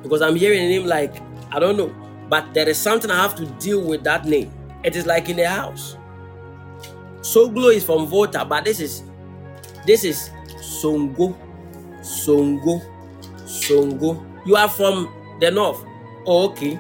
[0.03, 1.15] Because I'm hearing a name like,
[1.51, 1.93] I don't know,
[2.29, 4.51] but there is something I have to deal with that name.
[4.83, 5.97] It is like in the house.
[7.21, 9.03] Soglo is from Volta, but this is
[9.85, 10.29] this is
[10.61, 11.35] Songo.
[12.01, 12.81] Songo.
[13.47, 14.23] Songo.
[14.45, 15.83] You are from the north.
[16.25, 16.79] Oh, okay.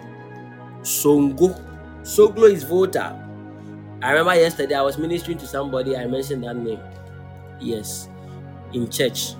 [0.81, 1.63] Songo.
[2.01, 3.23] Soglo is Volta.
[4.01, 6.79] I remember yesterday I was ministering to somebody, I mentioned that name.
[7.59, 8.09] Yes.
[8.73, 9.33] In church.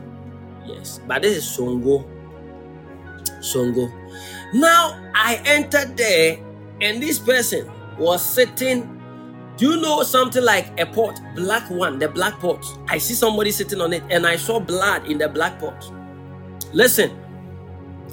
[0.66, 0.99] Yes.
[1.08, 2.06] But this is Songo.
[3.40, 3.91] Songo.
[4.54, 6.40] Now I entered there,
[6.82, 8.94] and this person was sitting.
[9.58, 12.64] Do you know something like a pot, black one, the black pot?
[12.88, 15.91] I see somebody sitting on it, and I saw blood in the black pot.
[16.73, 17.11] Listen,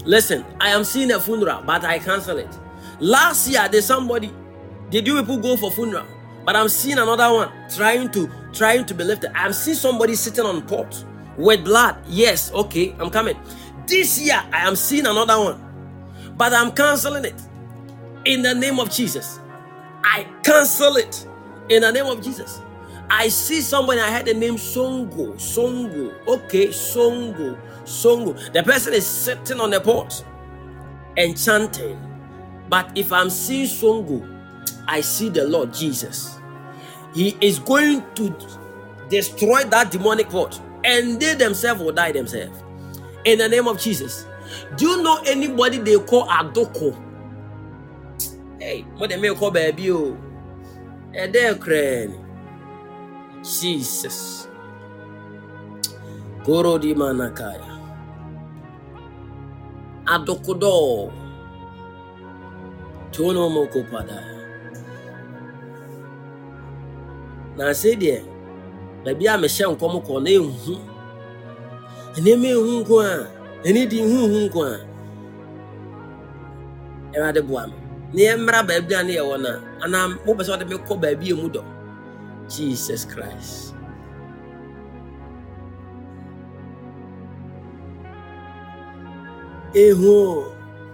[0.05, 0.45] listen.
[0.61, 2.49] I am seeing a funeral, but I cancel it.
[3.01, 4.33] Last year, there's somebody.
[4.91, 6.07] Did you people go for funeral?
[6.45, 9.33] But I'm seeing another one trying to trying to be lifted.
[9.37, 11.05] I'm seeing somebody sitting on pot
[11.37, 11.97] with blood.
[12.09, 13.37] Yes, okay, I'm coming.
[13.87, 17.41] This year, I am seeing another one, but I'm canceling it
[18.25, 19.41] in the name of Jesus.
[20.03, 21.27] I cancel it
[21.69, 22.61] in the name of Jesus.
[23.11, 25.35] I see somebody, I had the name Songo.
[25.35, 26.15] Songo.
[26.27, 27.59] Okay, Songo.
[27.85, 28.35] Songo.
[28.53, 30.25] The person is sitting on the pot
[31.17, 31.99] and chanting.
[32.69, 34.31] But if I'm seeing Songo,
[34.87, 36.39] I see the Lord Jesus.
[37.15, 38.37] He is going to
[39.09, 42.63] destroy that demonic pot and they themselves will die themselves.
[43.25, 44.27] In the name of Jesus.
[44.77, 47.01] Do you know anybody they call Adoko?
[48.61, 49.91] Hey, what they may call baby?
[49.91, 50.17] Oh,
[51.15, 51.55] eh, there,
[53.43, 54.49] Jesus.
[56.45, 57.74] Goro di manakaya.
[60.07, 61.11] Adokodo.
[63.13, 64.21] Tono moko pada.
[67.57, 68.35] Na ase deɛ
[69.05, 70.75] baabi a mehyɛ nkɔm kɔ na ehu
[72.17, 73.13] nneɛma ehu nko a
[73.67, 74.75] ani di hu hu nko a
[77.15, 77.77] ɛwɛade boa me
[78.15, 79.51] na yɛmmra baabi a ne yɛwɔ no
[79.85, 81.63] anaa mopɛ sɛ wɔde mekɔ baabi a mu dɔ
[82.49, 83.74] jesus christ
[89.75, 90.45] ehu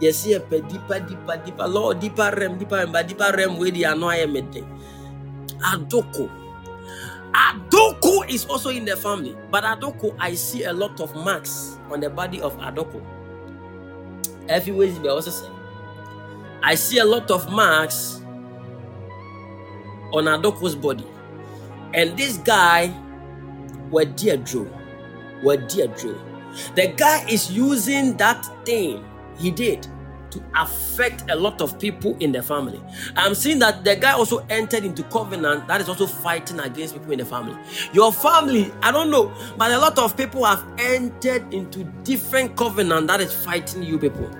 [0.00, 3.84] yɛsi yɛpɛ dipa dipa dipa lord dipa rem dipa rem ba dipa rem wei di
[3.84, 4.26] ano ayɛ
[5.60, 6.28] adoko
[7.32, 12.00] adoko is also in the family but adoko i see a lot of marks on
[12.00, 13.00] the body of adoko
[14.48, 15.46] every way be also say
[16.62, 18.20] I see a lot of marks
[20.12, 21.06] on Adoko's body.
[21.94, 22.94] And this guy,
[23.90, 24.70] were dear Drew,
[25.42, 26.20] were dear Drew.
[26.74, 29.04] The guy is using that thing
[29.38, 29.86] he did
[30.30, 32.80] to affect a lot of people in the family.
[33.16, 37.12] I'm seeing that the guy also entered into covenant that is also fighting against people
[37.12, 37.56] in the family.
[37.92, 43.08] Your family, I don't know, but a lot of people have entered into different covenant
[43.08, 44.30] that is fighting you people.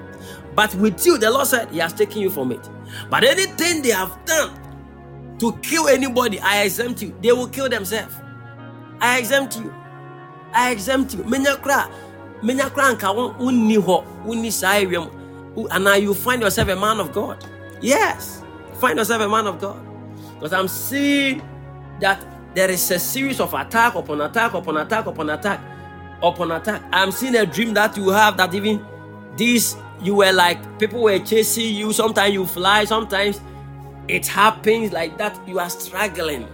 [0.55, 2.69] But with you, the Lord said He has taken you from it.
[3.09, 4.59] But anything they have done
[5.39, 7.16] to kill anybody, I exempt you.
[7.23, 8.15] They will kill themselves.
[9.01, 9.73] I exempt you.
[10.52, 11.24] I exempt you.
[11.24, 11.90] Menya kra,
[12.43, 14.81] menya kra nka unni ho, unni saa
[15.70, 17.44] and now you find yourself a man of God.
[17.81, 18.43] Yes,
[18.74, 19.81] find yourself a man of God.
[20.35, 21.43] Because I'm seeing
[22.01, 22.24] that
[22.55, 25.60] there is a series of attack upon attack upon attack upon attack
[26.22, 26.82] upon attack.
[26.93, 28.85] I'm seeing a dream that you have that even
[29.36, 33.40] this you were like people were chasing you sometimes you fly sometimes
[34.09, 36.48] it happens like that you are struggling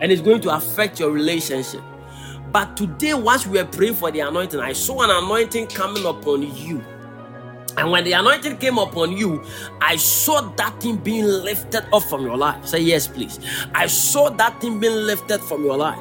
[0.00, 1.82] and it's going to affect your relationship
[2.52, 6.42] but today once we were praying for the anointing i saw an anointing coming upon
[6.56, 6.82] you
[7.76, 9.44] and when the anointing came upon you,
[9.80, 12.66] I saw that thing being lifted up from your life.
[12.66, 13.38] Say yes, please.
[13.74, 15.98] I saw that thing being lifted from your life.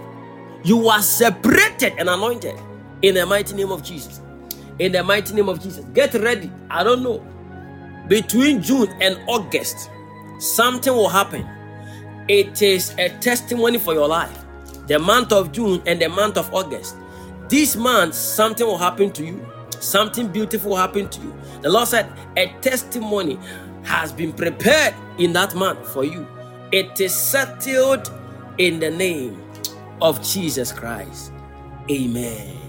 [0.64, 2.60] You are separated and anointed.
[3.02, 4.20] In the mighty name of Jesus.
[4.80, 5.86] In the mighty name of Jesus.
[5.94, 6.52] Get ready.
[6.70, 7.26] I don't know.
[8.08, 9.90] Between June and August,
[10.40, 11.48] something will happen.
[12.28, 14.38] It is a testimony for your life.
[14.90, 16.96] The month of June and the month of August.
[17.48, 19.48] This month, something will happen to you.
[19.80, 21.34] Something beautiful will happen to you.
[21.62, 23.40] The Lord said, a testimony
[23.84, 26.28] has been prepared in that month for you.
[26.72, 28.12] It is settled
[28.58, 29.42] in the name
[30.02, 31.32] of Jesus Christ.
[31.90, 32.69] Amen.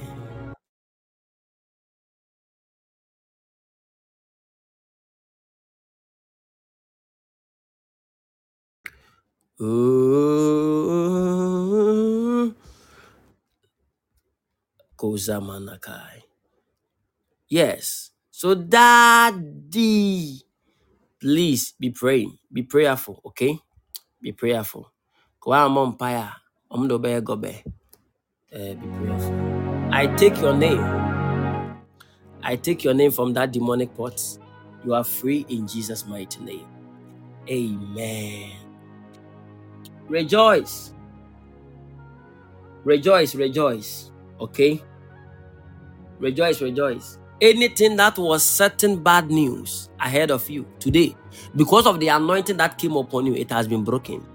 [14.96, 16.22] Kozamanakai.
[17.48, 18.10] Yes.
[18.30, 20.42] So, daddy,
[21.20, 22.38] please be praying.
[22.52, 23.58] Be prayerful, okay?
[24.22, 24.86] Be prayerful.
[25.40, 26.36] Kwa mompaya.
[26.70, 27.64] Omdobe gobe.
[28.52, 29.48] Eh, be prayerful.
[29.92, 31.04] I take your name.
[32.42, 34.20] I take your name from that demonic pot.
[34.84, 36.66] You are free in Jesus' mighty name.
[37.50, 38.69] Amen.
[40.10, 40.92] Rejoice.
[42.82, 44.10] Rejoice, rejoice.
[44.40, 44.82] Okay?
[46.18, 47.18] Rejoice, rejoice.
[47.40, 51.16] Anything that was certain bad news ahead of you today,
[51.54, 54.26] because of the anointing that came upon you, it has been broken.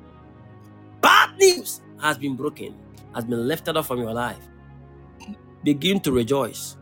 [1.01, 2.73] Bad news has been broken,
[3.13, 4.47] has been lifted up from your life.
[5.65, 6.77] Begin to rejoice.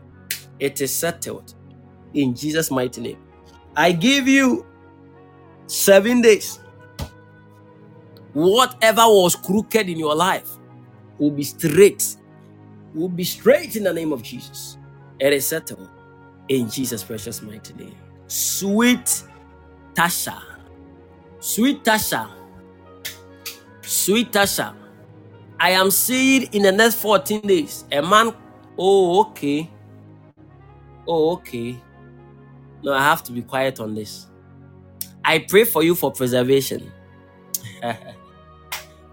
[0.60, 1.54] It is settled
[2.14, 3.18] in Jesus' mighty name.
[3.76, 4.64] I give you
[5.66, 6.60] seven days.
[8.34, 10.48] Whatever was crooked in your life
[11.18, 12.16] will be straight.
[12.92, 14.76] Will be straight in the name of Jesus.
[15.20, 15.88] It is settled
[16.48, 17.94] in Jesus' precious mighty name.
[18.26, 19.22] Sweet
[19.94, 20.42] Tasha.
[21.38, 22.28] Sweet Tasha.
[23.82, 24.74] Sweet Tasha.
[25.60, 28.34] I am seeing in the next 14 days a man.
[28.76, 29.70] Oh, okay.
[31.06, 31.80] Oh, okay.
[32.82, 34.26] No, I have to be quiet on this.
[35.24, 36.92] I pray for you for preservation.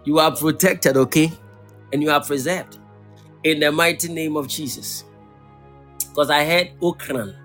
[0.03, 1.31] you are protected, okay?
[1.93, 2.79] And you are preserved
[3.43, 5.03] in the mighty name of Jesus.
[6.09, 7.35] Because I had Okran.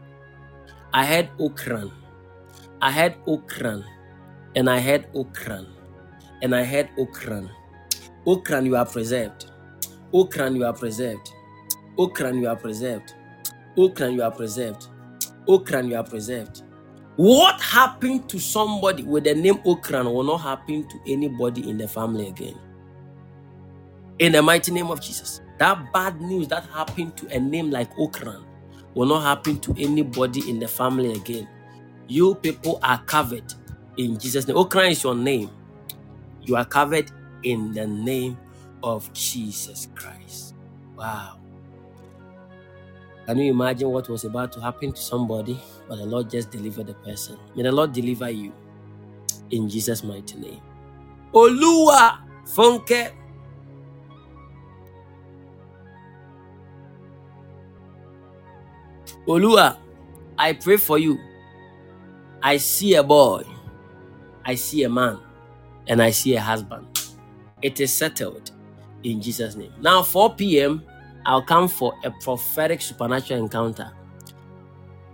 [0.92, 1.92] I had Okran.
[2.80, 3.84] I had Okran.
[4.54, 5.66] And I had Okran.
[6.42, 7.50] And I had Okran.
[8.26, 9.50] Okran, you are preserved.
[10.12, 11.30] Okran, you are preserved.
[11.98, 13.14] Okran, you are preserved.
[13.76, 14.88] Okran, you are preserved.
[15.46, 16.62] Okran, you are preserved.
[17.16, 21.88] What happened to somebody with the name Okran will not happen to anybody in the
[21.88, 22.58] family again.
[24.18, 25.40] In the mighty name of Jesus.
[25.58, 28.44] That bad news that happened to a name like Okran
[28.94, 31.48] will not happen to anybody in the family again.
[32.08, 33.54] You people are covered
[33.96, 34.56] in Jesus' name.
[34.56, 35.50] Okran is your name.
[36.42, 37.10] You are covered
[37.42, 38.38] in the name
[38.82, 40.54] of Jesus Christ.
[40.96, 41.35] Wow.
[43.26, 46.86] Can you imagine what was about to happen to somebody, but the Lord just delivered
[46.86, 47.36] the person?
[47.56, 48.52] May the Lord deliver you
[49.50, 50.60] in Jesus' mighty name.
[51.34, 53.12] Olua Funke.
[59.26, 59.76] Olua,
[60.38, 61.18] I pray for you.
[62.42, 63.42] I see a boy,
[64.44, 65.18] I see a man,
[65.88, 66.86] and I see a husband.
[67.60, 68.52] It is settled
[69.02, 69.72] in Jesus' name.
[69.80, 70.84] Now, 4 p.m.,
[71.26, 73.92] I'll come for a prophetic supernatural encounter.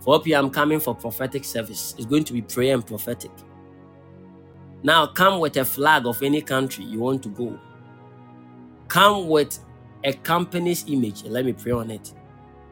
[0.01, 0.47] 4 p.m.
[0.47, 1.94] I'm coming for prophetic service.
[1.97, 3.30] It's going to be prayer and prophetic.
[4.82, 7.59] Now, come with a flag of any country you want to go.
[8.89, 9.59] Come with
[10.05, 12.12] a company's image and let me pray on it.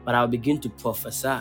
[0.05, 1.39] But I'll begin to prophesy